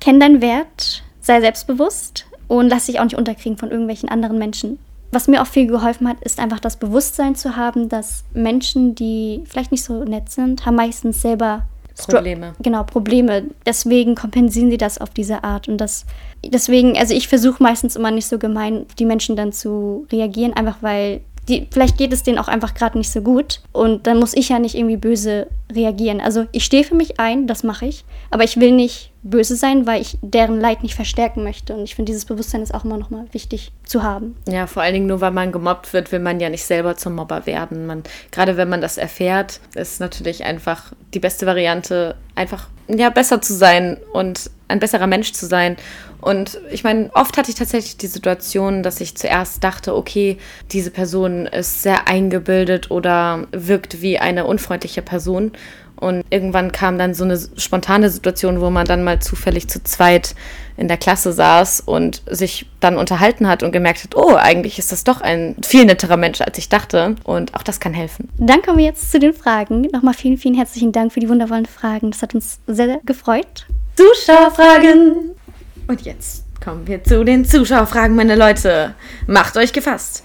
Kenn 0.00 0.20
deinen 0.20 0.40
Wert, 0.40 1.02
sei 1.20 1.40
selbstbewusst 1.40 2.26
und 2.46 2.68
lass 2.68 2.86
dich 2.86 3.00
auch 3.00 3.04
nicht 3.04 3.16
unterkriegen 3.16 3.58
von 3.58 3.70
irgendwelchen 3.70 4.08
anderen 4.08 4.38
Menschen. 4.38 4.78
Was 5.12 5.28
mir 5.28 5.40
auch 5.40 5.46
viel 5.46 5.66
geholfen 5.66 6.08
hat, 6.08 6.20
ist 6.22 6.38
einfach 6.38 6.60
das 6.60 6.76
Bewusstsein 6.76 7.34
zu 7.34 7.56
haben, 7.56 7.88
dass 7.88 8.24
Menschen, 8.34 8.94
die 8.94 9.42
vielleicht 9.46 9.72
nicht 9.72 9.84
so 9.84 10.04
nett 10.04 10.30
sind, 10.30 10.66
haben 10.66 10.76
meistens 10.76 11.22
selber 11.22 11.66
Probleme. 12.04 12.52
Genau, 12.60 12.82
Probleme. 12.84 13.44
Deswegen 13.64 14.14
kompensieren 14.14 14.70
sie 14.70 14.76
das 14.76 14.98
auf 14.98 15.10
diese 15.10 15.44
Art. 15.44 15.68
Und 15.68 15.78
das, 15.78 16.04
deswegen, 16.44 16.98
also 16.98 17.14
ich 17.14 17.28
versuche 17.28 17.62
meistens 17.62 17.96
immer 17.96 18.10
nicht 18.10 18.26
so 18.26 18.38
gemein, 18.38 18.84
die 18.98 19.06
Menschen 19.06 19.36
dann 19.36 19.52
zu 19.52 20.06
reagieren, 20.12 20.52
einfach 20.52 20.76
weil 20.82 21.22
die, 21.48 21.66
vielleicht 21.70 21.96
geht 21.96 22.12
es 22.12 22.22
denen 22.22 22.38
auch 22.38 22.48
einfach 22.48 22.74
gerade 22.74 22.98
nicht 22.98 23.10
so 23.10 23.20
gut 23.20 23.60
und 23.72 24.06
dann 24.06 24.18
muss 24.18 24.34
ich 24.34 24.48
ja 24.48 24.58
nicht 24.58 24.74
irgendwie 24.74 24.96
böse 24.96 25.46
reagieren. 25.72 26.20
Also 26.20 26.46
ich 26.52 26.64
stehe 26.64 26.84
für 26.84 26.94
mich 26.94 27.20
ein, 27.20 27.46
das 27.46 27.62
mache 27.62 27.86
ich, 27.86 28.04
aber 28.30 28.44
ich 28.44 28.58
will 28.58 28.72
nicht 28.72 29.12
böse 29.30 29.56
sein, 29.56 29.86
weil 29.86 30.00
ich 30.00 30.18
deren 30.22 30.60
Leid 30.60 30.82
nicht 30.82 30.94
verstärken 30.94 31.42
möchte. 31.42 31.74
Und 31.74 31.82
ich 31.84 31.94
finde, 31.94 32.10
dieses 32.10 32.24
Bewusstsein 32.24 32.62
ist 32.62 32.72
auch 32.72 32.84
immer 32.84 32.98
noch 32.98 33.10
mal 33.10 33.26
wichtig 33.32 33.72
zu 33.84 34.02
haben. 34.02 34.36
Ja, 34.48 34.66
vor 34.66 34.82
allen 34.82 34.94
Dingen 34.94 35.06
nur, 35.06 35.20
weil 35.20 35.32
man 35.32 35.52
gemobbt 35.52 35.92
wird, 35.92 36.12
will 36.12 36.20
man 36.20 36.40
ja 36.40 36.48
nicht 36.48 36.64
selber 36.64 36.96
zum 36.96 37.14
Mobber 37.14 37.46
werden. 37.46 37.86
Man, 37.86 38.02
gerade 38.30 38.56
wenn 38.56 38.68
man 38.68 38.80
das 38.80 38.98
erfährt, 38.98 39.60
ist 39.74 40.00
natürlich 40.00 40.44
einfach 40.44 40.92
die 41.12 41.20
beste 41.20 41.46
Variante, 41.46 42.16
einfach 42.34 42.68
ja, 42.88 43.10
besser 43.10 43.42
zu 43.42 43.54
sein 43.54 43.98
und 44.12 44.50
ein 44.68 44.78
besserer 44.78 45.06
Mensch 45.06 45.32
zu 45.32 45.46
sein. 45.46 45.76
Und 46.20 46.60
ich 46.70 46.82
meine, 46.82 47.10
oft 47.14 47.36
hatte 47.36 47.50
ich 47.50 47.56
tatsächlich 47.56 47.96
die 47.98 48.06
Situation, 48.06 48.82
dass 48.82 49.00
ich 49.00 49.16
zuerst 49.16 49.62
dachte, 49.62 49.94
okay, 49.94 50.38
diese 50.72 50.90
Person 50.90 51.46
ist 51.46 51.82
sehr 51.82 52.08
eingebildet 52.08 52.90
oder 52.90 53.46
wirkt 53.52 54.02
wie 54.02 54.18
eine 54.18 54.46
unfreundliche 54.46 55.02
Person. 55.02 55.52
Und 55.96 56.24
irgendwann 56.30 56.72
kam 56.72 56.98
dann 56.98 57.14
so 57.14 57.24
eine 57.24 57.38
spontane 57.56 58.10
Situation, 58.10 58.60
wo 58.60 58.70
man 58.70 58.86
dann 58.86 59.02
mal 59.02 59.20
zufällig 59.20 59.68
zu 59.68 59.82
zweit 59.82 60.34
in 60.76 60.88
der 60.88 60.98
Klasse 60.98 61.32
saß 61.32 61.80
und 61.80 62.22
sich 62.30 62.66
dann 62.80 62.98
unterhalten 62.98 63.48
hat 63.48 63.62
und 63.62 63.72
gemerkt 63.72 64.04
hat, 64.04 64.14
oh, 64.14 64.34
eigentlich 64.36 64.78
ist 64.78 64.92
das 64.92 65.04
doch 65.04 65.22
ein 65.22 65.56
viel 65.64 65.86
netterer 65.86 66.16
Mensch, 66.16 66.40
als 66.42 66.58
ich 66.58 66.68
dachte. 66.68 67.16
Und 67.24 67.54
auch 67.54 67.62
das 67.62 67.80
kann 67.80 67.94
helfen. 67.94 68.28
Dann 68.38 68.62
kommen 68.62 68.78
wir 68.78 68.84
jetzt 68.84 69.10
zu 69.10 69.18
den 69.18 69.32
Fragen. 69.32 69.82
Nochmal 69.92 70.14
vielen, 70.14 70.36
vielen 70.36 70.54
herzlichen 70.54 70.92
Dank 70.92 71.12
für 71.12 71.20
die 71.20 71.28
wundervollen 71.28 71.66
Fragen. 71.66 72.10
Das 72.10 72.22
hat 72.22 72.34
uns 72.34 72.58
sehr, 72.66 72.86
sehr 72.86 73.00
gefreut. 73.04 73.66
Zuschauerfragen. 73.96 75.30
Und 75.88 76.02
jetzt 76.02 76.44
kommen 76.62 76.86
wir 76.86 77.02
zu 77.04 77.24
den 77.24 77.44
Zuschauerfragen, 77.44 78.16
meine 78.16 78.36
Leute. 78.36 78.94
Macht 79.26 79.56
euch 79.56 79.72
gefasst. 79.72 80.24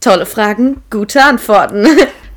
Tolle 0.00 0.26
Fragen, 0.26 0.82
gute 0.90 1.22
Antworten. 1.22 1.86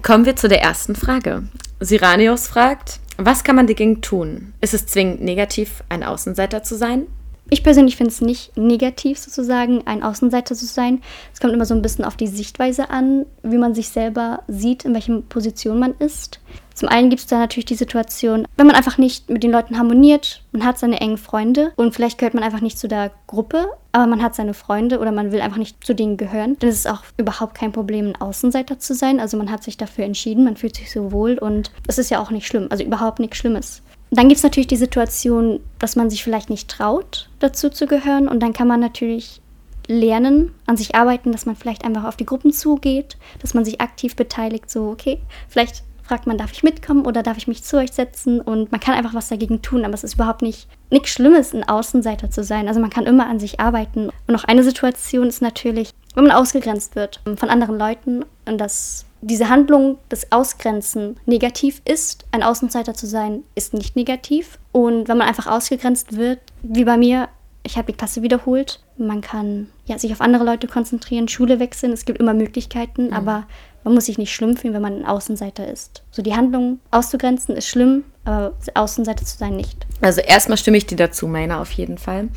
Kommen 0.04 0.26
wir 0.26 0.36
zu 0.36 0.48
der 0.48 0.62
ersten 0.62 0.94
Frage. 0.94 1.44
Siranius 1.80 2.48
fragt, 2.48 3.00
was 3.18 3.44
kann 3.44 3.58
man 3.58 3.68
dagegen 3.68 4.02
tun? 4.02 4.54
Ist 4.62 4.74
es 4.74 4.88
zwingend 4.88 5.22
negativ, 5.22 5.84
ein 5.90 6.04
Außenseiter 6.04 6.64
zu 6.64 6.76
sein? 6.76 7.08
Ich 7.50 7.64
persönlich 7.64 7.96
finde 7.96 8.12
es 8.12 8.22
nicht 8.22 8.58
negativ, 8.58 9.20
sozusagen 9.20 9.86
ein 9.86 10.02
Außenseiter 10.02 10.56
zu 10.56 10.66
sein. 10.66 11.02
Es 11.34 11.40
kommt 11.40 11.54
immer 11.54 11.66
so 11.66 11.76
ein 11.76 11.82
bisschen 11.82 12.06
auf 12.06 12.16
die 12.16 12.28
Sichtweise 12.28 12.90
an, 12.90 13.26
wie 13.44 13.58
man 13.58 13.76
sich 13.76 13.90
selber 13.90 14.44
sieht, 14.48 14.86
in 14.86 14.94
welcher 14.94 15.22
Position 15.22 15.78
man 15.78 15.94
ist. 16.00 16.40
Zum 16.76 16.90
einen 16.90 17.10
gibt 17.10 17.22
es 17.22 17.28
da 17.28 17.40
natürlich 17.40 17.66
die 17.66 17.76
Situation, 17.76 18.46
wenn 18.58 18.68
man 18.68 18.76
einfach 18.76 18.98
nicht 18.98 19.30
mit 19.30 19.44
den 19.44 19.52
Leuten 19.52 19.78
harmoniert, 19.78 20.44
man 20.52 20.66
hat 20.66 20.78
seine 20.78 21.00
engen 21.00 21.18
Freunde 21.18 21.72
und 21.78 21.96
vielleicht 21.96 22.18
gehört 22.18 22.34
man 22.34 22.44
einfach 22.44 22.62
nicht 22.62 22.78
zu 22.78 22.88
der 22.88 23.12
Gruppe, 23.28 23.66
aber 23.94 24.08
man 24.08 24.22
hat 24.22 24.36
seine 24.36 24.54
Freunde 24.54 25.00
oder 25.00 25.14
man 25.14 25.32
will 25.32 25.40
einfach 25.40 25.58
nicht 25.58 25.84
zu 25.86 25.96
denen 25.96 26.18
gehören, 26.18 26.58
dann 26.60 26.70
ist 26.70 26.80
es 26.80 26.86
auch 26.86 27.02
überhaupt 27.18 27.56
kein 27.56 27.72
Problem, 27.72 28.08
ein 28.08 28.22
Außenseiter 28.22 28.78
zu 28.78 28.94
sein. 28.94 29.22
Also 29.22 29.38
man 29.38 29.50
hat 29.50 29.64
sich 29.64 29.78
dafür 29.78 30.04
entschieden, 30.04 30.44
man 30.44 30.58
fühlt 30.58 30.76
sich 30.76 30.92
so 30.92 31.14
wohl 31.14 31.38
und 31.38 31.72
es 31.88 31.98
ist 31.98 32.12
ja 32.12 32.22
auch 32.22 32.30
nicht 32.30 32.46
schlimm, 32.46 32.68
also 32.70 32.84
überhaupt 32.84 33.20
nichts 33.20 33.38
Schlimmes. 33.38 33.82
Dann 34.12 34.28
gibt 34.28 34.38
es 34.38 34.44
natürlich 34.44 34.68
die 34.68 34.76
Situation, 34.76 35.60
dass 35.80 35.96
man 35.96 36.10
sich 36.10 36.24
vielleicht 36.24 36.50
nicht 36.50 36.70
traut, 36.70 37.30
dazu 37.40 37.70
zu 37.70 37.88
gehören. 37.88 38.28
Und 38.28 38.40
dann 38.42 38.54
kann 38.54 38.68
man 38.68 38.80
natürlich 38.80 39.42
lernen, 39.88 40.54
an 40.66 40.78
sich 40.78 40.96
arbeiten, 40.96 41.32
dass 41.32 41.46
man 41.46 41.56
vielleicht 41.56 41.84
einfach 41.84 42.06
auf 42.06 42.16
die 42.16 42.26
Gruppen 42.26 42.52
zugeht, 42.52 43.18
dass 43.42 43.54
man 43.54 43.66
sich 43.66 43.82
aktiv 43.82 44.16
beteiligt. 44.16 44.70
So, 44.70 44.90
okay, 44.90 45.20
vielleicht 45.50 45.84
fragt 46.06 46.28
man, 46.28 46.38
darf 46.38 46.52
ich 46.52 46.64
mitkommen 46.64 47.06
oder 47.06 47.24
darf 47.24 47.38
ich 47.38 47.48
mich 47.48 47.64
zu 47.64 47.78
euch 47.78 47.92
setzen? 47.92 48.40
Und 48.40 48.72
man 48.72 48.80
kann 48.80 48.94
einfach 48.96 49.14
was 49.14 49.30
dagegen 49.30 49.62
tun, 49.62 49.86
aber 49.86 49.94
es 49.94 50.04
ist 50.04 50.16
überhaupt 50.16 50.42
nicht 50.42 50.68
nichts 50.92 51.10
Schlimmes, 51.10 51.54
ein 51.54 51.68
Außenseiter 51.68 52.30
zu 52.30 52.44
sein. 52.44 52.68
Also 52.68 52.80
man 52.80 52.90
kann 52.90 53.06
immer 53.06 53.28
an 53.28 53.40
sich 53.40 53.60
arbeiten. 53.60 54.08
Und 54.28 54.34
noch 54.34 54.44
eine 54.44 54.64
Situation 54.64 55.28
ist 55.28 55.42
natürlich, 55.42 55.92
wenn 56.14 56.26
man 56.26 56.36
ausgegrenzt 56.36 56.96
wird 56.96 57.22
von 57.36 57.50
anderen 57.50 57.78
Leuten 57.78 58.24
und 58.46 58.60
das 58.60 59.06
diese 59.22 59.50
Handlung 59.50 59.98
des 60.12 60.32
Ausgrenzen 60.32 61.18
negativ 61.26 61.82
ist. 61.86 62.26
Ein 62.32 62.44
Außenseiter 62.44 62.94
zu 62.94 63.08
sein, 63.08 63.44
ist 63.56 63.74
nicht 63.74 63.96
negativ. 63.96 64.60
Und 64.72 65.08
wenn 65.08 65.18
man 65.18 65.28
einfach 65.28 65.48
ausgegrenzt 65.48 66.16
wird, 66.16 66.40
wie 66.62 66.86
bei 66.86 66.96
mir, 66.96 67.28
ich 67.64 67.78
habe 67.78 67.92
die 67.92 67.98
Klasse 67.98 68.22
wiederholt. 68.22 68.82
Man 68.98 69.22
kann 69.22 69.70
ja, 69.86 69.98
sich 69.98 70.12
auf 70.12 70.22
andere 70.22 70.44
Leute 70.44 70.68
konzentrieren, 70.68 71.28
Schule 71.28 71.60
wechseln. 71.60 71.92
Es 71.92 72.06
gibt 72.06 72.20
immer 72.20 72.36
Möglichkeiten, 72.36 73.08
mhm. 73.08 73.14
aber 73.14 73.48
man 73.86 73.94
muss 73.94 74.06
sich 74.06 74.18
nicht 74.18 74.34
schlimm 74.34 74.58
fühlen, 74.58 74.74
wenn 74.74 74.82
man 74.82 74.98
ein 74.98 75.06
Außenseiter 75.06 75.72
ist. 75.72 76.04
So 76.10 76.24
die 76.24 76.34
Handlung 76.34 76.80
auszugrenzen 76.90 77.56
ist 77.56 77.68
schlimm, 77.68 78.04
aber 78.26 78.54
Außenseiter 78.74 79.24
zu 79.24 79.38
sein 79.38 79.56
nicht. 79.56 79.86
Also 80.02 80.22
erstmal 80.22 80.58
stimme 80.58 80.78
ich 80.78 80.88
dir 80.88 80.98
dazu, 80.98 81.28
Meiner, 81.28 81.62
auf 81.62 81.72
jeden 81.72 82.00
Fall. 82.00 82.30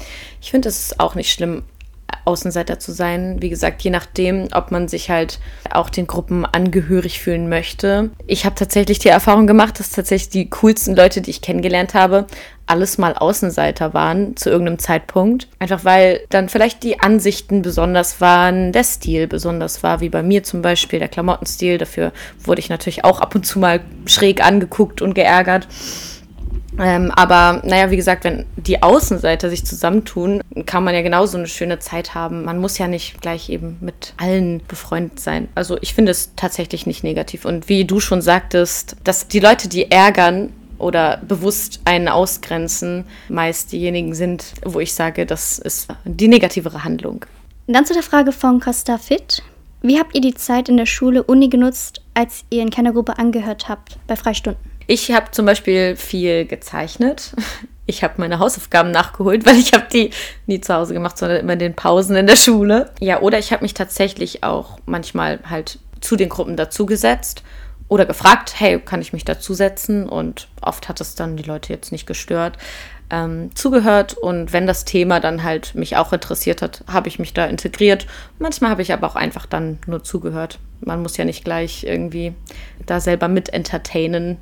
Ich 0.42 0.50
finde, 0.50 0.68
es 0.68 0.78
ist 0.78 1.00
auch 1.00 1.14
nicht 1.14 1.32
schlimm, 1.32 1.62
Außenseiter 2.24 2.78
zu 2.78 2.92
sein. 2.92 3.38
Wie 3.40 3.48
gesagt, 3.48 3.82
je 3.82 3.90
nachdem, 3.90 4.48
ob 4.52 4.70
man 4.70 4.86
sich 4.86 5.10
halt 5.10 5.40
auch 5.70 5.88
den 5.88 6.06
Gruppen 6.06 6.44
angehörig 6.44 7.20
fühlen 7.20 7.48
möchte. 7.48 8.10
Ich 8.26 8.44
habe 8.44 8.54
tatsächlich 8.54 8.98
die 8.98 9.08
Erfahrung 9.08 9.46
gemacht, 9.46 9.80
dass 9.80 9.90
tatsächlich 9.90 10.28
die 10.28 10.50
coolsten 10.50 10.94
Leute, 10.94 11.20
die 11.22 11.30
ich 11.30 11.40
kennengelernt 11.40 11.94
habe, 11.94 12.26
alles 12.66 12.98
mal 12.98 13.14
Außenseiter 13.14 13.94
waren 13.94 14.36
zu 14.36 14.50
irgendeinem 14.50 14.78
Zeitpunkt. 14.78 15.48
Einfach 15.58 15.84
weil 15.84 16.20
dann 16.28 16.50
vielleicht 16.50 16.82
die 16.82 17.00
Ansichten 17.00 17.62
besonders 17.62 18.20
waren, 18.20 18.72
der 18.72 18.84
Stil 18.84 19.26
besonders 19.26 19.82
war, 19.82 20.00
wie 20.00 20.10
bei 20.10 20.22
mir 20.22 20.44
zum 20.44 20.60
Beispiel, 20.60 20.98
der 20.98 21.08
Klamottenstil. 21.08 21.78
Dafür 21.78 22.12
wurde 22.44 22.60
ich 22.60 22.68
natürlich 22.68 23.04
auch 23.04 23.20
ab 23.20 23.34
und 23.34 23.46
zu 23.46 23.58
mal 23.58 23.80
schräg 24.06 24.44
angeguckt 24.44 25.00
und 25.00 25.14
geärgert. 25.14 25.66
Ähm, 26.78 27.10
aber 27.10 27.60
naja, 27.64 27.90
wie 27.90 27.96
gesagt, 27.96 28.24
wenn 28.24 28.46
die 28.56 28.82
Außenseiter 28.82 29.50
sich 29.50 29.64
zusammentun, 29.64 30.42
kann 30.66 30.84
man 30.84 30.94
ja 30.94 31.02
genauso 31.02 31.36
eine 31.36 31.48
schöne 31.48 31.78
Zeit 31.78 32.14
haben. 32.14 32.44
Man 32.44 32.58
muss 32.58 32.78
ja 32.78 32.86
nicht 32.86 33.20
gleich 33.20 33.48
eben 33.50 33.78
mit 33.80 34.14
allen 34.16 34.62
befreundet 34.68 35.20
sein. 35.20 35.48
Also 35.54 35.76
ich 35.80 35.94
finde 35.94 36.12
es 36.12 36.34
tatsächlich 36.36 36.86
nicht 36.86 37.02
negativ. 37.02 37.44
Und 37.44 37.68
wie 37.68 37.84
du 37.84 38.00
schon 38.00 38.22
sagtest, 38.22 38.96
dass 39.04 39.28
die 39.28 39.40
Leute, 39.40 39.68
die 39.68 39.90
ärgern, 39.90 40.52
oder 40.78 41.16
bewusst 41.26 41.80
einen 41.84 42.08
ausgrenzen, 42.08 43.04
meist 43.28 43.72
diejenigen 43.72 44.14
sind, 44.14 44.52
wo 44.64 44.80
ich 44.80 44.94
sage, 44.94 45.26
das 45.26 45.58
ist 45.58 45.88
die 46.04 46.28
negativere 46.28 46.84
Handlung. 46.84 47.24
Dann 47.66 47.84
zu 47.84 47.94
der 47.94 48.02
Frage 48.02 48.32
von 48.32 48.60
Costa 48.60 48.96
Fit. 48.96 49.42
Wie 49.82 49.98
habt 49.98 50.14
ihr 50.14 50.20
die 50.20 50.34
Zeit 50.34 50.68
in 50.68 50.76
der 50.76 50.86
Schule 50.86 51.22
Uni 51.22 51.48
genutzt, 51.48 52.02
als 52.14 52.44
ihr 52.50 52.62
in 52.62 52.70
keiner 52.70 52.92
Gruppe 52.92 53.18
angehört 53.18 53.68
habt, 53.68 53.98
bei 54.06 54.16
Freistunden? 54.16 54.67
Ich 54.90 55.12
habe 55.12 55.30
zum 55.32 55.44
Beispiel 55.44 55.96
viel 55.96 56.46
gezeichnet. 56.46 57.32
Ich 57.84 58.02
habe 58.02 58.14
meine 58.16 58.38
Hausaufgaben 58.38 58.90
nachgeholt, 58.90 59.44
weil 59.46 59.56
ich 59.56 59.74
habe 59.74 59.86
die 59.92 60.10
nie 60.46 60.62
zu 60.62 60.74
Hause 60.74 60.94
gemacht, 60.94 61.18
sondern 61.18 61.40
immer 61.40 61.52
in 61.52 61.58
den 61.58 61.74
Pausen 61.74 62.16
in 62.16 62.26
der 62.26 62.36
Schule. 62.36 62.90
Ja, 62.98 63.20
oder 63.20 63.38
ich 63.38 63.52
habe 63.52 63.62
mich 63.62 63.74
tatsächlich 63.74 64.44
auch 64.44 64.78
manchmal 64.86 65.40
halt 65.48 65.78
zu 66.00 66.16
den 66.16 66.30
Gruppen 66.30 66.56
dazugesetzt 66.56 67.42
oder 67.88 68.06
gefragt, 68.06 68.54
hey, 68.56 68.78
kann 68.78 69.02
ich 69.02 69.12
mich 69.12 69.26
dazusetzen? 69.26 70.08
Und 70.08 70.48
oft 70.62 70.88
hat 70.88 71.02
es 71.02 71.14
dann 71.14 71.36
die 71.36 71.42
Leute 71.42 71.70
jetzt 71.72 71.92
nicht 71.92 72.06
gestört. 72.06 72.56
Ähm, 73.10 73.54
zugehört 73.54 74.14
und 74.14 74.52
wenn 74.54 74.66
das 74.66 74.84
Thema 74.84 75.20
dann 75.20 75.42
halt 75.42 75.74
mich 75.74 75.96
auch 75.96 76.12
interessiert 76.14 76.60
hat, 76.62 76.84
habe 76.90 77.08
ich 77.08 77.18
mich 77.18 77.34
da 77.34 77.46
integriert. 77.46 78.06
Manchmal 78.38 78.70
habe 78.70 78.82
ich 78.82 78.92
aber 78.92 79.06
auch 79.06 79.16
einfach 79.16 79.44
dann 79.44 79.78
nur 79.86 80.02
zugehört. 80.02 80.58
Man 80.80 81.02
muss 81.02 81.16
ja 81.16 81.24
nicht 81.24 81.44
gleich 81.44 81.84
irgendwie 81.84 82.34
da 82.86 83.00
selber 83.00 83.28
mit 83.28 83.52
entertainen 83.52 84.38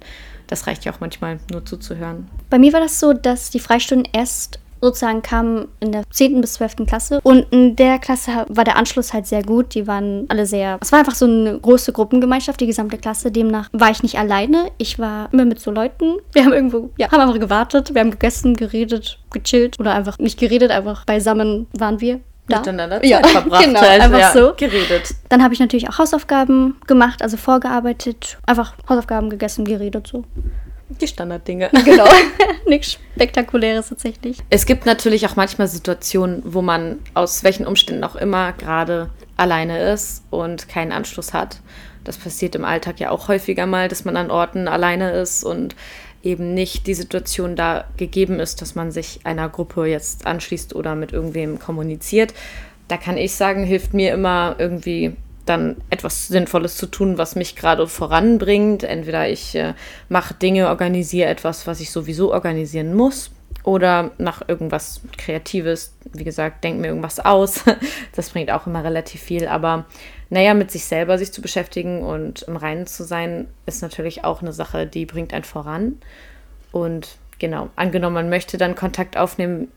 das 0.47 0.67
reicht 0.67 0.85
ja 0.85 0.93
auch 0.93 1.01
manchmal 1.01 1.39
nur 1.51 1.65
zuzuhören. 1.65 2.29
Bei 2.51 2.59
mir 2.59 2.73
war 2.73 2.81
das 2.81 3.01
so, 3.01 3.13
dass 3.13 3.51
die 3.51 3.61
Freistunden 3.61 4.09
erst 4.13 4.61
sozusagen 4.81 5.23
kamen 5.23 5.69
in 5.81 5.93
der 5.93 6.05
10. 6.11 6.41
bis 6.41 6.55
12. 6.55 6.87
Klasse. 6.87 7.21
Und 7.23 7.47
in 7.51 7.77
der 7.77 7.99
Klasse 7.99 8.47
war 8.49 8.65
der 8.65 8.77
Anschluss 8.77 9.13
halt 9.13 9.27
sehr 9.27 9.43
gut. 9.43 9.75
Die 9.75 9.87
waren 9.87 10.27
alle 10.29 10.47
sehr. 10.47 10.79
Es 10.81 10.93
war 10.93 11.01
einfach 11.01 11.15
so 11.15 11.27
eine 11.27 11.59
große 11.59 11.93
Gruppengemeinschaft, 11.93 12.61
die 12.61 12.67
gesamte 12.67 12.99
Klasse. 12.99 13.31
Demnach 13.31 13.69
war 13.73 13.91
ich 13.91 14.03
nicht 14.03 14.19
alleine. 14.19 14.71
Ich 14.79 14.99
war 14.99 15.33
immer 15.33 15.45
mit 15.45 15.61
so 15.61 15.71
Leuten. 15.71 16.17
Wir 16.33 16.45
haben 16.45 16.53
irgendwo, 16.53 16.91
ja, 16.99 17.11
haben 17.11 17.21
einfach 17.21 17.41
gewartet. 17.41 17.95
Wir 17.95 18.01
haben 18.01 18.11
gegessen, 18.11 18.55
geredet, 18.55 19.19
gechillt. 19.31 19.79
Oder 19.81 19.95
einfach 19.95 20.19
nicht 20.19 20.39
geredet, 20.39 20.71
einfach 20.71 21.05
beisammen 21.05 21.67
waren 21.73 22.01
wir 22.01 22.21
da. 22.49 22.59
miteinander 22.59 23.01
Zeit 23.01 23.11
ja, 23.11 23.27
verbracht. 23.27 23.65
Genau, 23.65 23.81
halt, 23.81 24.01
einfach 24.01 24.19
ja, 24.19 24.33
so. 24.33 24.55
Geredet. 24.57 25.15
Dann 25.29 25.43
habe 25.43 25.55
ich 25.55 25.61
natürlich 25.61 25.89
auch 25.89 25.99
Hausaufgaben 25.99 26.77
gemacht, 26.87 27.23
also 27.23 27.37
vorgearbeitet, 27.37 28.39
einfach 28.47 28.75
Hausaufgaben 28.89 29.31
gegessen, 29.31 29.65
geredet 29.65 30.07
so. 30.07 30.25
Die 30.89 31.09
Standarddinge. 31.09 31.71
Genau. 31.85 32.07
Nichts 32.67 32.99
Spektakuläres 33.15 33.89
tatsächlich. 33.89 34.39
Es 34.51 34.67
gibt 34.67 34.87
natürlich 34.87 35.27
auch 35.27 35.37
manchmal 35.37 35.69
Situationen, 35.69 36.43
wo 36.45 36.63
man 36.63 36.99
aus 37.15 37.45
welchen 37.45 37.67
Umständen 37.67 38.05
auch 38.05 38.17
immer 38.17 38.53
gerade 38.53 39.11
alleine 39.37 39.93
ist 39.93 40.23
und 40.31 40.69
keinen 40.69 40.93
Anschluss 40.93 41.33
hat. 41.33 41.61
Das 42.05 42.17
passiert 42.17 42.55
im 42.55 42.65
Alltag 42.65 43.01
ja 43.01 43.11
auch 43.11 43.27
häufiger 43.29 43.67
mal, 43.67 43.89
dass 43.89 44.05
man 44.05 44.17
an 44.17 44.31
Orten 44.31 44.69
alleine 44.69 45.11
ist 45.11 45.43
und 45.43 45.75
eben 46.23 46.55
nicht 46.55 46.87
die 46.87 46.95
Situation 46.95 47.57
da 47.57 47.85
gegeben 47.97 48.41
ist, 48.41 48.63
dass 48.63 48.75
man 48.75 48.91
sich 48.91 49.21
einer 49.25 49.49
Gruppe 49.49 49.87
jetzt 49.87 50.27
anschließt 50.27 50.75
oder 50.75 50.95
mit 50.95 51.13
irgendwem 51.13 51.59
kommuniziert. 51.59 52.35
Da 52.89 52.97
kann 52.97 53.17
ich 53.17 53.35
sagen, 53.35 53.65
hilft 53.65 53.95
mir 53.95 54.13
immer 54.13 54.57
irgendwie 54.59 55.17
dann 55.45 55.77
etwas 55.91 56.29
Sinnvolles 56.29 56.77
zu 56.77 56.87
tun, 56.87 57.19
was 57.19 57.37
mich 57.37 57.57
gerade 57.57 57.87
voranbringt. 57.87 58.83
Entweder 58.83 59.29
ich 59.29 59.55
äh, 59.55 59.75
mache 60.09 60.35
Dinge, 60.35 60.69
organisiere 60.69 61.29
etwas, 61.29 61.67
was 61.67 61.81
ich 61.81 61.91
sowieso 61.91 62.33
organisieren 62.33 62.95
muss, 62.95 63.31
oder 63.67 64.13
nach 64.19 64.49
irgendwas 64.49 65.01
Kreatives. 65.19 65.93
Wie 66.13 66.25
gesagt, 66.25 66.63
denk 66.63 66.81
mir 66.81 66.89
irgendwas 66.89 67.21
aus. 67.21 67.65
Das 68.15 68.31
bringt 68.31 68.51
auch 68.51 68.67
immer 68.67 68.83
relativ 68.83 69.21
viel. 69.21 69.47
Aber 69.47 69.85
naja, 70.29 70.55
mit 70.55 70.71
sich 70.71 70.85
selber 70.85 71.19
sich 71.19 71.33
zu 71.33 71.41
beschäftigen 71.41 72.03
und 72.03 72.43
im 72.43 72.57
Reinen 72.57 72.87
zu 72.87 73.05
sein, 73.05 73.49
ist 73.67 73.83
natürlich 73.83 74.25
auch 74.25 74.43
eine 74.43 74.53
Sache, 74.53 74.87
die 74.87 75.07
bringt 75.07 75.33
einen 75.33 75.45
voran. 75.45 75.99
Und 76.73 77.17
genau, 77.39 77.71
angenommen, 77.77 78.15
man 78.15 78.29
möchte 78.29 78.59
dann 78.59 78.75
Kontakt 78.75 79.17
aufnehmen, 79.17 79.69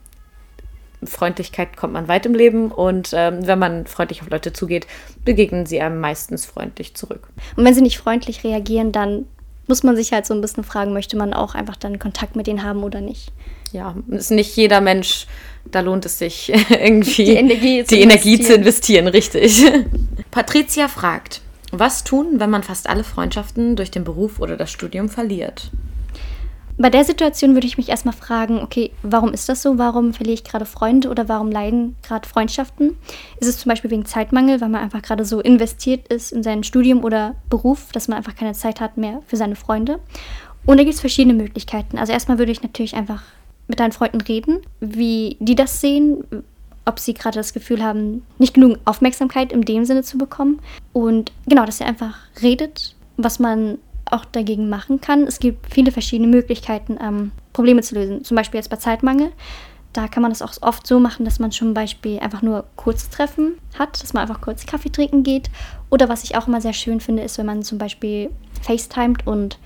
Freundlichkeit 1.04 1.78
kommt 1.78 1.93
man 1.93 2.08
weit 2.08 2.26
im 2.26 2.34
Leben 2.34 2.72
und 2.72 3.12
ähm, 3.14 3.47
wenn 3.47 3.60
man 3.60 3.88
freundlich 3.88 4.22
auf 4.22 4.30
Leute 4.30 4.52
zugeht, 4.52 4.86
begegnen 5.24 5.66
sie 5.66 5.80
einem 5.80 6.00
meistens 6.02 6.45
freundlich 6.45 6.93
zurück. 6.95 7.30
Und 7.56 7.64
wenn 7.64 7.74
sie 7.74 7.82
nicht 7.82 7.97
freundlich 7.97 8.43
reagieren, 8.43 8.91
dann 8.91 9.26
muss 9.68 9.84
man 9.84 9.95
sich 9.95 10.12
halt 10.12 10.26
so 10.26 10.34
ein 10.34 10.41
bisschen 10.41 10.64
fragen, 10.64 10.93
möchte 10.93 11.16
man 11.16 11.34
auch 11.34 11.56
einfach 11.56 11.78
dann 11.78 12.00
Kontakt 12.00 12.36
mit 12.36 12.47
denen 12.47 12.64
haben 12.64 12.84
oder 12.84 13.02
nicht. 13.02 13.32
Ja, 13.72 13.95
ist 14.09 14.32
nicht 14.32 14.55
jeder 14.55 14.82
Mensch, 14.82 15.28
da 15.65 15.82
lohnt 15.82 16.05
es 16.05 16.17
sich 16.17 16.51
irgendwie 16.70 17.26
die 17.26 17.36
Energie 17.36 17.84
zu, 17.84 17.95
die 17.95 18.01
Energie 18.01 18.39
zu 18.39 18.53
investieren, 18.53 19.07
richtig. 19.07 19.63
Patricia 20.32 20.88
fragt, 20.88 21.41
was 21.72 22.03
tun, 22.03 22.39
wenn 22.39 22.49
man 22.49 22.63
fast 22.63 22.89
alle 22.89 23.03
Freundschaften 23.03 23.76
durch 23.76 23.91
den 23.91 24.03
Beruf 24.03 24.39
oder 24.39 24.57
das 24.57 24.72
Studium 24.72 25.09
verliert? 25.09 25.70
Bei 26.82 26.89
der 26.89 27.03
Situation 27.03 27.55
würde 27.55 27.67
ich 27.67 27.78
mich 27.78 27.89
erstmal 27.89 28.15
fragen, 28.15 28.59
okay, 28.59 28.91
warum 29.03 29.34
ist 29.34 29.49
das 29.49 29.61
so? 29.61 29.78
Warum 29.78 30.13
verliere 30.13 30.36
ich 30.36 30.45
gerade 30.45 30.65
Freunde 30.65 31.09
oder 31.09 31.28
warum 31.28 31.51
leiden 31.51 31.97
gerade 32.03 32.28
Freundschaften? 32.28 32.95
Ist 33.41 33.49
es 33.49 33.59
zum 33.59 33.67
Beispiel 33.70 33.91
wegen 33.91 34.05
Zeitmangel, 34.05 34.61
weil 34.61 34.70
man 34.70 34.82
einfach 34.82 35.01
gerade 35.01 35.26
so 35.26 35.41
investiert 35.41 36.07
ist 36.07 36.32
in 36.32 36.41
sein 36.41 36.63
Studium 36.63 37.03
oder 37.03 37.36
Beruf, 37.49 37.91
dass 37.91 38.07
man 38.07 38.17
einfach 38.17 38.34
keine 38.34 38.53
Zeit 38.53 38.80
hat 38.80 38.95
mehr 38.95 39.20
für 39.28 39.36
seine 39.36 39.57
Freunde? 39.57 39.99
Und 40.65 40.78
da 40.78 40.84
gibt 40.84 40.95
es 40.95 41.01
verschiedene 41.01 41.34
Möglichkeiten. 41.34 41.97
Also 41.97 42.13
erstmal 42.13 42.38
würde 42.38 42.53
ich 42.53 42.63
natürlich 42.63 42.95
einfach 42.95 43.24
mit 43.70 43.80
deinen 43.80 43.93
Freunden 43.93 44.20
reden, 44.20 44.59
wie 44.82 45.38
die 45.39 45.55
das 45.55 45.80
sehen, 45.80 46.26
ob 46.86 46.99
sie 46.99 47.13
gerade 47.13 47.38
das 47.38 47.53
Gefühl 47.53 47.84
haben, 47.84 48.26
nicht 48.39 48.55
genug 48.55 48.80
Aufmerksamkeit 48.84 49.53
in 49.53 49.61
dem 49.61 49.86
Sinne 49.86 50.03
zu 50.03 50.17
bekommen. 50.17 50.59
Und 50.91 51.32
genau, 51.47 51.65
dass 51.65 51.80
ihr 51.80 51.86
einfach 51.86 52.17
redet, 52.41 52.95
was 53.15 53.39
man 53.39 53.78
auch 54.05 54.26
dagegen 54.26 54.70
machen 54.70 55.01
kann. 55.01 55.24
Es 55.24 55.39
gibt 55.39 55.72
viele 55.72 55.91
verschiedene 55.91 56.28
Möglichkeiten, 56.28 56.97
ähm, 56.99 57.32
Probleme 57.53 57.84
zu 57.84 57.93
lösen. 57.93 58.24
Zum 58.24 58.36
Beispiel 58.36 58.57
jetzt 58.57 58.72
bei 58.72 58.78
Zeitmangel. 58.78 59.32
Da 59.93 60.07
kann 60.07 60.24
man 60.24 60.32
das 60.32 60.41
auch 60.41 60.53
oft 60.61 60.88
so 60.88 60.99
machen, 60.99 61.26
dass 61.26 61.39
man 61.39 61.51
zum 61.51 61.76
Beispiel 61.76 62.20
einfach 62.20 62.41
nur 62.41 62.65
Kurztreffen 62.76 63.53
hat, 63.78 64.01
dass 64.01 64.13
man 64.13 64.22
einfach 64.22 64.41
kurz 64.41 64.65
Kaffee 64.65 64.91
trinken 64.91 65.24
geht. 65.24 65.49
Oder 65.91 66.09
was 66.09 66.24
ich 66.24 66.36
auch 66.36 66.47
immer 66.47 66.61
sehr 66.61 66.74
schön 66.74 67.01
finde, 67.01 67.24
ist, 67.24 67.38
wenn 67.38 67.45
man 67.45 67.61
zum 67.61 67.78
Beispiel 67.78 68.32
FaceTimet 68.61 69.28
und 69.28 69.59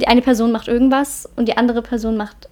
die 0.00 0.08
eine 0.08 0.22
Person 0.22 0.52
macht 0.52 0.68
irgendwas 0.68 1.28
und 1.36 1.46
die 1.46 1.56
andere 1.56 1.82
Person 1.82 2.16
macht 2.16 2.48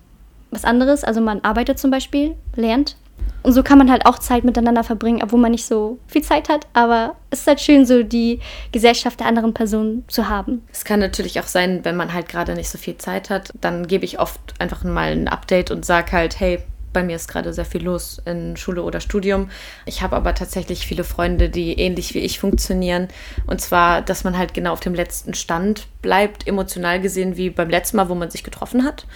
was 0.55 0.65
anderes. 0.65 1.05
Also 1.05 1.21
man 1.21 1.41
arbeitet 1.41 1.79
zum 1.79 1.91
Beispiel, 1.91 2.35
lernt 2.55 2.97
und 3.45 3.53
so 3.53 3.63
kann 3.63 3.77
man 3.77 3.91
halt 3.91 4.07
auch 4.07 4.19
Zeit 4.19 4.43
miteinander 4.43 4.83
verbringen, 4.85 5.23
obwohl 5.23 5.39
man 5.39 5.51
nicht 5.51 5.67
so 5.67 5.99
viel 6.07 6.23
Zeit 6.23 6.49
hat. 6.49 6.67
Aber 6.73 7.17
es 7.29 7.41
ist 7.41 7.47
halt 7.47 7.61
schön, 7.61 7.85
so 7.85 8.03
die 8.03 8.41
Gesellschaft 8.73 9.21
der 9.21 9.27
anderen 9.27 9.53
Person 9.53 10.03
zu 10.09 10.31
haben. 10.31 10.63
Es 10.73 10.87
kann 10.87 10.99
natürlich 10.99 11.39
auch 11.39 11.47
sein, 11.47 11.85
wenn 11.85 11.95
man 11.95 12.15
halt 12.15 12.31
gerade 12.31 12.55
nicht 12.55 12.71
so 12.71 12.79
viel 12.79 12.97
Zeit 12.97 13.29
hat, 13.29 13.51
dann 13.61 13.87
gebe 13.87 14.07
ich 14.07 14.19
oft 14.19 14.41
einfach 14.59 14.83
mal 14.83 15.13
ein 15.13 15.29
Update 15.29 15.71
und 15.71 15.85
sage 15.85 16.13
halt, 16.13 16.41
hey, 16.41 16.61
bei 16.95 17.03
mir 17.03 17.17
ist 17.17 17.29
gerade 17.29 17.53
sehr 17.53 17.67
viel 17.67 17.83
los 17.83 18.23
in 18.25 18.57
Schule 18.57 18.83
oder 18.83 19.01
Studium. 19.01 19.51
Ich 19.85 20.01
habe 20.01 20.17
aber 20.17 20.35
tatsächlich 20.35 20.87
viele 20.87 21.05
Freunde, 21.05 21.51
die 21.51 21.79
ähnlich 21.79 22.15
wie 22.15 22.21
ich 22.21 22.39
funktionieren. 22.39 23.09
Und 23.47 23.61
zwar, 23.61 24.01
dass 24.01 24.25
man 24.25 24.39
halt 24.39 24.55
genau 24.55 24.73
auf 24.73 24.81
dem 24.81 24.95
letzten 24.95 25.35
Stand 25.35 25.87
bleibt, 26.01 26.47
emotional 26.47 26.99
gesehen, 26.99 27.37
wie 27.37 27.51
beim 27.51 27.69
letzten 27.69 27.99
Mal, 27.99 28.09
wo 28.09 28.15
man 28.15 28.31
sich 28.31 28.43
getroffen 28.43 28.85
hat. 28.85 29.07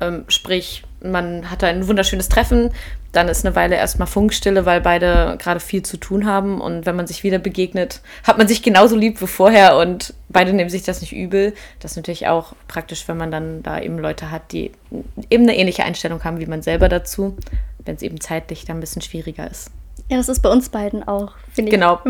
Ähm, 0.00 0.24
sprich, 0.26 0.82
man 1.02 1.50
hatte 1.50 1.66
ein 1.66 1.86
wunderschönes 1.86 2.28
Treffen, 2.28 2.70
dann 3.12 3.28
ist 3.28 3.46
eine 3.46 3.56
Weile 3.56 3.76
erstmal 3.76 4.06
Funkstille, 4.06 4.66
weil 4.66 4.80
beide 4.80 5.36
gerade 5.38 5.60
viel 5.60 5.82
zu 5.82 5.96
tun 5.96 6.26
haben. 6.26 6.60
Und 6.60 6.86
wenn 6.86 6.96
man 6.96 7.06
sich 7.06 7.22
wieder 7.22 7.38
begegnet, 7.38 8.00
hat 8.24 8.38
man 8.38 8.46
sich 8.46 8.62
genauso 8.62 8.96
lieb 8.96 9.20
wie 9.20 9.26
vorher 9.26 9.76
und 9.78 10.14
beide 10.28 10.52
nehmen 10.52 10.70
sich 10.70 10.82
das 10.82 11.00
nicht 11.00 11.12
übel. 11.12 11.54
Das 11.80 11.92
ist 11.92 11.96
natürlich 11.96 12.26
auch 12.26 12.54
praktisch, 12.68 13.08
wenn 13.08 13.16
man 13.16 13.30
dann 13.30 13.62
da 13.62 13.80
eben 13.80 13.98
Leute 13.98 14.30
hat, 14.30 14.52
die 14.52 14.72
eben 15.30 15.44
eine 15.44 15.56
ähnliche 15.56 15.84
Einstellung 15.84 16.24
haben 16.24 16.38
wie 16.40 16.46
man 16.46 16.62
selber 16.62 16.88
dazu, 16.88 17.36
wenn 17.84 17.96
es 17.96 18.02
eben 18.02 18.20
zeitlich 18.20 18.64
dann 18.64 18.78
ein 18.78 18.80
bisschen 18.80 19.02
schwieriger 19.02 19.50
ist. 19.50 19.70
Ja, 20.08 20.18
das 20.18 20.28
ist 20.28 20.40
bei 20.40 20.50
uns 20.50 20.68
beiden 20.68 21.06
auch, 21.06 21.32
finde 21.52 21.70
ich. 21.70 21.74
Genau. 21.74 22.00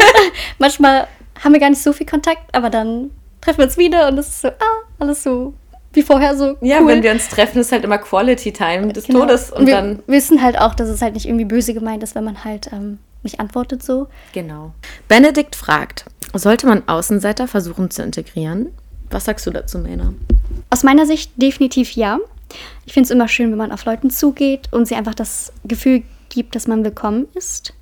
Manchmal 0.58 1.08
haben 1.42 1.52
wir 1.52 1.60
gar 1.60 1.70
nicht 1.70 1.82
so 1.82 1.92
viel 1.92 2.06
Kontakt, 2.06 2.54
aber 2.54 2.70
dann 2.70 3.10
treffen 3.40 3.58
wir 3.58 3.64
uns 3.64 3.76
wieder 3.76 4.08
und 4.08 4.18
es 4.18 4.28
ist 4.28 4.42
so, 4.42 4.48
ah, 4.48 4.86
alles 4.98 5.22
so 5.22 5.54
wie 5.92 6.02
vorher 6.02 6.36
so. 6.36 6.56
Ja, 6.60 6.80
cool. 6.80 6.88
wenn 6.88 7.02
wir 7.02 7.12
uns 7.12 7.28
treffen, 7.28 7.58
ist 7.58 7.72
halt 7.72 7.84
immer 7.84 7.98
Quality 7.98 8.52
Time 8.52 8.92
des 8.92 9.06
genau. 9.06 9.20
Todes. 9.20 9.50
Und, 9.50 9.60
und 9.60 9.66
wir 9.66 9.74
dann 9.74 10.02
wissen 10.06 10.42
halt 10.42 10.58
auch, 10.58 10.74
dass 10.74 10.88
es 10.88 11.02
halt 11.02 11.14
nicht 11.14 11.26
irgendwie 11.26 11.44
böse 11.44 11.74
gemeint 11.74 12.02
ist, 12.02 12.14
wenn 12.14 12.24
man 12.24 12.44
halt 12.44 12.70
ähm, 12.72 12.98
nicht 13.22 13.40
antwortet 13.40 13.82
so. 13.82 14.08
Genau. 14.32 14.72
Benedikt 15.08 15.56
fragt: 15.56 16.06
Sollte 16.34 16.66
man 16.66 16.88
Außenseiter 16.88 17.48
versuchen 17.48 17.90
zu 17.90 18.02
integrieren? 18.02 18.68
Was 19.10 19.26
sagst 19.26 19.46
du 19.46 19.50
dazu, 19.50 19.78
Mena? 19.78 20.14
Aus 20.70 20.82
meiner 20.82 21.06
Sicht 21.06 21.32
definitiv 21.36 21.92
ja. 21.92 22.18
Ich 22.86 22.92
finde 22.92 23.06
es 23.06 23.10
immer 23.10 23.28
schön, 23.28 23.50
wenn 23.50 23.58
man 23.58 23.72
auf 23.72 23.84
Leuten 23.84 24.10
zugeht 24.10 24.68
und 24.72 24.86
sie 24.86 24.94
einfach 24.94 25.14
das 25.14 25.52
Gefühl 25.64 26.02
gibt, 26.28 26.54
dass 26.54 26.66
man 26.66 26.84
willkommen 26.84 27.26
ist. 27.34 27.74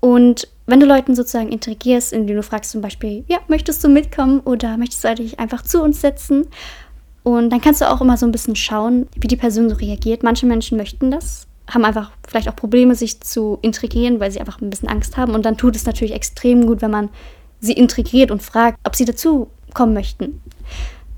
Und 0.00 0.48
wenn 0.66 0.80
du 0.80 0.86
Leuten 0.86 1.14
sozusagen 1.14 1.50
integrierst, 1.50 2.12
indem 2.12 2.36
du 2.36 2.42
fragst 2.42 2.70
zum 2.70 2.80
Beispiel, 2.80 3.24
ja, 3.26 3.38
möchtest 3.48 3.82
du 3.82 3.88
mitkommen 3.88 4.40
oder 4.40 4.76
möchtest 4.76 5.04
du 5.04 5.14
dich 5.14 5.40
einfach 5.40 5.62
zu 5.62 5.82
uns 5.82 6.00
setzen? 6.00 6.46
Und 7.28 7.50
dann 7.50 7.60
kannst 7.60 7.82
du 7.82 7.90
auch 7.90 8.00
immer 8.00 8.16
so 8.16 8.24
ein 8.24 8.32
bisschen 8.32 8.56
schauen, 8.56 9.06
wie 9.14 9.28
die 9.28 9.36
Person 9.36 9.68
so 9.68 9.76
reagiert. 9.76 10.22
Manche 10.22 10.46
Menschen 10.46 10.78
möchten 10.78 11.10
das, 11.10 11.46
haben 11.68 11.84
einfach 11.84 12.10
vielleicht 12.26 12.48
auch 12.48 12.56
Probleme, 12.56 12.94
sich 12.94 13.20
zu 13.20 13.58
integrieren, 13.60 14.18
weil 14.18 14.30
sie 14.30 14.40
einfach 14.40 14.62
ein 14.62 14.70
bisschen 14.70 14.88
Angst 14.88 15.18
haben. 15.18 15.34
Und 15.34 15.44
dann 15.44 15.58
tut 15.58 15.76
es 15.76 15.84
natürlich 15.84 16.14
extrem 16.14 16.66
gut, 16.66 16.80
wenn 16.80 16.90
man 16.90 17.10
sie 17.60 17.74
integriert 17.74 18.30
und 18.30 18.42
fragt, 18.42 18.78
ob 18.82 18.96
sie 18.96 19.04
dazu 19.04 19.48
kommen 19.74 19.92
möchten. 19.92 20.40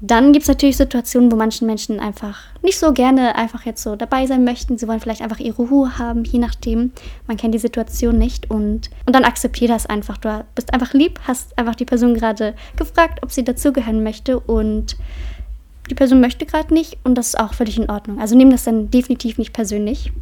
Dann 0.00 0.32
gibt 0.32 0.42
es 0.42 0.48
natürlich 0.48 0.78
Situationen, 0.78 1.30
wo 1.30 1.36
manche 1.36 1.64
Menschen 1.64 2.00
einfach 2.00 2.40
nicht 2.60 2.80
so 2.80 2.92
gerne 2.92 3.36
einfach 3.36 3.64
jetzt 3.64 3.84
so 3.84 3.94
dabei 3.94 4.26
sein 4.26 4.42
möchten. 4.42 4.78
Sie 4.78 4.88
wollen 4.88 4.98
vielleicht 4.98 5.22
einfach 5.22 5.38
ihre 5.38 5.62
Ruhe 5.62 5.96
haben, 5.96 6.24
je 6.24 6.40
nachdem. 6.40 6.90
Man 7.28 7.36
kennt 7.36 7.54
die 7.54 7.58
Situation 7.58 8.18
nicht 8.18 8.50
und, 8.50 8.90
und 9.06 9.14
dann 9.14 9.24
akzeptiere 9.24 9.74
das 9.74 9.86
einfach. 9.86 10.16
Du 10.16 10.44
bist 10.56 10.74
einfach 10.74 10.92
lieb, 10.92 11.20
hast 11.28 11.56
einfach 11.56 11.76
die 11.76 11.84
Person 11.84 12.14
gerade 12.14 12.56
gefragt, 12.74 13.20
ob 13.22 13.30
sie 13.30 13.44
dazugehören 13.44 14.02
möchte 14.02 14.40
und 14.40 14.96
die 15.88 15.94
Person 15.94 16.20
möchte 16.20 16.46
gerade 16.46 16.72
nicht 16.74 16.98
und 17.04 17.16
das 17.16 17.28
ist 17.28 17.40
auch 17.40 17.54
völlig 17.54 17.78
in 17.78 17.90
Ordnung. 17.90 18.20
Also 18.20 18.36
nehmen 18.36 18.50
das 18.50 18.64
dann 18.64 18.90
definitiv 18.90 19.38
nicht 19.38 19.52
persönlich. 19.52 20.12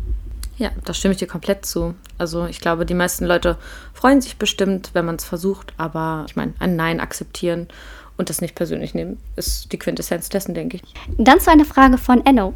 Ja, 0.56 0.70
da 0.84 0.92
stimme 0.92 1.12
ich 1.12 1.18
dir 1.18 1.28
komplett 1.28 1.64
zu. 1.64 1.94
Also 2.16 2.46
ich 2.46 2.60
glaube, 2.60 2.84
die 2.84 2.94
meisten 2.94 3.24
Leute 3.24 3.56
freuen 3.94 4.20
sich 4.20 4.36
bestimmt, 4.36 4.90
wenn 4.92 5.04
man 5.04 5.16
es 5.16 5.24
versucht, 5.24 5.72
aber 5.76 6.26
ich 6.28 6.36
meine, 6.36 6.54
ein 6.58 6.74
Nein 6.74 7.00
akzeptieren 7.00 7.68
und 8.16 8.28
das 8.28 8.40
nicht 8.40 8.56
persönlich 8.56 8.94
nehmen, 8.94 9.18
ist 9.36 9.72
die 9.72 9.78
Quintessenz 9.78 10.28
dessen, 10.28 10.54
denke 10.54 10.78
ich. 10.78 10.82
Dann 11.16 11.40
zu 11.40 11.50
einer 11.50 11.64
Frage 11.64 11.96
von 11.96 12.26
Enno. 12.26 12.54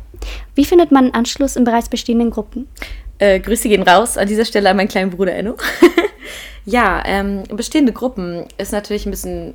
Wie 0.56 0.64
findet 0.64 0.90
man 0.90 1.12
Anschluss 1.12 1.54
in 1.54 1.62
bereits 1.64 1.88
bestehenden 1.88 2.30
Gruppen? 2.30 2.66
Äh, 3.18 3.38
Grüße 3.38 3.68
gehen 3.68 3.82
raus 3.82 4.18
an 4.18 4.26
dieser 4.26 4.44
Stelle 4.44 4.70
an 4.70 4.76
meinen 4.76 4.88
kleinen 4.88 5.10
Bruder 5.10 5.34
Enno. 5.34 5.56
ja, 6.64 7.02
ähm, 7.06 7.44
bestehende 7.44 7.92
Gruppen 7.92 8.46
ist 8.58 8.72
natürlich 8.72 9.06
ein 9.06 9.12
bisschen 9.12 9.54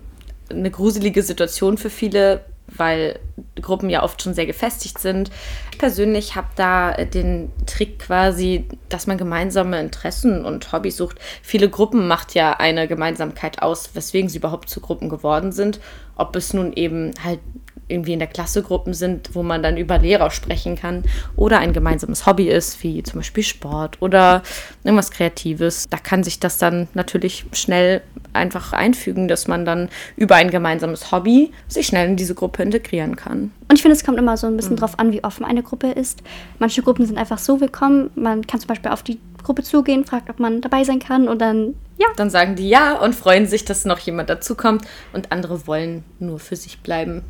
eine 0.50 0.72
gruselige 0.72 1.22
Situation 1.24 1.78
für 1.78 1.90
viele, 1.90 2.46
weil 2.78 3.20
Gruppen 3.62 3.90
ja 3.90 4.04
oft 4.04 4.22
schon 4.22 4.34
sehr 4.34 4.46
gefestigt 4.46 5.00
sind. 5.00 5.32
Ich 5.72 5.78
persönlich 5.78 6.36
habe 6.36 6.48
da 6.56 6.94
den 6.94 7.52
Trick 7.66 8.00
quasi, 8.00 8.66
dass 8.90 9.08
man 9.08 9.18
gemeinsame 9.18 9.80
Interessen 9.80 10.46
und 10.46 10.72
Hobbys 10.72 10.98
sucht. 10.98 11.18
Viele 11.42 11.70
Gruppen 11.70 12.08
macht 12.08 12.34
ja 12.34 12.54
eine 12.54 12.88
Gemeinsamkeit 12.88 13.62
aus, 13.62 13.92
weswegen 13.94 14.30
sie 14.30 14.38
überhaupt 14.38 14.70
zu 14.70 14.82
Gruppen 14.82 15.10
geworden 15.10 15.52
sind. 15.52 15.80
Ob 16.16 16.36
es 16.36 16.54
nun 16.54 16.74
eben 16.74 17.12
halt 17.24 17.40
irgendwie 17.88 18.14
in 18.14 18.20
der 18.20 18.28
Klasse 18.28 18.62
Gruppen 18.62 18.94
sind, 18.94 19.34
wo 19.34 19.44
man 19.44 19.64
dann 19.64 19.78
über 19.78 19.98
Lehrer 19.98 20.32
sprechen 20.32 20.76
kann 20.76 21.04
oder 21.36 21.60
ein 21.60 21.74
gemeinsames 21.74 22.26
Hobby 22.26 22.50
ist, 22.50 22.84
wie 22.84 23.04
zum 23.04 23.20
Beispiel 23.20 23.44
Sport 23.44 24.02
oder 24.02 24.44
irgendwas 24.84 25.12
Kreatives. 25.12 25.88
Da 25.90 25.98
kann 25.98 26.24
sich 26.24 26.40
das 26.40 26.58
dann 26.58 26.88
natürlich 26.94 27.46
schnell 27.54 28.02
einfach 28.34 28.74
einfügen, 28.74 29.28
dass 29.28 29.48
man 29.48 29.66
dann 29.66 29.90
über 30.16 30.36
ein 30.36 30.52
gemeinsames 30.52 31.12
Hobby 31.12 31.52
sich 31.68 31.88
schnell 31.88 32.08
in 32.10 32.18
diese 32.18 32.36
Gruppe 32.36 32.64
integrieren 32.64 33.16
kann. 33.16 33.52
Und 33.70 33.76
ich 33.76 33.82
finde, 33.82 33.96
es 33.96 34.04
kommt 34.04 34.18
immer 34.18 34.38
so 34.38 34.48
ein 34.48 34.58
bisschen 34.58 34.74
mhm. 34.74 34.80
drauf 34.80 35.00
an, 35.00 35.12
wie 35.12 35.24
offen 35.24 35.46
eine 35.46 35.64
Gruppe 35.64 35.88
ist. 35.92 36.22
Manche 36.60 36.82
Gruppen 36.82 37.06
sind 37.06 37.18
einfach 37.18 37.40
so 37.40 37.60
willkommen. 37.60 38.12
Man 38.16 38.46
kann 38.46 38.60
zum 38.60 38.68
Beispiel 38.68 38.92
auf 38.92 39.04
die 39.04 39.20
Gruppe 39.44 39.64
zugehen, 39.64 40.06
fragt, 40.06 40.30
ob 40.30 40.40
man 40.40 40.62
dabei 40.62 40.84
sein 40.84 41.00
kann 41.00 41.28
und 41.28 41.40
dann 41.42 41.76
ja. 42.00 42.06
Dann 42.16 42.30
sagen 42.30 42.56
die 42.56 42.70
ja 42.70 43.00
und 43.00 43.16
freuen 43.16 43.48
sich, 43.48 43.66
dass 43.66 43.84
noch 43.84 43.98
jemand 43.98 44.30
dazukommt 44.30 44.84
und 45.14 45.32
andere 45.32 45.66
wollen 45.66 46.04
nur 46.20 46.38
für 46.38 46.56
sich 46.56 46.80
bleiben. 46.82 47.24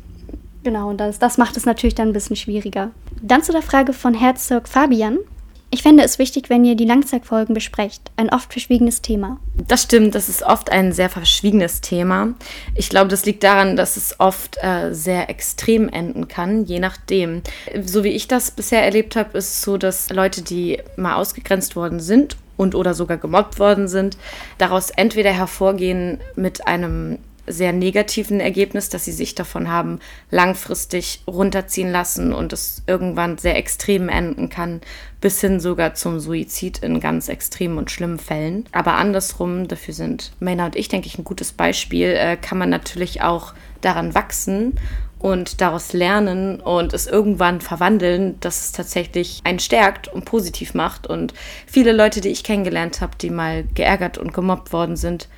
Genau, 0.64 0.90
und 0.90 0.98
das, 0.98 1.18
das 1.18 1.38
macht 1.38 1.56
es 1.56 1.66
natürlich 1.66 1.94
dann 1.94 2.08
ein 2.08 2.12
bisschen 2.12 2.36
schwieriger. 2.36 2.90
Dann 3.22 3.42
zu 3.42 3.52
der 3.52 3.62
Frage 3.62 3.92
von 3.92 4.14
Herzog 4.14 4.68
Fabian. 4.68 5.18
Ich 5.70 5.82
fände 5.82 6.02
es 6.02 6.18
wichtig, 6.18 6.48
wenn 6.48 6.64
ihr 6.64 6.76
die 6.76 6.86
Langzeitfolgen 6.86 7.54
besprecht. 7.54 8.10
Ein 8.16 8.30
oft 8.30 8.52
verschwiegenes 8.52 9.02
Thema. 9.02 9.38
Das 9.54 9.82
stimmt, 9.82 10.14
das 10.14 10.30
ist 10.30 10.42
oft 10.42 10.72
ein 10.72 10.92
sehr 10.92 11.10
verschwiegenes 11.10 11.82
Thema. 11.82 12.32
Ich 12.74 12.88
glaube, 12.88 13.08
das 13.08 13.26
liegt 13.26 13.44
daran, 13.44 13.76
dass 13.76 13.98
es 13.98 14.18
oft 14.18 14.56
äh, 14.62 14.94
sehr 14.94 15.28
extrem 15.28 15.90
enden 15.90 16.26
kann, 16.26 16.64
je 16.64 16.80
nachdem. 16.80 17.42
So 17.84 18.02
wie 18.02 18.08
ich 18.08 18.28
das 18.28 18.50
bisher 18.50 18.82
erlebt 18.82 19.14
habe, 19.14 19.36
ist 19.36 19.48
es 19.48 19.62
so, 19.62 19.76
dass 19.76 20.08
Leute, 20.08 20.40
die 20.40 20.80
mal 20.96 21.16
ausgegrenzt 21.16 21.76
worden 21.76 22.00
sind 22.00 22.38
und 22.56 22.74
oder 22.74 22.94
sogar 22.94 23.18
gemobbt 23.18 23.58
worden 23.58 23.88
sind, 23.88 24.16
daraus 24.56 24.88
entweder 24.88 25.32
hervorgehen 25.32 26.18
mit 26.34 26.66
einem 26.66 27.18
sehr 27.48 27.72
negativen 27.72 28.40
Ergebnis, 28.40 28.88
dass 28.88 29.04
sie 29.04 29.12
sich 29.12 29.34
davon 29.34 29.68
haben 29.68 30.00
langfristig 30.30 31.22
runterziehen 31.26 31.90
lassen 31.90 32.32
und 32.32 32.52
es 32.52 32.82
irgendwann 32.86 33.38
sehr 33.38 33.56
extrem 33.56 34.08
enden 34.08 34.48
kann, 34.48 34.80
bis 35.20 35.40
hin 35.40 35.60
sogar 35.60 35.94
zum 35.94 36.20
Suizid 36.20 36.78
in 36.78 37.00
ganz 37.00 37.28
extremen 37.28 37.78
und 37.78 37.90
schlimmen 37.90 38.18
Fällen. 38.18 38.66
Aber 38.72 38.94
andersrum, 38.94 39.68
dafür 39.68 39.94
sind 39.94 40.32
Männer 40.40 40.66
und 40.66 40.76
ich, 40.76 40.88
denke 40.88 41.06
ich, 41.06 41.18
ein 41.18 41.24
gutes 41.24 41.52
Beispiel, 41.52 42.08
äh, 42.08 42.36
kann 42.36 42.58
man 42.58 42.70
natürlich 42.70 43.22
auch 43.22 43.54
daran 43.80 44.14
wachsen 44.14 44.74
und 45.18 45.60
daraus 45.60 45.92
lernen 45.92 46.60
und 46.60 46.92
es 46.92 47.06
irgendwann 47.06 47.60
verwandeln, 47.60 48.38
dass 48.40 48.66
es 48.66 48.72
tatsächlich 48.72 49.40
einen 49.44 49.58
stärkt 49.58 50.08
und 50.08 50.24
positiv 50.24 50.74
macht. 50.74 51.06
Und 51.06 51.34
viele 51.66 51.92
Leute, 51.92 52.20
die 52.20 52.28
ich 52.28 52.44
kennengelernt 52.44 53.00
habe, 53.00 53.16
die 53.20 53.30
mal 53.30 53.64
geärgert 53.74 54.18
und 54.18 54.32
gemobbt 54.32 54.72
worden 54.72 54.96
sind, 54.96 55.28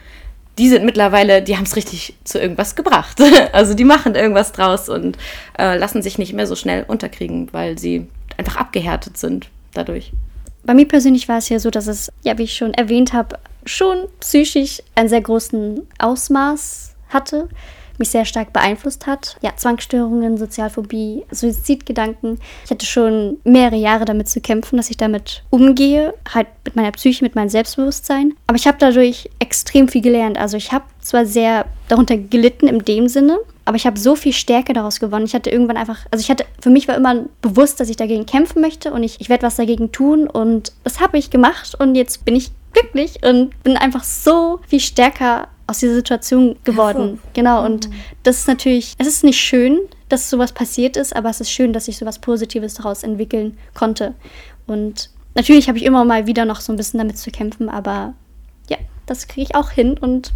die 0.58 0.68
sind 0.68 0.84
mittlerweile, 0.84 1.42
die 1.42 1.56
haben 1.56 1.64
es 1.64 1.76
richtig 1.76 2.14
zu 2.24 2.38
irgendwas 2.38 2.76
gebracht. 2.76 3.18
Also 3.52 3.74
die 3.74 3.84
machen 3.84 4.14
irgendwas 4.14 4.52
draus 4.52 4.88
und 4.88 5.16
äh, 5.58 5.76
lassen 5.76 6.02
sich 6.02 6.18
nicht 6.18 6.32
mehr 6.32 6.46
so 6.46 6.54
schnell 6.54 6.84
unterkriegen, 6.86 7.48
weil 7.52 7.78
sie 7.78 8.06
einfach 8.36 8.56
abgehärtet 8.56 9.16
sind 9.16 9.48
dadurch. 9.74 10.12
Bei 10.64 10.74
mir 10.74 10.86
persönlich 10.86 11.28
war 11.28 11.38
es 11.38 11.48
ja 11.48 11.58
so, 11.58 11.70
dass 11.70 11.86
es, 11.86 12.12
ja, 12.22 12.36
wie 12.38 12.44
ich 12.44 12.56
schon 12.56 12.74
erwähnt 12.74 13.12
habe, 13.12 13.38
schon 13.64 14.06
psychisch 14.20 14.82
einen 14.94 15.08
sehr 15.08 15.20
großen 15.20 15.86
Ausmaß 15.98 16.94
hatte 17.08 17.48
mich 18.00 18.10
sehr 18.10 18.24
stark 18.24 18.52
beeinflusst 18.52 19.06
hat. 19.06 19.36
Ja, 19.42 19.56
Zwangsstörungen, 19.56 20.36
Sozialphobie, 20.36 21.24
Suizidgedanken. 21.30 22.40
Ich 22.64 22.70
hatte 22.70 22.86
schon 22.86 23.38
mehrere 23.44 23.76
Jahre 23.76 24.04
damit 24.04 24.28
zu 24.28 24.40
kämpfen, 24.40 24.76
dass 24.76 24.90
ich 24.90 24.96
damit 24.96 25.44
umgehe, 25.50 26.14
halt 26.34 26.48
mit 26.64 26.74
meiner 26.74 26.90
Psyche, 26.90 27.22
mit 27.22 27.36
meinem 27.36 27.48
Selbstbewusstsein. 27.48 28.34
Aber 28.48 28.56
ich 28.56 28.66
habe 28.66 28.78
dadurch 28.80 29.30
extrem 29.38 29.86
viel 29.86 30.02
gelernt. 30.02 30.38
Also 30.38 30.56
ich 30.56 30.72
habe 30.72 30.84
zwar 31.00 31.26
sehr 31.26 31.66
darunter 31.88 32.16
gelitten 32.16 32.66
in 32.66 32.80
dem 32.80 33.08
Sinne, 33.08 33.38
aber 33.64 33.76
ich 33.76 33.86
habe 33.86 33.98
so 33.98 34.16
viel 34.16 34.32
Stärke 34.32 34.72
daraus 34.72 35.00
gewonnen. 35.00 35.26
Ich 35.26 35.34
hatte 35.34 35.50
irgendwann 35.50 35.76
einfach, 35.76 36.06
also 36.10 36.22
ich 36.22 36.30
hatte, 36.30 36.44
für 36.60 36.70
mich 36.70 36.88
war 36.88 36.96
immer 36.96 37.24
bewusst, 37.42 37.80
dass 37.80 37.88
ich 37.88 37.96
dagegen 37.96 38.26
kämpfen 38.26 38.60
möchte 38.60 38.92
und 38.92 39.02
ich, 39.02 39.20
ich 39.20 39.28
werde 39.28 39.44
was 39.44 39.56
dagegen 39.56 39.92
tun 39.92 40.26
und 40.26 40.72
das 40.84 41.00
habe 41.00 41.18
ich 41.18 41.30
gemacht 41.30 41.76
und 41.78 41.94
jetzt 41.94 42.24
bin 42.24 42.36
ich 42.36 42.50
glücklich 42.72 43.20
und 43.24 43.62
bin 43.62 43.76
einfach 43.76 44.04
so 44.04 44.60
viel 44.66 44.80
stärker 44.80 45.48
aus 45.70 45.78
dieser 45.78 45.94
Situation 45.94 46.56
geworden. 46.64 47.20
Ja, 47.22 47.30
genau, 47.32 47.64
und 47.64 47.88
mhm. 47.88 47.94
das 48.24 48.38
ist 48.38 48.48
natürlich, 48.48 48.94
es 48.98 49.06
ist 49.06 49.22
nicht 49.22 49.38
schön, 49.38 49.78
dass 50.08 50.28
sowas 50.28 50.52
passiert 50.52 50.96
ist, 50.96 51.14
aber 51.14 51.30
es 51.30 51.40
ist 51.40 51.50
schön, 51.50 51.72
dass 51.72 51.86
ich 51.86 51.96
sowas 51.96 52.18
Positives 52.18 52.74
daraus 52.74 53.04
entwickeln 53.04 53.56
konnte. 53.72 54.14
Und 54.66 55.10
natürlich 55.36 55.68
habe 55.68 55.78
ich 55.78 55.84
immer 55.84 56.04
mal 56.04 56.26
wieder 56.26 56.44
noch 56.44 56.60
so 56.60 56.72
ein 56.72 56.76
bisschen 56.76 56.98
damit 56.98 57.18
zu 57.18 57.30
kämpfen, 57.30 57.68
aber 57.68 58.14
ja, 58.68 58.78
das 59.06 59.28
kriege 59.28 59.42
ich 59.42 59.54
auch 59.54 59.70
hin 59.70 59.96
und 59.96 60.32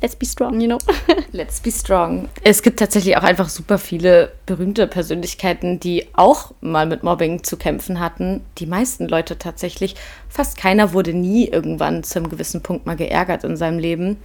let's 0.00 0.16
be 0.16 0.26
strong, 0.26 0.60
you 0.60 0.66
know. 0.66 0.78
let's 1.32 1.60
be 1.60 1.70
strong. 1.70 2.28
Es 2.42 2.62
gibt 2.62 2.78
tatsächlich 2.78 3.16
auch 3.16 3.22
einfach 3.22 3.48
super 3.48 3.78
viele 3.78 4.32
berühmte 4.46 4.86
Persönlichkeiten, 4.86 5.80
die 5.80 6.06
auch 6.14 6.52
mal 6.60 6.86
mit 6.86 7.02
Mobbing 7.02 7.42
zu 7.42 7.56
kämpfen 7.56 8.00
hatten. 8.00 8.40
Die 8.58 8.66
meisten 8.66 9.08
Leute 9.08 9.38
tatsächlich. 9.38 9.96
Fast 10.28 10.56
keiner 10.56 10.92
wurde 10.92 11.14
nie 11.14 11.48
irgendwann 11.48 12.04
zu 12.04 12.18
einem 12.18 12.28
gewissen 12.28 12.62
Punkt 12.62 12.86
mal 12.86 12.96
geärgert 12.96 13.44
in 13.44 13.56
seinem 13.56 13.78
Leben. 13.78 14.18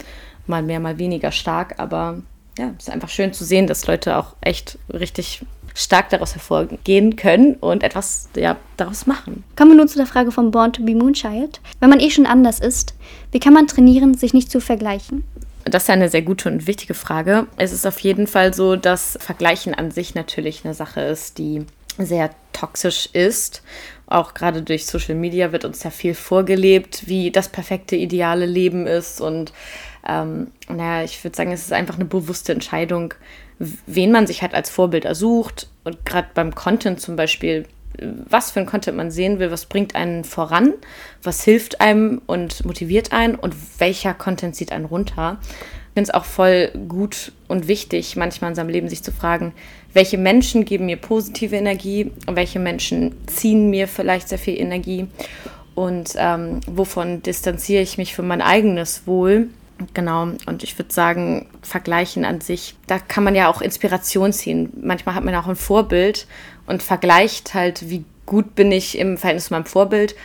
Mal 0.47 0.63
mehr, 0.63 0.79
mal 0.79 0.97
weniger 0.97 1.31
stark. 1.31 1.75
Aber 1.77 2.21
ja, 2.57 2.73
es 2.77 2.87
ist 2.87 2.93
einfach 2.93 3.09
schön 3.09 3.33
zu 3.33 3.45
sehen, 3.45 3.67
dass 3.67 3.87
Leute 3.87 4.17
auch 4.17 4.35
echt 4.41 4.77
richtig 4.91 5.41
stark 5.75 6.09
daraus 6.09 6.33
hervorgehen 6.33 7.15
können 7.15 7.55
und 7.55 7.83
etwas 7.83 8.29
ja, 8.35 8.57
daraus 8.75 9.05
machen. 9.07 9.43
Kommen 9.55 9.71
wir 9.71 9.77
nun 9.77 9.87
zu 9.87 9.97
der 9.97 10.07
Frage 10.07 10.31
von 10.31 10.51
Born 10.51 10.73
to 10.73 10.83
be 10.83 10.93
Moonchild. 10.93 11.61
Wenn 11.79 11.89
man 11.89 11.99
eh 11.99 12.09
schon 12.09 12.25
anders 12.25 12.59
ist, 12.59 12.95
wie 13.31 13.39
kann 13.39 13.53
man 13.53 13.67
trainieren, 13.67 14.13
sich 14.13 14.33
nicht 14.33 14.51
zu 14.51 14.59
vergleichen? 14.59 15.23
Das 15.69 15.83
ist 15.83 15.89
eine 15.89 16.09
sehr 16.09 16.21
gute 16.21 16.49
und 16.49 16.67
wichtige 16.67 16.93
Frage. 16.93 17.47
Es 17.57 17.71
ist 17.71 17.85
auf 17.85 17.99
jeden 17.99 18.27
Fall 18.27 18.53
so, 18.53 18.75
dass 18.75 19.17
Vergleichen 19.21 19.73
an 19.73 19.91
sich 19.91 20.15
natürlich 20.15 20.65
eine 20.65 20.73
Sache 20.73 21.01
ist, 21.01 21.37
die 21.37 21.65
sehr 21.97 22.31
toxisch 22.53 23.09
ist. 23.13 23.61
Auch 24.07 24.33
gerade 24.33 24.61
durch 24.61 24.85
Social 24.85 25.15
Media 25.15 25.51
wird 25.51 25.65
uns 25.65 25.83
ja 25.83 25.91
viel 25.91 26.13
vorgelebt, 26.13 27.07
wie 27.07 27.31
das 27.31 27.49
perfekte, 27.49 27.95
ideale 27.95 28.45
Leben 28.45 28.87
ist. 28.87 29.21
Und 29.21 29.53
ähm, 30.07 30.47
naja, 30.67 31.03
ich 31.03 31.23
würde 31.23 31.35
sagen, 31.35 31.51
es 31.51 31.63
ist 31.63 31.73
einfach 31.73 31.95
eine 31.95 32.05
bewusste 32.05 32.53
Entscheidung, 32.53 33.13
wen 33.59 34.11
man 34.11 34.27
sich 34.27 34.41
halt 34.41 34.53
als 34.53 34.69
Vorbild 34.69 35.05
ersucht. 35.05 35.69
Und 35.83 36.05
gerade 36.05 36.29
beim 36.33 36.55
Content 36.55 37.01
zum 37.01 37.15
Beispiel 37.15 37.65
was 38.01 38.51
für 38.51 38.59
ein 38.59 38.65
Content 38.65 38.97
man 38.97 39.11
sehen 39.11 39.39
will, 39.39 39.51
was 39.51 39.65
bringt 39.65 39.95
einen 39.95 40.23
voran, 40.23 40.73
was 41.23 41.43
hilft 41.43 41.81
einem 41.81 42.21
und 42.25 42.65
motiviert 42.65 43.11
einen 43.11 43.35
und 43.35 43.55
welcher 43.79 44.13
Content 44.13 44.55
zieht 44.55 44.71
einen 44.71 44.85
runter. 44.85 45.39
Ich 45.41 45.93
finde 45.95 46.11
es 46.11 46.13
auch 46.13 46.25
voll 46.25 46.71
gut 46.87 47.31
und 47.47 47.67
wichtig, 47.67 48.15
manchmal 48.15 48.51
in 48.51 48.55
seinem 48.55 48.69
Leben 48.69 48.89
sich 48.89 49.03
zu 49.03 49.11
fragen, 49.11 49.53
welche 49.93 50.17
Menschen 50.17 50.63
geben 50.63 50.85
mir 50.85 50.97
positive 50.97 51.55
Energie 51.55 52.11
und 52.27 52.35
welche 52.35 52.59
Menschen 52.59 53.15
ziehen 53.25 53.69
mir 53.69 53.87
vielleicht 53.87 54.29
sehr 54.29 54.37
viel 54.37 54.59
Energie 54.59 55.07
und 55.75 56.13
ähm, 56.17 56.59
wovon 56.67 57.23
distanziere 57.23 57.81
ich 57.81 57.97
mich 57.97 58.13
für 58.13 58.21
mein 58.21 58.41
eigenes 58.41 59.07
Wohl. 59.07 59.47
Genau, 59.93 60.23
und 60.45 60.61
ich 60.61 60.77
würde 60.77 60.93
sagen, 60.93 61.47
vergleichen 61.61 62.25
an 62.25 62.41
sich, 62.41 62.75
da 62.87 62.99
kann 62.99 63.23
man 63.23 63.33
ja 63.33 63.47
auch 63.47 63.61
Inspiration 63.61 64.33
ziehen. 64.33 64.73
Manchmal 64.81 65.15
hat 65.15 65.23
man 65.23 65.33
auch 65.35 65.47
ein 65.47 65.55
Vorbild 65.55 66.27
und 66.69 66.83
vergleicht 66.83 67.53
halt, 67.53 67.89
wie 67.89 68.05
gut 68.25 68.55
bin 68.55 68.71
ich 68.71 68.97
im 68.97 69.17
Verhältnis 69.17 69.45
zu 69.45 69.53
meinem 69.53 69.65
Vorbild 69.65 70.15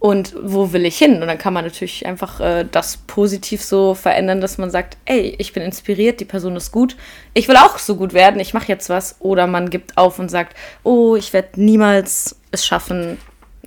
und 0.00 0.34
wo 0.42 0.72
will 0.72 0.84
ich 0.84 0.98
hin? 0.98 1.22
Und 1.22 1.28
dann 1.28 1.38
kann 1.38 1.54
man 1.54 1.64
natürlich 1.64 2.04
einfach 2.04 2.40
äh, 2.40 2.66
das 2.70 2.98
positiv 3.06 3.62
so 3.62 3.94
verändern, 3.94 4.40
dass 4.40 4.58
man 4.58 4.70
sagt, 4.70 4.96
ey, 5.04 5.36
ich 5.38 5.52
bin 5.52 5.62
inspiriert, 5.62 6.18
die 6.20 6.24
Person 6.24 6.56
ist 6.56 6.72
gut, 6.72 6.96
ich 7.34 7.46
will 7.48 7.56
auch 7.56 7.78
so 7.78 7.96
gut 7.96 8.12
werden, 8.12 8.40
ich 8.40 8.52
mache 8.52 8.68
jetzt 8.68 8.88
was. 8.88 9.16
Oder 9.20 9.46
man 9.46 9.70
gibt 9.70 9.96
auf 9.96 10.18
und 10.18 10.28
sagt, 10.28 10.56
oh, 10.82 11.14
ich 11.14 11.32
werde 11.32 11.60
niemals 11.60 12.36
es 12.50 12.66
schaffen, 12.66 13.18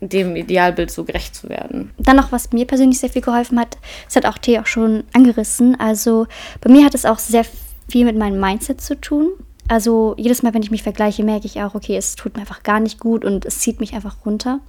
dem 0.02 0.36
Idealbild 0.36 0.92
so 0.92 1.06
gerecht 1.06 1.36
zu 1.36 1.48
werden. 1.48 1.92
Dann 1.98 2.18
noch, 2.18 2.34
was 2.34 2.52
mir 2.52 2.68
persönlich 2.68 3.00
sehr 3.00 3.10
viel 3.10 3.22
geholfen 3.22 3.60
hat, 3.60 3.78
das 4.06 4.18
hat 4.18 4.26
auch 4.26 4.38
T 4.38 4.60
auch 4.60 4.66
schon 4.66 5.06
angerissen. 5.14 5.80
Also 5.80 6.28
bei 6.60 6.70
mir 6.70 6.86
hat 6.86 6.96
es 6.96 7.06
auch 7.06 7.20
sehr 7.20 7.46
viel 7.90 8.06
mit 8.06 8.18
meinem 8.18 8.40
Mindset 8.40 8.82
zu 8.82 9.00
tun. 9.00 9.32
Also 9.70 10.16
jedes 10.18 10.42
Mal, 10.42 10.54
wenn 10.56 10.64
ich 10.64 10.72
mich 10.72 10.82
vergleiche, 10.82 11.24
merke 11.24 11.46
ich 11.46 11.62
auch, 11.62 11.76
okay, 11.76 11.96
es 11.96 12.16
tut 12.16 12.34
mir 12.34 12.42
einfach 12.42 12.64
gar 12.64 12.80
nicht 12.80 13.00
gut 13.00 13.24
und 13.24 13.46
es 13.46 13.60
zieht 13.60 13.80
mich 13.80 13.94
einfach 13.94 14.26
runter. 14.26 14.62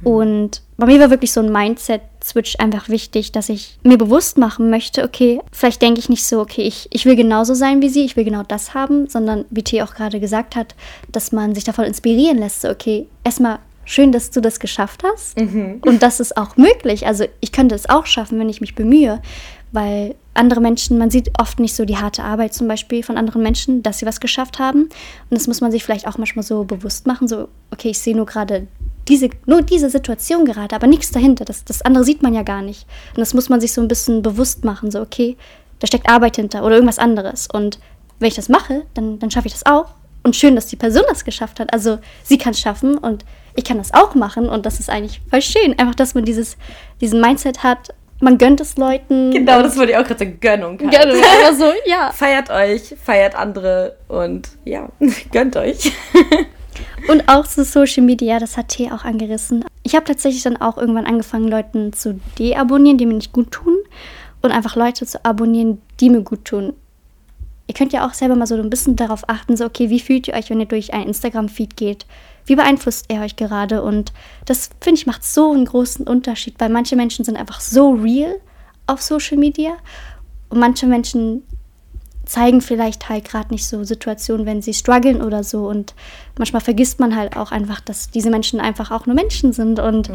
Mhm. 0.00 0.06
Und 0.06 0.62
bei 0.76 0.86
mir 0.86 0.98
war 0.98 1.10
wirklich 1.10 1.30
so 1.30 1.40
ein 1.40 1.52
Mindset-Switch 1.52 2.56
einfach 2.58 2.88
wichtig, 2.88 3.30
dass 3.30 3.48
ich 3.48 3.78
mir 3.84 3.96
bewusst 3.96 4.38
machen 4.38 4.68
möchte, 4.68 5.04
okay, 5.04 5.40
vielleicht 5.52 5.80
denke 5.80 6.00
ich 6.00 6.08
nicht 6.08 6.24
so, 6.24 6.40
okay, 6.40 6.62
ich, 6.62 6.88
ich 6.90 7.06
will 7.06 7.14
genauso 7.14 7.54
sein 7.54 7.80
wie 7.82 7.88
sie, 7.88 8.04
ich 8.04 8.16
will 8.16 8.24
genau 8.24 8.42
das 8.42 8.74
haben, 8.74 9.08
sondern 9.08 9.44
wie 9.50 9.62
T 9.62 9.80
auch 9.80 9.94
gerade 9.94 10.18
gesagt 10.18 10.56
hat, 10.56 10.74
dass 11.12 11.30
man 11.30 11.54
sich 11.54 11.62
davon 11.62 11.84
inspirieren 11.84 12.38
lässt, 12.38 12.62
so, 12.62 12.68
okay, 12.68 13.06
erstmal 13.22 13.60
schön, 13.84 14.12
dass 14.12 14.30
du 14.30 14.40
das 14.40 14.60
geschafft 14.60 15.02
hast 15.04 15.38
mhm. 15.38 15.80
und 15.84 16.02
das 16.02 16.20
ist 16.20 16.36
auch 16.36 16.56
möglich. 16.56 17.06
Also 17.06 17.24
ich 17.40 17.52
könnte 17.52 17.74
es 17.74 17.88
auch 17.88 18.06
schaffen, 18.06 18.38
wenn 18.38 18.48
ich 18.48 18.60
mich 18.60 18.74
bemühe 18.74 19.20
weil 19.72 20.14
andere 20.34 20.60
Menschen, 20.60 20.98
man 20.98 21.10
sieht 21.10 21.30
oft 21.40 21.58
nicht 21.58 21.74
so 21.74 21.84
die 21.84 21.96
harte 21.96 22.22
Arbeit 22.22 22.54
zum 22.54 22.68
Beispiel 22.68 23.02
von 23.02 23.18
anderen 23.18 23.42
Menschen, 23.42 23.82
dass 23.82 23.98
sie 23.98 24.06
was 24.06 24.20
geschafft 24.20 24.58
haben. 24.58 24.82
Und 24.82 24.90
das 25.30 25.46
muss 25.46 25.60
man 25.60 25.72
sich 25.72 25.82
vielleicht 25.82 26.06
auch 26.06 26.18
manchmal 26.18 26.42
so 26.42 26.64
bewusst 26.64 27.06
machen, 27.06 27.26
so, 27.26 27.48
okay, 27.70 27.90
ich 27.90 27.98
sehe 27.98 28.14
nur 28.14 28.26
gerade 28.26 28.66
diese, 29.08 29.30
nur 29.46 29.62
diese 29.62 29.90
Situation 29.90 30.44
gerade, 30.44 30.74
aber 30.74 30.86
nichts 30.86 31.10
dahinter. 31.10 31.44
Das, 31.44 31.64
das 31.64 31.82
andere 31.82 32.04
sieht 32.04 32.22
man 32.22 32.34
ja 32.34 32.42
gar 32.42 32.62
nicht. 32.62 32.86
Und 33.10 33.18
das 33.18 33.34
muss 33.34 33.48
man 33.48 33.60
sich 33.60 33.72
so 33.72 33.80
ein 33.80 33.88
bisschen 33.88 34.22
bewusst 34.22 34.64
machen, 34.64 34.90
so, 34.90 35.00
okay, 35.00 35.36
da 35.80 35.86
steckt 35.86 36.08
Arbeit 36.08 36.36
hinter 36.36 36.64
oder 36.64 36.76
irgendwas 36.76 36.98
anderes. 36.98 37.48
Und 37.52 37.78
wenn 38.20 38.28
ich 38.28 38.36
das 38.36 38.48
mache, 38.48 38.84
dann, 38.94 39.18
dann 39.18 39.30
schaffe 39.30 39.48
ich 39.48 39.54
das 39.54 39.66
auch. 39.66 39.94
Und 40.22 40.36
schön, 40.36 40.54
dass 40.54 40.66
die 40.66 40.76
Person 40.76 41.02
das 41.08 41.24
geschafft 41.24 41.58
hat. 41.58 41.72
Also 41.72 41.98
sie 42.22 42.38
kann 42.38 42.52
es 42.52 42.60
schaffen 42.60 42.96
und 42.96 43.24
ich 43.54 43.64
kann 43.64 43.78
das 43.78 43.92
auch 43.92 44.14
machen. 44.14 44.48
Und 44.48 44.66
das 44.66 44.80
ist 44.80 44.90
eigentlich 44.90 45.20
voll 45.30 45.42
schön. 45.42 45.78
Einfach, 45.78 45.94
dass 45.94 46.14
man 46.14 46.24
dieses, 46.24 46.56
diesen 47.00 47.20
Mindset 47.20 47.62
hat, 47.62 47.94
man 48.22 48.38
gönnt 48.38 48.60
es 48.60 48.76
Leuten. 48.76 49.32
Genau, 49.32 49.62
das 49.62 49.76
wollte 49.76 49.92
ich 49.92 49.98
auch 49.98 50.04
gerade 50.04 50.20
sagen. 50.20 50.38
Gönnung. 50.40 50.78
Halt. 50.80 50.92
Gönnung, 50.92 51.22
aber 51.44 51.54
so, 51.56 51.72
ja. 51.86 52.12
Feiert 52.14 52.50
euch, 52.50 52.94
feiert 53.02 53.34
andere 53.34 53.96
und 54.08 54.48
ja, 54.64 54.88
gönnt 55.32 55.56
euch. 55.56 55.92
und 57.08 57.28
auch 57.28 57.46
zu 57.46 57.64
Social 57.64 58.04
Media, 58.04 58.38
das 58.38 58.56
hat 58.56 58.68
T 58.68 58.90
auch 58.92 59.04
angerissen. 59.04 59.64
Ich 59.82 59.96
habe 59.96 60.04
tatsächlich 60.04 60.44
dann 60.44 60.56
auch 60.56 60.78
irgendwann 60.78 61.06
angefangen, 61.06 61.48
Leuten 61.48 61.92
zu 61.92 62.20
deabonnieren, 62.38 62.96
die 62.96 63.06
mir 63.06 63.14
nicht 63.14 63.32
gut 63.32 63.50
tun. 63.50 63.76
Und 64.40 64.50
einfach 64.50 64.74
Leute 64.74 65.06
zu 65.06 65.24
abonnieren, 65.24 65.80
die 66.00 66.10
mir 66.10 66.22
gut 66.22 66.44
tun. 66.44 66.74
Ihr 67.66 67.74
könnt 67.74 67.92
ja 67.92 68.06
auch 68.06 68.14
selber 68.14 68.36
mal 68.36 68.46
so 68.46 68.56
ein 68.56 68.70
bisschen 68.70 68.96
darauf 68.96 69.28
achten, 69.28 69.56
so, 69.56 69.64
okay, 69.64 69.90
wie 69.90 70.00
fühlt 70.00 70.28
ihr 70.28 70.34
euch, 70.34 70.50
wenn 70.50 70.60
ihr 70.60 70.66
durch 70.66 70.92
einen 70.92 71.08
Instagram-Feed 71.08 71.76
geht? 71.76 72.06
Wie 72.44 72.56
beeinflusst 72.56 73.06
er 73.08 73.22
euch 73.22 73.36
gerade? 73.36 73.82
Und 73.82 74.12
das, 74.46 74.70
finde 74.80 74.98
ich, 74.98 75.06
macht 75.06 75.24
so 75.24 75.52
einen 75.52 75.64
großen 75.64 76.06
Unterschied, 76.06 76.54
weil 76.58 76.70
manche 76.70 76.96
Menschen 76.96 77.24
sind 77.24 77.36
einfach 77.36 77.60
so 77.60 77.92
real 77.92 78.34
auf 78.86 79.00
Social 79.00 79.38
Media 79.38 79.72
und 80.48 80.58
manche 80.58 80.86
Menschen 80.86 81.42
zeigen 82.24 82.60
vielleicht 82.60 83.08
halt 83.08 83.24
gerade 83.24 83.50
nicht 83.50 83.66
so 83.66 83.84
Situationen, 83.84 84.46
wenn 84.46 84.62
sie 84.62 84.74
strugglen 84.74 85.22
oder 85.22 85.44
so. 85.44 85.66
Und 85.68 85.94
manchmal 86.38 86.62
vergisst 86.62 87.00
man 87.00 87.16
halt 87.16 87.36
auch 87.36 87.52
einfach, 87.52 87.80
dass 87.80 88.10
diese 88.10 88.30
Menschen 88.30 88.60
einfach 88.60 88.90
auch 88.90 89.06
nur 89.06 89.14
Menschen 89.14 89.52
sind 89.52 89.78
und 89.78 90.08
mhm. 90.08 90.14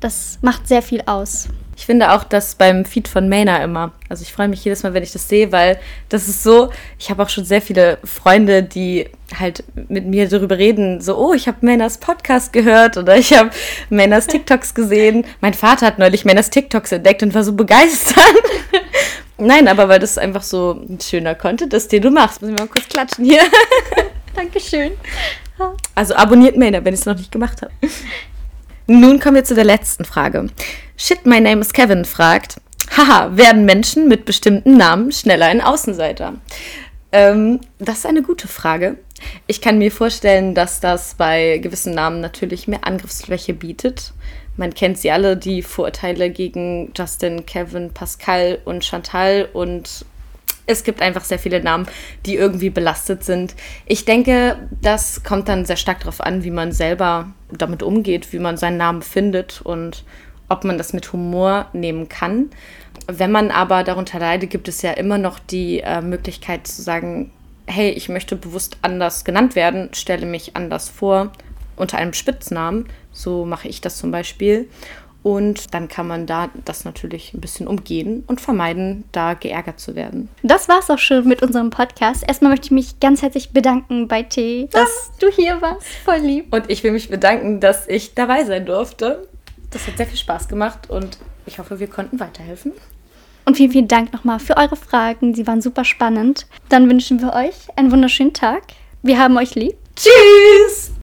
das 0.00 0.38
macht 0.42 0.66
sehr 0.66 0.82
viel 0.82 1.02
aus. 1.06 1.48
Ich 1.80 1.86
finde 1.86 2.12
auch 2.12 2.24
das 2.24 2.56
beim 2.56 2.84
Feed 2.84 3.08
von 3.08 3.30
Maina 3.30 3.64
immer. 3.64 3.92
Also 4.10 4.20
ich 4.20 4.34
freue 4.34 4.48
mich 4.48 4.62
jedes 4.62 4.82
Mal, 4.82 4.92
wenn 4.92 5.02
ich 5.02 5.12
das 5.12 5.30
sehe, 5.30 5.50
weil 5.50 5.80
das 6.10 6.28
ist 6.28 6.42
so, 6.42 6.68
ich 6.98 7.08
habe 7.08 7.22
auch 7.22 7.30
schon 7.30 7.46
sehr 7.46 7.62
viele 7.62 7.96
Freunde, 8.04 8.62
die 8.62 9.08
halt 9.38 9.64
mit 9.88 10.04
mir 10.04 10.28
darüber 10.28 10.58
reden, 10.58 11.00
so, 11.00 11.16
oh, 11.16 11.32
ich 11.32 11.48
habe 11.48 11.64
Mainas 11.64 11.96
Podcast 11.96 12.52
gehört 12.52 12.98
oder 12.98 13.16
ich 13.16 13.32
habe 13.32 13.48
Mainas 13.88 14.26
TikToks 14.26 14.74
gesehen. 14.74 15.24
Mein 15.40 15.54
Vater 15.54 15.86
hat 15.86 15.98
neulich 15.98 16.26
Mainas 16.26 16.50
TikToks 16.50 16.92
entdeckt 16.92 17.22
und 17.22 17.32
war 17.32 17.44
so 17.44 17.54
begeistert. 17.54 18.26
Nein, 19.38 19.66
aber 19.66 19.88
weil 19.88 20.00
das 20.00 20.18
einfach 20.18 20.42
so 20.42 20.72
ein 20.86 21.00
schöner 21.00 21.34
Content 21.34 21.72
ist, 21.72 21.90
den 21.92 22.02
du 22.02 22.10
machst. 22.10 22.42
Müssen 22.42 22.58
wir 22.58 22.66
mal 22.66 22.70
kurz 22.70 22.90
klatschen 22.90 23.24
hier. 23.24 23.40
Dankeschön. 24.36 24.92
Also 25.94 26.14
abonniert 26.14 26.58
Maina, 26.58 26.84
wenn 26.84 26.92
ich 26.92 27.00
es 27.00 27.06
noch 27.06 27.16
nicht 27.16 27.32
gemacht 27.32 27.62
habe. 27.62 27.72
Nun 28.92 29.20
kommen 29.20 29.36
wir 29.36 29.44
zu 29.44 29.54
der 29.54 29.62
letzten 29.62 30.04
Frage. 30.04 30.48
Shit, 30.96 31.24
my 31.24 31.40
name 31.40 31.60
is 31.60 31.72
Kevin 31.72 32.04
fragt, 32.04 32.56
haha, 32.96 33.36
werden 33.36 33.64
Menschen 33.64 34.08
mit 34.08 34.24
bestimmten 34.24 34.76
Namen 34.76 35.12
schneller 35.12 35.46
ein 35.46 35.60
Außenseiter? 35.60 36.34
Ähm, 37.12 37.60
das 37.78 37.98
ist 37.98 38.06
eine 38.06 38.22
gute 38.22 38.48
Frage. 38.48 38.96
Ich 39.46 39.60
kann 39.60 39.78
mir 39.78 39.92
vorstellen, 39.92 40.56
dass 40.56 40.80
das 40.80 41.14
bei 41.14 41.58
gewissen 41.58 41.94
Namen 41.94 42.20
natürlich 42.20 42.66
mehr 42.66 42.84
Angriffsfläche 42.84 43.54
bietet. 43.54 44.12
Man 44.56 44.74
kennt 44.74 44.98
sie 44.98 45.12
alle, 45.12 45.36
die 45.36 45.62
Vorurteile 45.62 46.28
gegen 46.28 46.90
Justin, 46.96 47.46
Kevin, 47.46 47.94
Pascal 47.94 48.58
und 48.64 48.84
Chantal 48.84 49.48
und 49.52 50.04
es 50.66 50.82
gibt 50.82 51.00
einfach 51.00 51.22
sehr 51.22 51.38
viele 51.38 51.62
Namen, 51.62 51.86
die 52.26 52.34
irgendwie 52.34 52.70
belastet 52.70 53.22
sind. 53.22 53.54
Ich 53.86 54.04
denke, 54.04 54.68
das 54.82 55.22
kommt 55.22 55.48
dann 55.48 55.64
sehr 55.64 55.76
stark 55.76 56.00
darauf 56.00 56.20
an, 56.20 56.42
wie 56.42 56.50
man 56.50 56.72
selber 56.72 57.32
damit 57.56 57.82
umgeht, 57.82 58.32
wie 58.32 58.38
man 58.38 58.56
seinen 58.56 58.76
Namen 58.76 59.02
findet 59.02 59.60
und 59.62 60.04
ob 60.48 60.64
man 60.64 60.78
das 60.78 60.92
mit 60.92 61.12
Humor 61.12 61.66
nehmen 61.72 62.08
kann. 62.08 62.50
Wenn 63.06 63.32
man 63.32 63.50
aber 63.50 63.84
darunter 63.84 64.18
leidet, 64.18 64.50
gibt 64.50 64.68
es 64.68 64.82
ja 64.82 64.92
immer 64.92 65.18
noch 65.18 65.38
die 65.38 65.80
äh, 65.80 66.02
Möglichkeit 66.02 66.66
zu 66.66 66.82
sagen, 66.82 67.30
hey, 67.66 67.90
ich 67.90 68.08
möchte 68.08 68.36
bewusst 68.36 68.78
anders 68.82 69.24
genannt 69.24 69.54
werden, 69.54 69.90
stelle 69.94 70.26
mich 70.26 70.56
anders 70.56 70.88
vor, 70.88 71.30
unter 71.76 71.98
einem 71.98 72.12
Spitznamen. 72.12 72.86
So 73.12 73.44
mache 73.44 73.68
ich 73.68 73.80
das 73.80 73.96
zum 73.96 74.10
Beispiel. 74.10 74.68
Und 75.22 75.74
dann 75.74 75.88
kann 75.88 76.06
man 76.06 76.26
da 76.26 76.48
das 76.64 76.84
natürlich 76.84 77.34
ein 77.34 77.40
bisschen 77.40 77.66
umgehen 77.66 78.24
und 78.26 78.40
vermeiden, 78.40 79.04
da 79.12 79.34
geärgert 79.34 79.78
zu 79.78 79.94
werden. 79.94 80.28
Das 80.42 80.68
war's 80.68 80.88
auch 80.90 80.98
schon 80.98 81.28
mit 81.28 81.42
unserem 81.42 81.70
Podcast. 81.70 82.24
Erstmal 82.26 82.52
möchte 82.52 82.66
ich 82.66 82.70
mich 82.70 83.00
ganz 83.00 83.20
herzlich 83.20 83.50
bedanken 83.50 84.08
bei 84.08 84.22
T, 84.22 84.68
dass 84.70 85.10
du 85.18 85.28
hier 85.28 85.60
warst. 85.60 85.86
Voll 86.04 86.18
lieb. 86.18 86.52
Und 86.54 86.70
ich 86.70 86.82
will 86.82 86.92
mich 86.92 87.10
bedanken, 87.10 87.60
dass 87.60 87.86
ich 87.88 88.14
dabei 88.14 88.44
sein 88.44 88.64
durfte. 88.64 89.28
Das 89.70 89.86
hat 89.86 89.98
sehr 89.98 90.06
viel 90.06 90.18
Spaß 90.18 90.48
gemacht 90.48 90.88
und 90.88 91.18
ich 91.46 91.58
hoffe, 91.58 91.80
wir 91.80 91.86
konnten 91.86 92.18
weiterhelfen. 92.18 92.72
Und 93.44 93.56
vielen, 93.56 93.72
vielen 93.72 93.88
Dank 93.88 94.12
nochmal 94.12 94.38
für 94.38 94.56
eure 94.56 94.76
Fragen. 94.76 95.34
Sie 95.34 95.46
waren 95.46 95.60
super 95.60 95.84
spannend. 95.84 96.46
Dann 96.68 96.88
wünschen 96.88 97.20
wir 97.20 97.32
euch 97.32 97.54
einen 97.76 97.90
wunderschönen 97.90 98.32
Tag. 98.32 98.62
Wir 99.02 99.18
haben 99.18 99.36
euch 99.36 99.54
lieb. 99.54 99.76
Tschüss! 99.96 100.92